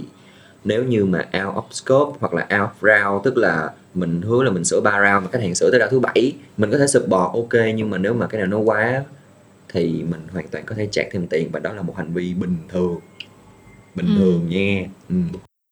nếu 0.64 0.84
như 0.84 1.04
mà 1.04 1.18
out 1.18 1.54
of 1.56 1.62
scope 1.70 2.18
hoặc 2.20 2.34
là 2.34 2.42
out 2.62 2.70
of 2.70 3.04
round 3.12 3.24
tức 3.24 3.36
là 3.36 3.70
mình 3.94 4.22
hứa 4.22 4.42
là 4.42 4.50
mình 4.50 4.64
sửa 4.64 4.80
ba 4.80 4.90
round 4.90 5.24
mà 5.24 5.30
khách 5.32 5.40
hàng 5.42 5.54
sửa 5.54 5.70
tới 5.70 5.80
round 5.80 5.90
thứ 5.92 6.00
bảy 6.00 6.32
mình 6.56 6.70
có 6.70 6.78
thể 6.78 6.86
support 6.86 7.32
ok 7.34 7.54
nhưng 7.74 7.90
mà 7.90 7.98
nếu 7.98 8.14
mà 8.14 8.26
cái 8.26 8.38
nào 8.40 8.46
nó 8.48 8.58
quá 8.58 9.04
thì 9.68 10.02
mình 10.10 10.20
hoàn 10.32 10.48
toàn 10.48 10.64
có 10.66 10.74
thể 10.74 10.88
chạc 10.92 11.06
thêm 11.12 11.26
tiền 11.26 11.48
và 11.52 11.60
đó 11.60 11.72
là 11.72 11.82
một 11.82 11.94
hành 11.96 12.12
vi 12.12 12.34
bình 12.34 12.56
thường 12.68 12.98
bình 13.94 14.06
Ừ. 14.16 14.20
thường 14.20 14.48
nha 14.48 14.86
ừ. 15.08 15.16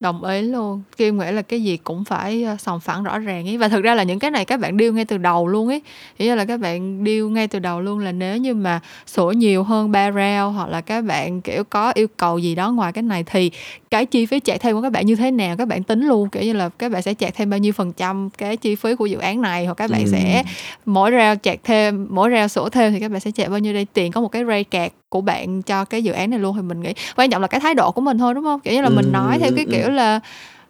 Đồng 0.00 0.24
ý 0.24 0.42
luôn. 0.42 0.82
Kim 0.96 1.18
nghĩ 1.18 1.30
là 1.32 1.42
cái 1.42 1.62
gì 1.62 1.76
cũng 1.76 2.04
phải 2.04 2.42
ờ, 2.42 2.56
sòng 2.58 2.80
phẳng 2.80 3.02
rõ 3.04 3.18
ràng 3.18 3.48
ấy. 3.48 3.58
Và 3.58 3.68
thực 3.68 3.84
ra 3.84 3.94
là 3.94 4.02
những 4.02 4.18
cái 4.18 4.30
này 4.30 4.44
các 4.44 4.60
bạn 4.60 4.78
deal 4.78 4.90
ngay 4.92 5.04
từ 5.04 5.18
đầu 5.18 5.46
luôn 5.48 5.68
ấy. 5.68 5.82
Nghĩa 6.18 6.34
là 6.36 6.44
các 6.44 6.60
bạn 6.60 7.02
deal 7.06 7.22
ngay 7.22 7.48
từ 7.48 7.58
đầu 7.58 7.80
luôn 7.80 7.98
là 7.98 8.12
nếu 8.12 8.36
như 8.36 8.54
mà 8.54 8.80
sổ 9.06 9.30
nhiều 9.32 9.62
hơn 9.62 9.92
3 9.92 10.10
round 10.10 10.56
Hoặc 10.56 10.68
là 10.68 10.80
các 10.80 11.04
bạn 11.04 11.40
kiểu 11.40 11.64
có 11.64 11.90
yêu 11.94 12.06
cầu 12.16 12.38
gì 12.38 12.54
đó 12.54 12.70
ngoài 12.70 12.92
cái 12.92 13.02
này 13.02 13.24
Thì 13.26 13.50
cái 13.90 14.06
chi 14.06 14.26
phí 14.26 14.40
chạy 14.40 14.58
thêm 14.58 14.76
của 14.76 14.82
các 14.82 14.90
bạn 14.92 15.06
như 15.06 15.16
thế 15.16 15.30
nào 15.30 15.56
Các 15.56 15.68
bạn 15.68 15.82
tính 15.82 16.08
luôn. 16.08 16.28
Kiểu 16.30 16.42
như 16.42 16.52
là 16.52 16.68
các 16.68 16.92
bạn 16.92 17.02
sẽ 17.02 17.14
chạy 17.14 17.30
thêm 17.30 17.50
bao 17.50 17.58
nhiêu 17.58 17.72
phần 17.72 17.92
trăm 17.92 18.30
cái 18.38 18.56
chi 18.56 18.74
phí 18.74 18.94
của 18.94 19.06
dự 19.06 19.18
án 19.18 19.40
này 19.42 19.66
Hoặc 19.66 19.74
các 19.74 19.90
bạn 19.90 20.02
Ừ. 20.04 20.08
sẽ 20.12 20.42
mỗi 20.86 21.10
round 21.10 21.38
chạc 21.42 21.58
thêm 21.64 22.06
mỗi 22.10 22.30
round 22.30 22.52
sổ 22.52 22.68
thêm 22.68 22.92
thì 22.92 23.00
các 23.00 23.10
bạn 23.10 23.20
sẽ 23.20 23.30
chạy 23.30 23.48
bao 23.48 23.58
nhiêu 23.58 23.72
đây? 23.74 23.86
Tiền 23.92 24.12
có 24.12 24.20
một 24.20 24.28
cái 24.28 24.44
rate 24.44 24.62
card 24.64 24.94
của 25.10 25.20
bạn 25.20 25.62
cho 25.62 25.84
cái 25.84 26.02
dự 26.02 26.12
án 26.12 26.30
này 26.30 26.38
luôn 26.38 26.56
thì 26.56 26.62
mình 26.62 26.80
nghĩ 26.80 26.92
quan 27.16 27.30
trọng 27.30 27.42
là 27.42 27.48
cái 27.48 27.60
thái 27.60 27.74
độ 27.74 27.90
của 27.92 28.00
mình 28.00 28.18
thôi 28.18 28.34
đúng 28.34 28.44
không? 28.44 28.60
Kiểu 28.60 28.74
như 28.74 28.82
là 28.82 28.88
mình 28.88 29.04
Ừ, 29.04 29.10
nói 29.10 29.38
theo 29.38 29.50
cái 29.56 29.64
ừ, 29.82 29.87
kiểu 29.88 29.96
là 29.96 30.20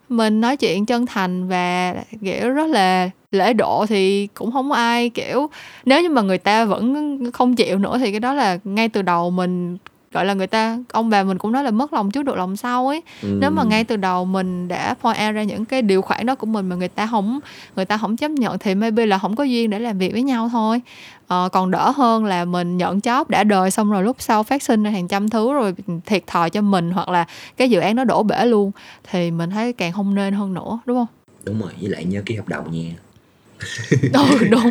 mình 0.08 0.40
nói 0.40 0.56
chuyện 0.56 0.86
chân 0.86 1.06
thành 1.06 1.48
và 1.48 1.94
kiểu 2.24 2.50
rất 2.50 2.66
là 2.66 3.10
lễ 3.32 3.52
độ 3.52 3.86
thì 3.88 4.28
cũng 4.34 4.52
không 4.52 4.72
ai 4.72 5.10
kiểu, 5.10 5.50
nếu 5.84 6.02
như 6.02 6.08
mà 6.08 6.22
người 6.22 6.38
ta 6.38 6.64
vẫn 6.64 7.18
không 7.32 7.54
chịu 7.54 7.78
nữa 7.78 7.98
thì 7.98 8.10
cái 8.10 8.20
đó 8.20 8.34
là 8.34 8.58
ngay 8.64 8.88
từ 8.88 9.02
đầu 9.02 9.30
mình 9.30 9.76
gọi 10.12 10.24
là 10.24 10.34
người 10.34 10.46
ta 10.46 10.78
ông 10.92 11.10
bà 11.10 11.22
mình 11.22 11.38
cũng 11.38 11.52
nói 11.52 11.64
là 11.64 11.70
mất 11.70 11.92
lòng 11.92 12.10
trước 12.10 12.22
được 12.22 12.36
lòng 12.36 12.56
sau 12.56 12.88
ấy. 12.88 13.02
Ừ. 13.22 13.38
nếu 13.40 13.50
mà 13.50 13.64
ngay 13.64 13.84
từ 13.84 13.96
đầu 13.96 14.24
mình 14.24 14.68
đã 14.68 14.94
point 14.94 15.16
out 15.26 15.34
ra 15.34 15.42
những 15.42 15.64
cái 15.64 15.82
điều 15.82 16.02
khoản 16.02 16.26
đó 16.26 16.34
của 16.34 16.46
mình 16.46 16.68
mà 16.68 16.76
người 16.76 16.88
ta 16.88 17.06
không 17.06 17.40
người 17.76 17.84
ta 17.84 17.98
không 17.98 18.16
chấp 18.16 18.30
nhận 18.30 18.58
thì 18.58 18.74
maybe 18.74 19.06
là 19.06 19.18
không 19.18 19.36
có 19.36 19.44
duyên 19.44 19.70
để 19.70 19.78
làm 19.78 19.98
việc 19.98 20.12
với 20.12 20.22
nhau 20.22 20.48
thôi. 20.52 20.80
Ờ, 21.26 21.48
còn 21.52 21.70
đỡ 21.70 21.90
hơn 21.90 22.24
là 22.24 22.44
mình 22.44 22.76
nhận 22.76 22.98
job 22.98 23.24
đã 23.28 23.44
đời 23.44 23.70
xong 23.70 23.90
rồi 23.90 24.02
lúc 24.02 24.16
sau 24.18 24.42
phát 24.42 24.62
sinh 24.62 24.82
ra 24.82 24.90
hàng 24.90 25.08
trăm 25.08 25.28
thứ 25.28 25.52
rồi 25.52 25.74
thiệt 26.06 26.26
thòi 26.26 26.50
cho 26.50 26.60
mình 26.60 26.90
hoặc 26.90 27.08
là 27.08 27.24
cái 27.56 27.70
dự 27.70 27.80
án 27.80 27.96
nó 27.96 28.04
đổ 28.04 28.22
bể 28.22 28.46
luôn 28.46 28.70
thì 29.10 29.30
mình 29.30 29.50
thấy 29.50 29.72
càng 29.72 29.92
không 29.92 30.14
nên 30.14 30.34
hơn 30.34 30.54
nữa 30.54 30.78
đúng 30.86 30.96
không? 30.96 31.06
Đúng 31.44 31.60
rồi 31.60 31.70
với 31.80 31.90
lại 31.90 32.04
nhớ 32.04 32.22
ký 32.26 32.34
hợp 32.36 32.48
đồng 32.48 32.70
nha 32.70 32.90
ừ 34.12 34.48
đúng. 34.50 34.70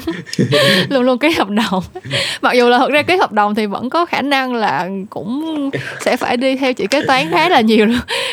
Luôn 0.90 1.04
luôn 1.04 1.20
ký 1.20 1.32
hợp 1.32 1.50
đồng. 1.50 1.84
Mặc 2.42 2.54
dù 2.54 2.70
là 2.70 2.78
thật 2.78 2.92
ra 2.92 3.02
ký 3.02 3.18
hợp 3.18 3.32
đồng 3.32 3.56
thì 3.56 3.66
vẫn 3.66 3.90
có 3.90 4.06
khả 4.06 4.22
năng 4.22 4.54
là 4.54 4.90
cũng 5.10 5.70
sẽ 6.02 6.18
phải 6.18 6.38
đi 6.38 6.56
theo 6.56 6.74
chị 6.74 6.88
kế 6.88 7.02
toán 7.08 7.32
khá 7.32 7.50
là 7.50 7.62
nhiều, 7.62 7.88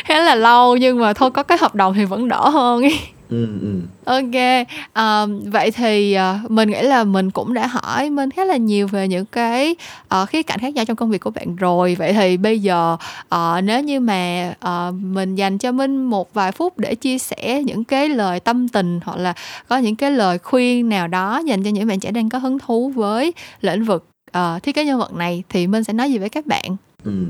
khá 0.05 0.19
là 0.19 0.35
lâu, 0.35 0.77
nhưng 0.77 0.99
mà 0.99 1.13
thôi, 1.13 1.31
có 1.31 1.43
cái 1.43 1.57
hợp 1.57 1.75
đồng 1.75 1.93
thì 1.93 2.05
vẫn 2.05 2.27
đỡ 2.27 2.49
hơn 2.49 2.81
ý 2.81 2.99
ừ, 3.29 3.47
ừ. 3.61 3.81
ok 4.05 4.67
um, 4.95 5.49
vậy 5.49 5.71
thì 5.71 6.17
uh, 6.45 6.51
mình 6.51 6.69
nghĩ 6.69 6.81
là 6.81 7.03
mình 7.03 7.31
cũng 7.31 7.53
đã 7.53 7.67
hỏi 7.67 8.09
mình 8.09 8.31
khá 8.31 8.45
là 8.45 8.57
nhiều 8.57 8.87
về 8.87 9.07
những 9.07 9.25
cái 9.25 9.75
uh, 10.21 10.29
khía 10.29 10.43
cạnh 10.43 10.59
khác 10.59 10.73
nhau 10.73 10.85
trong 10.85 10.97
công 10.97 11.09
việc 11.09 11.21
của 11.21 11.29
bạn 11.29 11.55
rồi 11.55 11.95
vậy 11.95 12.13
thì 12.13 12.37
bây 12.37 12.59
giờ 12.59 12.97
uh, 13.35 13.63
nếu 13.63 13.81
như 13.81 13.99
mà 13.99 14.53
uh, 14.65 14.95
mình 15.01 15.35
dành 15.35 15.57
cho 15.57 15.71
minh 15.71 16.03
một 16.03 16.33
vài 16.33 16.51
phút 16.51 16.79
để 16.79 16.95
chia 16.95 17.17
sẻ 17.17 17.63
những 17.63 17.83
cái 17.83 18.09
lời 18.09 18.39
tâm 18.39 18.67
tình 18.67 18.99
hoặc 19.03 19.17
là 19.17 19.33
có 19.67 19.77
những 19.77 19.95
cái 19.95 20.11
lời 20.11 20.37
khuyên 20.37 20.89
nào 20.89 21.07
đó 21.07 21.41
dành 21.45 21.63
cho 21.63 21.69
những 21.69 21.87
bạn 21.87 21.99
trẻ 21.99 22.11
đang 22.11 22.29
có 22.29 22.37
hứng 22.37 22.59
thú 22.59 22.89
với 22.95 23.33
lĩnh 23.61 23.83
vực 23.83 24.05
uh, 24.37 24.63
thiết 24.63 24.75
kế 24.75 24.85
nhân 24.85 24.99
vật 24.99 25.13
này 25.13 25.43
thì 25.49 25.67
minh 25.67 25.83
sẽ 25.83 25.93
nói 25.93 26.11
gì 26.11 26.17
với 26.17 26.29
các 26.29 26.45
bạn 26.45 26.75
ừ. 27.03 27.25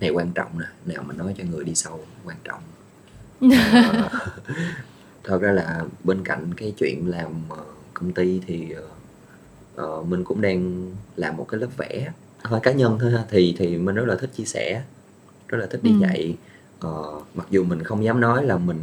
này 0.00 0.10
quan 0.10 0.32
trọng 0.34 0.58
nè 0.58 0.66
nào 0.94 1.04
mà 1.06 1.14
nói 1.14 1.34
cho 1.38 1.44
người 1.50 1.64
đi 1.64 1.74
sâu 1.74 2.00
quan 2.24 2.36
trọng 2.44 2.60
thật 5.24 5.38
ra 5.40 5.52
là 5.52 5.84
bên 6.04 6.24
cạnh 6.24 6.54
cái 6.54 6.74
chuyện 6.78 7.08
làm 7.08 7.32
ờ, 7.48 7.64
công 7.94 8.12
ty 8.12 8.40
thì 8.46 8.74
uh, 9.82 10.06
mình 10.06 10.24
cũng 10.24 10.40
đang 10.40 10.90
làm 11.16 11.36
một 11.36 11.46
cái 11.48 11.60
lớp 11.60 11.68
vẽ 11.76 12.12
hơi 12.42 12.60
cá 12.60 12.72
nhân 12.72 12.98
thôi 13.00 13.10
ha 13.10 13.24
thì 13.30 13.54
thì 13.58 13.76
mình 13.76 13.94
rất 13.94 14.04
là 14.04 14.16
thích 14.16 14.30
chia 14.36 14.44
sẻ 14.44 14.82
rất 15.48 15.58
là 15.58 15.66
thích 15.66 15.82
đi 15.82 15.90
ừ. 15.90 15.96
dạy 16.00 16.36
uh, 16.86 17.24
mặc 17.34 17.46
dù 17.50 17.64
mình 17.64 17.82
không 17.82 18.04
dám 18.04 18.20
nói 18.20 18.44
là 18.44 18.56
mình 18.56 18.78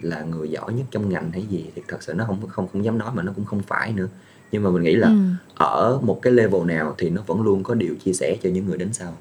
là 0.00 0.22
người 0.22 0.50
giỏi 0.50 0.72
nhất 0.72 0.86
trong 0.90 1.08
ngành 1.08 1.32
hay 1.32 1.46
gì 1.50 1.70
thì 1.74 1.82
thật 1.88 2.02
sự 2.02 2.14
nó 2.14 2.24
không 2.24 2.48
không 2.48 2.68
không 2.72 2.84
dám 2.84 2.98
nói 2.98 3.10
mà 3.14 3.22
nó 3.22 3.32
cũng 3.36 3.44
không 3.44 3.62
phải 3.62 3.92
nữa 3.92 4.08
nhưng 4.52 4.62
mà 4.62 4.70
mình 4.70 4.82
nghĩ 4.82 4.94
là 4.94 5.08
ừ. 5.08 5.14
ở 5.54 6.00
một 6.02 6.22
cái 6.22 6.32
level 6.32 6.64
nào 6.66 6.94
thì 6.98 7.10
nó 7.10 7.22
vẫn 7.26 7.42
luôn 7.42 7.62
có 7.62 7.74
điều 7.74 7.94
chia 8.04 8.12
sẻ 8.12 8.36
cho 8.42 8.50
những 8.50 8.66
người 8.66 8.78
đến 8.78 8.92
sau 8.92 9.16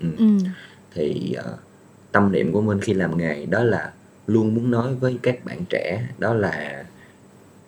ừ. 0.00 0.08
Ừ. 0.18 0.24
thì 0.94 1.36
uh, 1.38 1.58
tâm 2.12 2.32
niệm 2.32 2.52
của 2.52 2.60
mình 2.60 2.80
khi 2.80 2.94
làm 2.94 3.18
nghề 3.18 3.46
đó 3.46 3.64
là 3.64 3.92
luôn 4.26 4.54
muốn 4.54 4.70
nói 4.70 4.94
với 4.94 5.18
các 5.22 5.44
bạn 5.44 5.64
trẻ 5.70 6.08
đó 6.18 6.34
là 6.34 6.84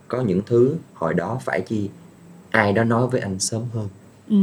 có 0.08 0.20
những 0.20 0.40
thứ 0.46 0.76
hồi 0.94 1.14
đó 1.14 1.40
phải 1.44 1.60
chi 1.60 1.90
ai 2.50 2.72
đó 2.72 2.84
nói 2.84 3.06
với 3.06 3.20
anh 3.20 3.38
sớm 3.38 3.62
hơn 3.74 3.88
ừ. 4.28 4.36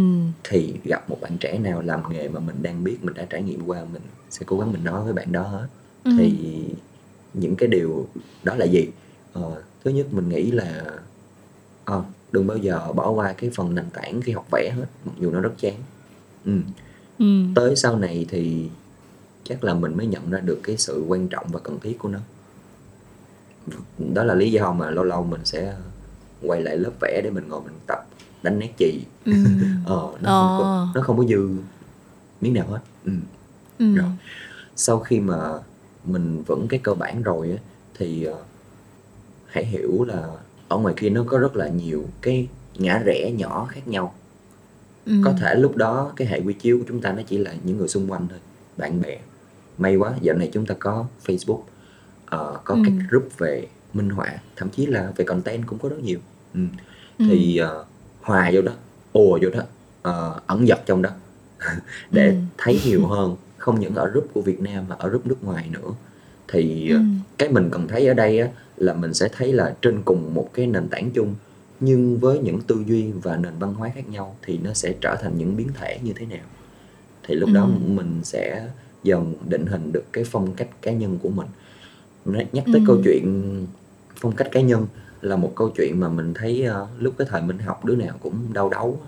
thì 0.43 0.73
gặp 0.83 1.09
một 1.09 1.17
bạn 1.21 1.37
trẻ 1.37 1.59
nào 1.59 1.81
làm 1.81 2.01
nghề 2.09 2.27
mà 2.27 2.39
mình 2.39 2.55
đang 2.61 2.83
biết 2.83 2.97
mình 3.01 3.13
đã 3.13 3.25
trải 3.29 3.43
nghiệm 3.43 3.65
qua 3.65 3.85
mình 3.93 4.01
sẽ 4.29 4.43
cố 4.45 4.59
gắng 4.59 4.71
mình 4.71 4.83
nói 4.83 5.03
với 5.03 5.13
bạn 5.13 5.31
đó 5.31 5.41
hết 5.41 5.67
ừ. 6.03 6.11
thì 6.17 6.33
những 7.33 7.55
cái 7.55 7.69
điều 7.69 8.07
đó 8.43 8.55
là 8.55 8.65
gì 8.65 8.87
ờ, 9.33 9.61
thứ 9.83 9.91
nhất 9.91 10.07
mình 10.11 10.29
nghĩ 10.29 10.51
là 10.51 10.85
à, 11.85 11.95
đừng 12.31 12.47
bao 12.47 12.57
giờ 12.57 12.91
bỏ 12.95 13.09
qua 13.09 13.33
cái 13.33 13.49
phần 13.55 13.75
nền 13.75 13.85
tảng 13.93 14.21
khi 14.21 14.31
học 14.31 14.47
vẽ 14.51 14.71
hết 14.75 14.85
mặc 15.05 15.13
dù 15.19 15.31
nó 15.31 15.39
rất 15.39 15.53
chán 15.57 15.75
ừ. 16.45 16.51
Ừ. 17.19 17.25
tới 17.55 17.75
sau 17.75 17.99
này 17.99 18.25
thì 18.29 18.69
chắc 19.49 19.63
là 19.63 19.73
mình 19.73 19.97
mới 19.97 20.07
nhận 20.07 20.31
ra 20.31 20.39
được 20.39 20.59
cái 20.63 20.77
sự 20.77 21.05
quan 21.07 21.27
trọng 21.27 21.47
và 21.51 21.59
cần 21.59 21.79
thiết 21.79 21.99
của 21.99 22.09
nó 22.09 22.19
đó 24.13 24.23
là 24.23 24.33
lý 24.33 24.51
do 24.51 24.71
mà 24.71 24.89
lâu 24.89 25.03
lâu 25.03 25.23
mình 25.23 25.41
sẽ 25.43 25.75
quay 26.41 26.61
lại 26.61 26.77
lớp 26.77 26.91
vẽ 27.01 27.21
để 27.23 27.29
mình 27.29 27.47
ngồi 27.47 27.61
mình 27.61 27.73
tập 27.87 28.05
đánh 28.43 28.59
nét 28.59 28.73
chì 28.77 29.01
ừ. 29.25 29.31
ờ, 29.85 30.09
nó, 30.21 30.41
ờ. 30.41 30.47
Không 30.47 30.57
có, 30.59 30.87
nó 30.95 31.01
không 31.01 31.17
có 31.17 31.23
dư 31.29 31.49
miếng 32.41 32.53
nào 32.53 32.67
hết 32.67 32.79
ừ. 33.05 33.11
Ừ. 33.79 33.95
rồi 33.95 34.09
sau 34.75 34.99
khi 34.99 35.19
mà 35.19 35.37
mình 36.05 36.43
vững 36.47 36.67
cái 36.67 36.79
cơ 36.83 36.93
bản 36.93 37.23
rồi 37.23 37.51
á, 37.51 37.57
thì 37.97 38.27
uh, 38.29 38.37
hãy 39.45 39.65
hiểu 39.65 40.03
là 40.03 40.27
ở 40.67 40.77
ngoài 40.77 40.93
kia 40.97 41.09
nó 41.09 41.23
có 41.27 41.37
rất 41.37 41.55
là 41.55 41.67
nhiều 41.67 42.05
cái 42.21 42.47
ngã 42.77 43.01
rẽ 43.05 43.31
nhỏ 43.37 43.67
khác 43.69 43.87
nhau 43.87 44.13
ừ. 45.05 45.13
có 45.23 45.33
thể 45.41 45.55
lúc 45.55 45.75
đó 45.75 46.11
cái 46.15 46.27
hệ 46.27 46.41
quy 46.45 46.53
chiếu 46.53 46.77
của 46.77 46.85
chúng 46.87 47.01
ta 47.01 47.11
nó 47.11 47.21
chỉ 47.27 47.37
là 47.37 47.53
những 47.63 47.77
người 47.77 47.87
xung 47.87 48.11
quanh 48.11 48.27
thôi 48.29 48.39
bạn 48.77 49.01
bè 49.01 49.17
may 49.77 49.95
quá 49.95 50.13
dạo 50.21 50.35
này 50.35 50.49
chúng 50.53 50.65
ta 50.65 50.75
có 50.79 51.05
Facebook 51.25 51.59
uh, 51.59 52.63
có 52.63 52.73
ừ. 52.73 52.81
các 52.85 52.93
group 53.09 53.29
về 53.37 53.67
minh 53.93 54.09
họa 54.09 54.33
thậm 54.55 54.69
chí 54.69 54.85
là 54.85 55.11
về 55.15 55.25
content 55.25 55.67
cũng 55.67 55.79
có 55.79 55.89
rất 55.89 55.99
nhiều 56.03 56.19
ừ. 56.53 56.59
Ừ. 57.19 57.25
thì 57.29 57.61
uh, 57.63 57.87
hòa 58.21 58.49
vô 58.53 58.61
đó 58.61 58.71
ùa 59.13 59.39
vô 59.41 59.49
đó 59.49 59.63
uh, 60.09 60.47
ẩn 60.47 60.67
dật 60.67 60.79
trong 60.85 61.01
đó 61.01 61.09
để 62.11 62.27
ừ. 62.27 62.35
thấy 62.57 62.81
nhiều 62.85 63.05
hơn 63.07 63.35
không 63.57 63.79
những 63.79 63.95
ở 63.95 64.07
group 64.07 64.33
của 64.33 64.41
Việt 64.41 64.59
Nam 64.59 64.85
mà 64.89 64.95
ở 64.99 65.09
group 65.09 65.27
nước 65.27 65.43
ngoài 65.43 65.69
nữa 65.71 65.91
thì 66.47 66.89
ừ. 66.89 66.99
cái 67.37 67.49
mình 67.49 67.69
cần 67.71 67.87
thấy 67.87 68.07
ở 68.07 68.13
đây 68.13 68.39
á, 68.39 68.47
là 68.77 68.93
mình 68.93 69.13
sẽ 69.13 69.29
thấy 69.37 69.53
là 69.53 69.75
trên 69.81 70.01
cùng 70.05 70.33
một 70.33 70.49
cái 70.53 70.67
nền 70.67 70.87
tảng 70.87 71.11
chung 71.11 71.35
nhưng 71.79 72.17
với 72.17 72.39
những 72.39 72.61
tư 72.61 72.83
duy 72.87 73.11
và 73.11 73.37
nền 73.37 73.53
văn 73.59 73.73
hóa 73.73 73.91
khác 73.95 74.09
nhau 74.09 74.35
thì 74.41 74.59
nó 74.63 74.73
sẽ 74.73 74.93
trở 75.01 75.15
thành 75.21 75.37
những 75.37 75.57
biến 75.57 75.69
thể 75.73 75.99
như 76.03 76.13
thế 76.15 76.25
nào 76.25 76.45
thì 77.23 77.35
lúc 77.35 77.49
ừ. 77.49 77.53
đó 77.53 77.69
mình 77.87 78.19
sẽ 78.23 78.67
dần 79.05 79.33
định 79.49 79.65
hình 79.65 79.91
được 79.91 80.03
cái 80.11 80.23
phong 80.23 80.53
cách 80.53 80.67
cá 80.81 80.91
nhân 80.91 81.19
của 81.23 81.29
mình 81.29 81.47
nhắc 82.25 82.63
tới 82.65 82.81
ừ. 82.81 82.83
câu 82.87 82.97
chuyện 83.03 83.65
phong 84.15 84.35
cách 84.35 84.47
cá 84.51 84.61
nhân 84.61 84.87
là 85.21 85.35
một 85.35 85.51
câu 85.55 85.69
chuyện 85.69 85.99
mà 85.99 86.09
mình 86.09 86.33
thấy 86.33 86.67
uh, 86.83 86.87
lúc 86.99 87.13
cái 87.17 87.27
thời 87.29 87.41
mình 87.41 87.59
học 87.59 87.85
đứa 87.85 87.95
nào 87.95 88.15
cũng 88.19 88.53
đau 88.53 88.69
đấu 88.69 88.99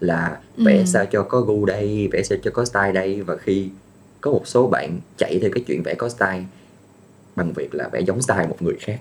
là 0.00 0.38
vẽ 0.56 0.78
ừ. 0.78 0.84
sao 0.86 1.06
cho 1.06 1.22
có 1.22 1.40
gu 1.40 1.64
đây 1.64 2.08
vẽ 2.12 2.22
sao 2.22 2.38
cho 2.42 2.50
có 2.50 2.64
style 2.64 2.92
đây 2.92 3.22
và 3.22 3.36
khi 3.36 3.68
có 4.20 4.30
một 4.30 4.42
số 4.44 4.66
bạn 4.66 5.00
chạy 5.16 5.38
theo 5.42 5.50
cái 5.54 5.64
chuyện 5.66 5.82
vẽ 5.82 5.94
có 5.94 6.08
style 6.08 6.44
bằng 7.36 7.52
việc 7.52 7.74
là 7.74 7.88
vẽ 7.88 8.00
giống 8.00 8.22
style 8.22 8.46
một 8.46 8.62
người 8.62 8.76
khác 8.80 8.98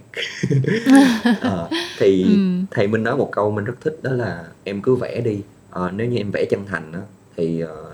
à, 1.42 1.68
thì 2.00 2.24
ừ. 2.24 2.66
thầy 2.72 2.88
minh 2.88 3.04
nói 3.04 3.18
một 3.18 3.30
câu 3.32 3.52
mình 3.52 3.66
rất 3.66 3.74
thích 3.82 4.00
đó 4.02 4.12
là 4.12 4.46
em 4.64 4.82
cứ 4.82 4.96
vẽ 4.96 5.22
đi 5.22 5.42
à, 5.72 5.92
nếu 5.92 6.08
như 6.08 6.18
em 6.18 6.32
vẽ 6.32 6.46
chân 6.50 6.66
thành 6.66 6.92
đó, 6.92 7.00
thì 7.38 7.64
uh, 7.64 7.93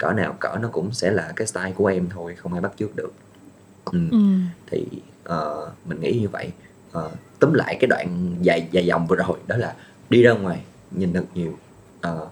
cỡ 0.00 0.12
nào 0.12 0.36
cỡ 0.40 0.56
nó 0.60 0.68
cũng 0.72 0.92
sẽ 0.92 1.10
là 1.10 1.32
cái 1.36 1.46
style 1.46 1.72
của 1.72 1.86
em 1.86 2.08
thôi 2.10 2.34
không 2.34 2.52
ai 2.52 2.60
bắt 2.60 2.72
chước 2.78 2.96
được 2.96 3.12
ừ. 3.84 3.98
Ừ. 4.10 4.18
thì 4.66 4.86
uh, 5.28 5.68
mình 5.84 6.00
nghĩ 6.00 6.18
như 6.20 6.28
vậy 6.28 6.52
uh, 6.98 7.12
túm 7.38 7.52
lại 7.52 7.76
cái 7.80 7.88
đoạn 7.88 8.36
dài 8.42 8.68
dài 8.70 8.86
dòng 8.86 9.06
vừa 9.06 9.16
rồi 9.16 9.38
đó 9.46 9.56
là 9.56 9.74
đi 10.10 10.22
ra 10.22 10.32
ngoài 10.32 10.62
nhìn 10.90 11.12
thật 11.12 11.24
nhiều 11.34 11.52
uh, 12.08 12.28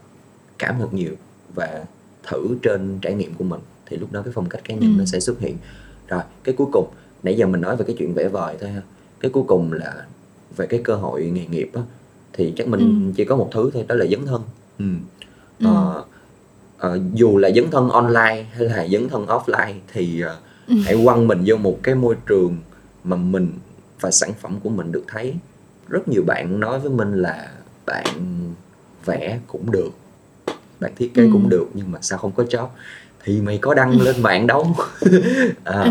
cảm 0.58 0.74
thật 0.78 0.94
nhiều 0.94 1.12
và 1.54 1.84
thử 2.22 2.56
trên 2.62 2.98
trải 3.02 3.14
nghiệm 3.14 3.34
của 3.34 3.44
mình 3.44 3.60
thì 3.86 3.96
lúc 3.96 4.12
đó 4.12 4.22
cái 4.22 4.32
phong 4.34 4.48
cách 4.48 4.60
cá 4.64 4.74
nhân 4.74 4.94
ừ. 4.94 4.98
nó 4.98 5.04
sẽ 5.04 5.20
xuất 5.20 5.40
hiện 5.40 5.56
rồi 6.08 6.22
cái 6.44 6.54
cuối 6.58 6.66
cùng 6.72 6.90
nãy 7.22 7.36
giờ 7.36 7.46
mình 7.46 7.60
nói 7.60 7.76
về 7.76 7.84
cái 7.86 7.96
chuyện 7.98 8.14
vẽ 8.14 8.28
vời 8.28 8.56
thôi 8.60 8.70
ha 8.70 8.82
cái 9.20 9.30
cuối 9.30 9.44
cùng 9.46 9.72
là 9.72 10.06
về 10.56 10.66
cái 10.66 10.80
cơ 10.84 10.94
hội 10.94 11.24
nghề 11.24 11.46
nghiệp 11.46 11.70
á 11.74 11.82
thì 12.32 12.52
chắc 12.56 12.68
mình 12.68 12.80
ừ. 12.80 13.12
chỉ 13.16 13.24
có 13.24 13.36
một 13.36 13.48
thứ 13.52 13.70
thôi 13.74 13.84
đó 13.88 13.94
là 13.94 14.06
dấn 14.10 14.26
thân 14.26 14.42
ừ. 14.78 14.84
Ừ. 15.58 15.66
Uh, 15.68 16.06
uh, 16.86 17.14
dù 17.14 17.36
là 17.36 17.50
dấn 17.50 17.70
thân 17.70 17.88
online 17.88 18.46
hay 18.52 18.68
là 18.68 18.88
dấn 18.88 19.08
thân 19.08 19.26
offline 19.26 19.74
thì 19.92 20.22
uh, 20.24 20.30
ừ. 20.68 20.74
hãy 20.84 20.96
quăng 21.04 21.28
mình 21.28 21.42
vô 21.46 21.56
một 21.56 21.78
cái 21.82 21.94
môi 21.94 22.16
trường 22.26 22.56
mà 23.04 23.16
mình 23.16 23.52
và 24.00 24.10
sản 24.10 24.32
phẩm 24.40 24.58
của 24.62 24.70
mình 24.70 24.92
được 24.92 25.04
thấy. 25.08 25.34
Rất 25.88 26.08
nhiều 26.08 26.22
bạn 26.26 26.60
nói 26.60 26.80
với 26.80 26.90
mình 26.90 27.14
là 27.14 27.48
bạn 27.86 28.06
vẽ 29.04 29.40
cũng 29.46 29.70
được 29.70 29.90
bạn 30.80 30.92
thiết 30.96 31.14
kế 31.14 31.22
ừ. 31.22 31.28
cũng 31.32 31.48
được 31.48 31.66
nhưng 31.74 31.92
mà 31.92 31.98
sao 32.02 32.18
không 32.18 32.32
có 32.32 32.42
job? 32.42 32.66
Thì 33.24 33.40
mày 33.40 33.58
có 33.58 33.74
đăng 33.74 34.00
lên 34.00 34.22
mạng 34.22 34.46
đâu. 34.46 34.66
À, 35.64 35.80
ừ. 35.84 35.90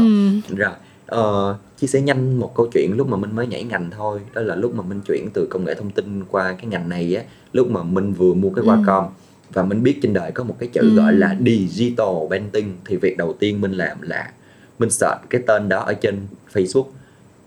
rồi 0.58 0.72
uh, 1.16 1.58
chia 1.78 1.88
sẻ 1.88 2.02
nhanh 2.02 2.40
một 2.40 2.56
câu 2.56 2.68
chuyện 2.74 2.98
lúc 2.98 3.08
mà 3.08 3.18
mình 3.18 3.36
mới 3.36 3.48
nhảy 3.48 3.64
ngành 3.64 3.90
thôi. 3.92 4.20
Đó 4.34 4.42
là 4.42 4.56
lúc 4.56 4.76
mà 4.76 4.84
mình 4.84 5.02
chuyển 5.02 5.30
từ 5.34 5.48
công 5.50 5.66
nghệ 5.66 5.76
thông 5.76 5.92
tin 5.92 6.24
qua 6.26 6.54
cái 6.54 6.66
ngành 6.66 6.90
này 6.90 7.16
á 7.16 7.24
lúc 7.54 7.70
mà 7.70 7.84
mình 7.84 8.14
vừa 8.14 8.34
mua 8.34 8.50
cái 8.50 8.66
Wacom 8.66 9.04
ừ 9.04 9.10
và 9.54 9.64
mình 9.64 9.84
biết 9.84 10.00
trên 10.02 10.14
đời 10.14 10.32
có 10.32 10.44
một 10.44 10.56
cái 10.60 10.70
chữ 10.74 10.82
ừ. 10.82 10.96
gọi 10.96 11.14
là 11.14 11.36
digital 11.46 12.30
painting 12.30 12.78
thì 12.86 12.98
việc 12.98 13.18
đầu 13.18 13.34
tiên 13.40 13.62
mình 13.62 13.72
làm 13.72 14.02
là 14.02 14.32
mình 14.80 14.90
search 14.90 15.30
cái 15.30 15.42
tên 15.48 15.70
đó 15.70 15.80
ở 15.80 15.94
trên 15.94 16.28
Facebook. 16.54 16.86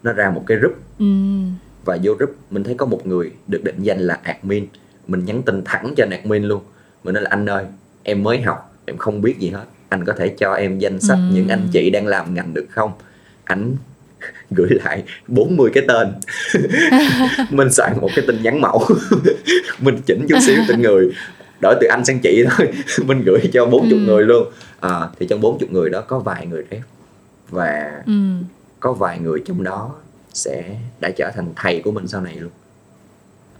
Nó 0.03 0.13
ra 0.13 0.31
một 0.31 0.45
cái 0.47 0.59
group. 0.59 0.77
Ừ. 0.99 1.07
và 1.85 1.99
vô 2.03 2.13
group 2.15 2.37
mình 2.51 2.65
thấy 2.65 2.75
có 2.75 2.87
một 2.87 3.07
người 3.07 3.33
được 3.47 3.65
định 3.65 3.83
danh 3.83 3.99
là 3.99 4.21
admin. 4.23 4.67
Mình 5.07 5.25
nhắn 5.25 5.43
tin 5.43 5.63
thẳng 5.65 5.95
cho 5.97 6.07
admin 6.11 6.45
luôn. 6.45 6.63
Mình 7.05 7.15
nói 7.15 7.23
là 7.23 7.31
anh 7.31 7.47
ơi 7.47 7.65
em 8.03 8.23
mới 8.23 8.41
học 8.41 8.77
em 8.85 8.97
không 8.97 9.23
biết 9.23 9.39
gì 9.39 9.51
hết. 9.51 9.65
Anh 9.89 10.05
có 10.05 10.13
thể 10.13 10.35
cho 10.39 10.53
em 10.53 10.79
danh 10.79 11.01
sách 11.01 11.19
ừ. 11.31 11.35
những 11.35 11.49
anh 11.49 11.69
chị 11.73 11.91
đang 11.91 12.07
làm 12.07 12.35
ngành 12.35 12.55
được 12.55 12.67
không? 12.71 12.93
Ảnh 13.45 13.77
gửi 14.51 14.69
lại 14.85 15.03
40 15.29 15.71
cái 15.75 15.85
tên. 15.89 16.09
Mình 17.51 17.73
soạn 17.73 17.93
một 18.01 18.11
cái 18.17 18.25
tin 18.27 18.43
nhắn 18.43 18.61
mẫu. 18.61 18.87
Mình 19.81 19.97
chỉnh 20.07 20.27
chút 20.29 20.39
xíu 20.47 20.57
tên 20.69 20.83
người 20.83 21.13
đổi 21.61 21.75
từ 21.81 21.87
anh 21.87 22.05
sang 22.05 22.19
chị 22.23 22.45
thôi. 22.51 22.69
Mình 23.07 23.23
gửi 23.27 23.41
cho 23.53 23.67
40 23.67 23.91
Ừ. 23.93 23.97
người 24.07 24.23
luôn. 24.25 24.49
À, 24.81 25.09
thì 25.19 25.27
trong 25.27 25.41
40 25.41 25.69
người 25.73 25.91
đó 25.91 26.01
có 26.01 26.19
vài 26.19 26.47
người 26.47 26.65
rep. 26.71 26.81
Và 27.51 28.03
ừ. 28.07 28.13
có 28.81 28.93
vài 28.93 29.19
người 29.19 29.43
trong 29.47 29.63
đó 29.63 29.91
sẽ 30.35 30.77
đã 31.01 31.11
trở 31.17 31.31
thành 31.35 31.53
thầy 31.57 31.83
của 31.85 31.91
mình 31.93 32.09
sau 32.09 32.21
này 32.21 32.37
luôn. 32.37 32.51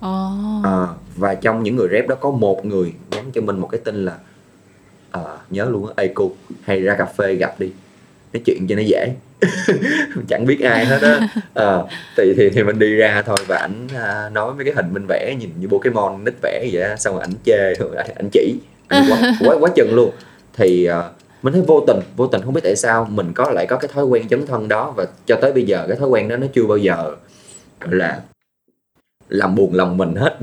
Ồ. 0.01 0.31
À, 0.65 0.87
và 1.17 1.35
trong 1.35 1.63
những 1.63 1.77
người 1.77 1.89
rep 1.93 2.09
đó 2.09 2.15
có 2.21 2.31
một 2.31 2.65
người 2.67 2.93
nhắn 3.11 3.31
cho 3.35 3.41
mình 3.41 3.59
một 3.59 3.69
cái 3.73 3.81
tin 3.85 4.05
là 4.05 4.19
à, 5.11 5.21
nhớ 5.51 5.65
luôn 5.65 5.87
á 5.87 5.93
ê 5.97 6.11
cô 6.15 6.33
hay 6.63 6.81
ra 6.81 6.95
cà 6.99 7.05
phê 7.05 7.35
gặp 7.35 7.55
đi 7.59 7.73
nói 8.33 8.41
chuyện 8.47 8.67
cho 8.69 8.77
nó 8.77 8.83
dễ. 8.83 9.13
Chẳng 10.29 10.47
biết 10.47 10.61
ai 10.61 10.85
hết 10.87 11.03
á. 11.03 11.29
À, 11.55 11.79
thì, 12.17 12.35
thì 12.37 12.51
thì 12.51 12.63
mình 12.63 12.79
đi 12.79 12.95
ra 12.95 13.23
thôi 13.27 13.37
và 13.47 13.57
ảnh 13.57 13.89
à, 13.95 14.29
nói 14.33 14.55
mấy 14.55 14.65
cái 14.65 14.75
hình 14.75 14.87
mình 14.95 15.07
vẽ 15.09 15.35
nhìn 15.39 15.51
như 15.61 15.69
Pokemon 15.69 16.25
nít 16.25 16.35
vẽ 16.43 16.69
vậy 16.73 16.83
á 16.83 16.97
xong 16.97 17.15
rồi 17.15 17.23
ảnh 17.23 17.33
chê 17.45 17.75
rồi 17.75 17.97
ảnh- 17.97 18.15
ảnh 18.17 18.29
chỉ. 18.33 18.55
Ảnh 18.89 19.05
quá, 19.11 19.33
quá 19.41 19.57
quá 19.61 19.71
chừng 19.77 19.95
luôn. 19.95 20.11
Thì 20.57 20.85
à, 20.85 21.03
mình 21.43 21.53
thấy 21.53 21.63
vô 21.67 21.85
tình 21.87 22.01
vô 22.17 22.27
tình 22.27 22.43
không 22.45 22.55
biết 22.55 22.61
tại 22.65 22.77
sao 22.77 23.05
mình 23.11 23.33
có 23.35 23.51
lại 23.51 23.67
có 23.67 23.77
cái 23.77 23.91
thói 23.95 24.05
quen 24.05 24.29
chấn 24.29 24.47
thân 24.47 24.69
đó 24.69 24.93
và 24.97 25.07
cho 25.27 25.37
tới 25.43 25.53
bây 25.53 25.63
giờ 25.63 25.85
cái 25.89 25.97
thói 25.97 26.09
quen 26.09 26.29
đó 26.29 26.37
nó 26.37 26.47
chưa 26.55 26.67
bao 26.67 26.79
giờ 26.79 27.15
gọi 27.81 27.95
là 27.95 28.21
làm 29.29 29.55
buồn 29.55 29.75
lòng 29.75 29.97
mình 29.97 30.15
hết. 30.15 30.37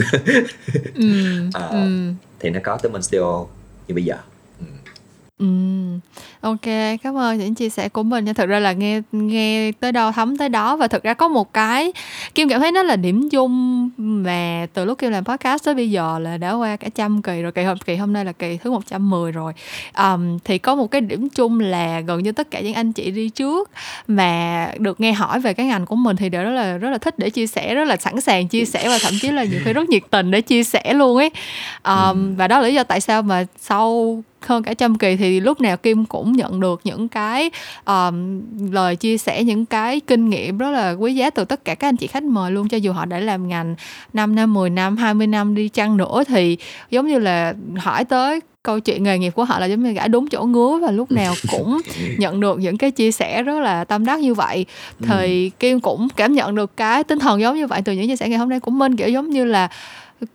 Ừ 0.96 1.04
À. 1.54 1.68
ừ. 1.72 1.78
thì 2.40 2.50
nó 2.50 2.60
có 2.64 2.78
tới 2.84 2.92
mình 2.92 3.02
studio 3.02 3.46
như 3.88 3.96
bây 3.96 4.04
giờ 4.04 4.16
ừ. 5.40 5.46
Ừm, 5.48 6.00
ok, 6.42 6.62
cảm 7.04 7.18
ơn 7.18 7.38
những 7.38 7.56
chia 7.56 7.70
sẻ 7.70 7.90
của 7.90 8.04
mình 8.04 8.26
nha. 8.26 8.34
Thực 8.34 8.50
ra 8.50 8.60
là 8.60 8.72
nghe 8.74 9.02
nghe 9.12 9.72
tới 9.72 9.92
đâu 9.92 10.12
thấm 10.12 10.38
tới 10.38 10.50
đó 10.50 10.76
và 10.76 10.88
thực 10.88 11.04
ra 11.04 11.14
có 11.14 11.28
một 11.28 11.54
cái 11.54 11.94
Kim 12.36 12.50
cảm 12.50 12.62
thấy 12.62 12.72
nó 12.72 12.84
là 12.84 12.96
điểm 12.96 13.30
chung 13.30 13.90
mà 13.98 14.68
từ 14.74 14.86
lúc 14.86 14.98
Kim 15.00 15.12
làm 15.12 15.26
podcast 15.26 15.64
tới 15.66 15.76
bây 15.76 15.92
giờ 15.92 16.20
là 16.20 16.38
đã 16.38 16.54
qua 16.54 16.76
cả 16.76 16.90
trăm 16.96 17.22
kỳ 17.22 17.42
rồi, 17.42 17.52
kỳ 17.52 17.64
hôm 17.64 17.78
kỳ 17.78 17.96
hôm 17.96 18.14
nay 18.14 18.26
là 18.26 18.32
kỳ 18.32 18.58
thứ 18.58 18.72
110 18.72 19.32
rồi. 19.32 19.54
Ờm, 19.94 20.40
thì 20.44 20.58
có 20.58 20.76
một 20.76 20.92
cái 20.92 21.02
điểm 21.02 21.30
chung 21.30 21.60
là 21.60 22.00
gần 22.00 22.24
như 22.24 22.32
tất 22.32 22.52
cả 22.52 22.60
những 22.60 22.74
anh 22.74 22.94
chị 22.94 23.12
đi 23.12 23.30
trước 23.30 23.70
mà 24.08 24.72
được 24.80 25.00
nghe 25.00 25.12
hỏi 25.14 25.40
về 25.40 25.54
cái 25.54 25.66
ngành 25.66 25.86
của 25.86 25.96
mình 25.96 26.16
thì 26.16 26.30
đều 26.30 26.44
rất 26.44 26.52
là 26.52 26.78
rất 26.78 26.90
là 26.90 26.98
thích 26.98 27.20
để 27.20 27.30
chia 27.30 27.48
sẻ, 27.48 27.76
rất 27.76 27.86
là 27.86 27.98
sẵn 27.98 28.22
sàng 28.22 28.48
chia 28.48 28.66
sẻ 28.66 28.90
và 28.90 28.98
thậm 29.02 29.14
chí 29.22 29.32
là 29.32 29.44
nhiều 29.44 29.60
khi 29.66 29.74
rất 29.74 29.90
nhiệt 29.90 30.04
tình 30.10 30.32
để 30.32 30.42
chia 30.42 30.64
sẻ 30.64 30.94
luôn 30.94 31.18
ấy. 31.18 31.32
Ờm, 31.82 32.36
và 32.36 32.48
đó 32.48 32.60
là 32.60 32.68
lý 32.68 32.74
do 32.74 32.84
tại 32.84 33.02
sao 33.02 33.22
mà 33.22 33.46
sau 33.60 34.24
hơn 34.42 34.64
cả 34.64 34.74
trăm 34.74 34.98
kỳ 34.98 35.16
thì 35.16 35.40
lúc 35.40 35.62
nào 35.62 35.78
Kim 35.78 36.06
cũng 36.06 36.32
nhận 36.32 36.60
được 36.60 36.82
những 36.84 37.08
cái 37.08 37.52
um, 37.86 38.42
lời 38.72 38.96
chia 38.96 39.18
sẻ 39.18 39.44
những 39.44 39.66
cái 39.66 40.00
kinh 40.00 40.30
nghiệm 40.30 40.58
rất 40.58 40.72
là 40.72 40.92
quý 40.92 41.16
giá 41.16 41.30
từ 41.30 41.46
tất 41.46 41.66
cả 41.66 41.76
các 41.76 41.88
anh 41.88 41.96
chị 41.96 42.08
khách 42.08 42.24
mời 42.24 42.52
luôn. 42.52 42.68
Cho 42.68 42.78
dù 42.78 42.92
họ 42.92 43.06
đã 43.06 43.20
làm 43.20 43.48
ngành 43.48 43.76
5 44.14 44.36
năm, 44.36 44.54
10 44.54 44.70
năm, 44.70 44.98
20 44.98 45.28
năm 45.28 45.56
đi 45.56 45.70
chăng 45.70 45.98
nữa 45.98 46.24
thì 46.28 46.58
giống 46.90 47.08
như 47.08 47.20
là 47.20 47.54
hỏi 47.78 48.06
tới 48.06 48.40
câu 48.64 48.80
chuyện 48.80 49.04
nghề 49.04 49.18
nghiệp 49.18 49.30
của 49.30 49.44
họ 49.44 49.60
là 49.60 49.66
giống 49.66 49.84
như 49.84 49.92
gãi 49.92 50.10
đúng 50.10 50.28
chỗ 50.28 50.44
ngứa 50.44 50.80
và 50.82 50.92
lúc 50.92 51.12
nào 51.12 51.34
cũng 51.52 51.82
nhận 52.18 52.40
được 52.40 52.60
những 52.60 52.78
cái 52.78 52.92
chia 52.92 53.12
sẻ 53.12 53.44
rất 53.44 53.60
là 53.60 53.84
tâm 53.84 54.06
đắc 54.06 54.20
như 54.20 54.34
vậy. 54.34 54.66
Thì 55.00 55.52
Kim 55.60 55.80
cũng 55.80 56.08
cảm 56.16 56.34
nhận 56.34 56.56
được 56.56 56.78
cái 56.78 57.04
tinh 57.04 57.20
thần 57.20 57.42
giống 57.42 57.56
như 57.56 57.68
vậy 57.68 57.82
từ 57.86 57.94
những 57.94 58.08
chia 58.08 58.16
sẻ 58.16 58.30
ngày 58.30 58.40
hôm 58.40 58.50
nay 58.50 58.60
của 58.60 58.72
Minh 58.72 58.96
kiểu 58.96 59.10
giống 59.10 59.30
như 59.30 59.46
là 59.46 59.70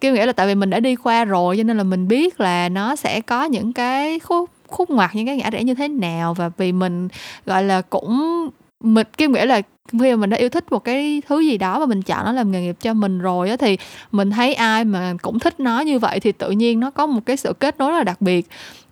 kêu 0.01 0.15
nghĩa 0.15 0.27
là 0.27 0.33
tại 0.33 0.47
vì 0.47 0.55
mình 0.55 0.71
đã 0.71 0.81
đi 0.81 0.97
qua 0.97 1.25
rồi, 1.25 1.57
cho 1.57 1.63
nên 1.63 1.77
là 1.77 1.83
mình 1.83 2.09
biết 2.09 2.41
là 2.41 2.69
nó 2.69 2.97
sẽ 2.97 3.21
có 3.21 3.45
những 3.45 3.73
cái 3.73 4.19
khúc 4.19 4.51
khúc 4.67 4.91
ngoặt, 4.91 5.11
những 5.15 5.27
cái 5.27 5.37
ngã 5.37 5.51
rẽ 5.51 5.65
như 5.65 5.75
thế 5.75 5.89
nào. 5.89 6.35
Và 6.35 6.51
vì 6.57 6.73
mình, 6.73 7.09
gọi 7.47 7.63
là, 7.63 7.83
cũng, 7.83 8.49
mình, 8.81 9.07
kêu 9.17 9.31
nghĩa 9.31 9.47
là 9.47 9.63
khi 9.93 10.11
mà 10.11 10.17
mình 10.17 10.31
đã 10.31 10.37
yêu 10.37 10.49
thích 10.49 10.73
một 10.73 10.85
cái 10.85 11.23
thứ 11.29 11.41
gì 11.41 11.59
đó 11.59 11.81
và 11.81 11.87
mình 11.87 12.03
chọn 12.03 12.25
nó 12.25 12.33
làm 12.33 12.53
nghề 12.53 12.63
nghiệp 12.63 12.77
cho 12.81 12.95
mình 12.95 13.19
rồi 13.19 13.51
á, 13.51 13.57
thì 13.57 13.79
mình 14.13 14.31
thấy 14.31 14.55
ai 14.55 14.85
mà 14.85 15.15
cũng 15.23 15.39
thích 15.39 15.61
nó 15.61 15.81
như 15.81 15.99
vậy 15.99 16.21
thì 16.21 16.33
tự 16.33 16.51
nhiên 16.51 16.81
nó 16.81 16.91
có 16.91 17.07
một 17.07 17.21
cái 17.27 17.37
sự 17.37 17.53
kết 17.53 17.79
nối 17.79 17.91
rất 17.91 17.99
là 17.99 18.05
đặc 18.05 18.21
biệt 18.21 18.47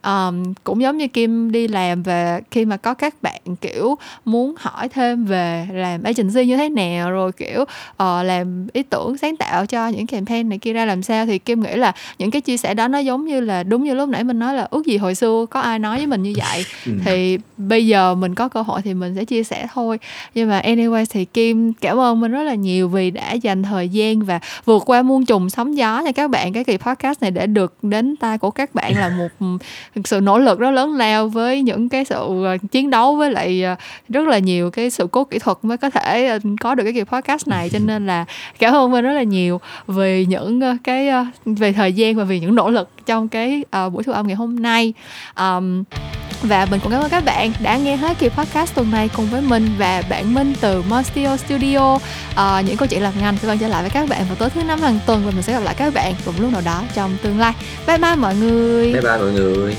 um, 0.04 0.54
cũng 0.64 0.82
giống 0.82 0.98
như 0.98 1.08
Kim 1.08 1.52
đi 1.52 1.68
làm 1.68 2.02
và 2.02 2.40
khi 2.50 2.64
mà 2.64 2.76
có 2.76 2.94
các 2.94 3.14
bạn 3.22 3.40
kiểu 3.60 3.98
muốn 4.24 4.54
hỏi 4.58 4.88
thêm 4.88 5.24
về 5.24 5.66
làm 5.72 6.02
agency 6.02 6.46
như 6.46 6.56
thế 6.56 6.68
nào 6.68 7.10
rồi 7.10 7.32
kiểu 7.32 7.62
uh, 7.62 8.24
làm 8.24 8.66
ý 8.72 8.82
tưởng 8.82 9.18
sáng 9.18 9.36
tạo 9.36 9.66
cho 9.66 9.88
những 9.88 10.06
campaign 10.06 10.48
này 10.48 10.58
kia 10.58 10.72
ra 10.72 10.84
làm 10.84 11.02
sao 11.02 11.26
thì 11.26 11.38
Kim 11.38 11.60
nghĩ 11.60 11.74
là 11.76 11.92
những 12.18 12.30
cái 12.30 12.40
chia 12.40 12.56
sẻ 12.56 12.74
đó 12.74 12.88
nó 12.88 12.98
giống 12.98 13.26
như 13.26 13.40
là 13.40 13.62
đúng 13.62 13.84
như 13.84 13.94
lúc 13.94 14.08
nãy 14.08 14.24
mình 14.24 14.38
nói 14.38 14.54
là 14.54 14.68
ước 14.70 14.86
gì 14.86 14.96
hồi 14.96 15.14
xưa 15.14 15.46
có 15.50 15.60
ai 15.60 15.78
nói 15.78 15.96
với 15.96 16.06
mình 16.06 16.22
như 16.22 16.32
vậy. 16.36 16.64
Ừ. 16.86 16.92
thì 17.04 17.38
bây 17.56 17.86
giờ 17.86 18.14
mình 18.14 18.34
có 18.34 18.48
cơ 18.48 18.62
hội 18.62 18.82
thì 18.82 18.94
mình 18.94 19.14
sẽ 19.16 19.24
chia 19.24 19.44
sẻ 19.44 19.66
thôi. 19.74 19.98
Nhưng 20.34 20.48
mà 20.48 20.60
anyway 20.60 21.04
thì 21.10 21.24
Kim 21.24 21.72
cảm 21.72 21.98
ơn 22.00 22.20
mình 22.20 22.32
rất 22.32 22.42
là 22.42 22.54
nhiều 22.54 22.88
vì 22.88 23.10
đã 23.10 23.32
dành 23.32 23.62
thời 23.62 23.88
gian 23.88 24.22
và 24.22 24.40
vượt 24.64 24.82
qua 24.86 25.02
muôn 25.02 25.26
trùng 25.26 25.50
sóng 25.50 25.76
gió 25.76 26.02
cho 26.04 26.12
các 26.12 26.30
bạn. 26.30 26.52
Cái 26.52 26.64
kỳ 26.64 26.76
podcast 26.76 27.22
này 27.22 27.30
để 27.30 27.46
được 27.46 27.74
đến 27.82 28.16
tai 28.16 28.38
của 28.38 28.50
các 28.50 28.74
bạn 28.74 28.96
là 28.96 29.08
một 29.08 29.28
sự 30.04 30.20
nỗ 30.20 30.38
lực 30.38 30.58
rất 30.58 30.70
lớn 30.70 30.94
lao 30.94 31.28
với 31.28 31.62
những 31.62 31.88
cái 31.88 32.04
sự 32.04 32.44
ờ, 32.44 32.56
chiến 32.70 32.90
đấu 32.90 33.16
với 33.16 33.30
lại 33.30 33.62
ờ, 33.62 33.74
rất 34.08 34.28
là 34.28 34.38
nhiều 34.38 34.70
cái 34.70 34.90
sự 34.90 35.06
cố 35.10 35.24
kỹ 35.24 35.38
thuật 35.38 35.58
mới 35.62 35.76
có 35.76 35.90
thể 35.90 36.26
ờ, 36.26 36.38
có 36.60 36.74
được 36.74 36.84
cái 36.84 36.92
kỳ 36.92 37.04
podcast 37.04 37.48
này. 37.48 37.70
Cho 37.70 37.78
nên 37.78 38.06
là 38.06 38.24
cảm 38.58 38.74
ơn 38.74 38.90
mình 38.90 39.04
rất 39.04 39.12
là 39.12 39.22
nhiều 39.22 39.60
vì 39.86 40.24
những 40.24 40.78
cái 40.84 41.10
về 41.44 41.72
thời 41.72 41.92
gian 41.92 42.16
và 42.16 42.24
vì 42.24 42.40
những 42.40 42.54
nỗ 42.54 42.70
lực 42.70 42.88
trong 43.06 43.28
cái 43.28 43.64
buổi 43.92 44.04
thu 44.04 44.12
âm 44.12 44.26
ngày 44.26 44.36
hôm 44.36 44.62
nay. 44.62 44.92
Um, 45.36 45.84
và 46.42 46.66
mình 46.70 46.80
cũng 46.80 46.92
cảm 46.92 47.02
ơn 47.02 47.10
các 47.10 47.24
bạn 47.24 47.52
đã 47.60 47.76
nghe 47.76 47.96
hết 47.96 48.18
kỳ 48.18 48.28
podcast 48.28 48.74
tuần 48.74 48.90
này 48.90 49.10
cùng 49.16 49.26
với 49.26 49.40
mình 49.40 49.70
và 49.78 50.02
bạn 50.08 50.34
Minh 50.34 50.54
từ 50.60 50.82
Mostio 50.82 51.36
Studio. 51.36 51.98
À, 52.34 52.60
những 52.60 52.76
câu 52.76 52.88
chuyện 52.88 53.02
làm 53.02 53.12
ngành 53.20 53.36
sẽ 53.42 53.48
quay 53.48 53.58
trở 53.58 53.68
lại 53.68 53.82
với 53.82 53.90
các 53.90 54.08
bạn 54.08 54.24
vào 54.26 54.36
tối 54.36 54.50
thứ 54.50 54.62
năm 54.62 54.80
hàng 54.80 54.98
tuần 55.06 55.22
và 55.24 55.30
mình 55.30 55.42
sẽ 55.42 55.52
gặp 55.52 55.62
lại 55.62 55.74
các 55.78 55.94
bạn 55.94 56.14
vào 56.24 56.34
lúc 56.38 56.52
nào 56.52 56.62
đó 56.64 56.82
trong 56.94 57.16
tương 57.22 57.38
lai. 57.38 57.52
Bye 57.86 57.98
bye 57.98 58.16
mọi 58.16 58.34
người. 58.34 58.92
Bye 58.92 59.02
bye 59.02 59.18
mọi 59.18 59.32
người. 59.32 59.76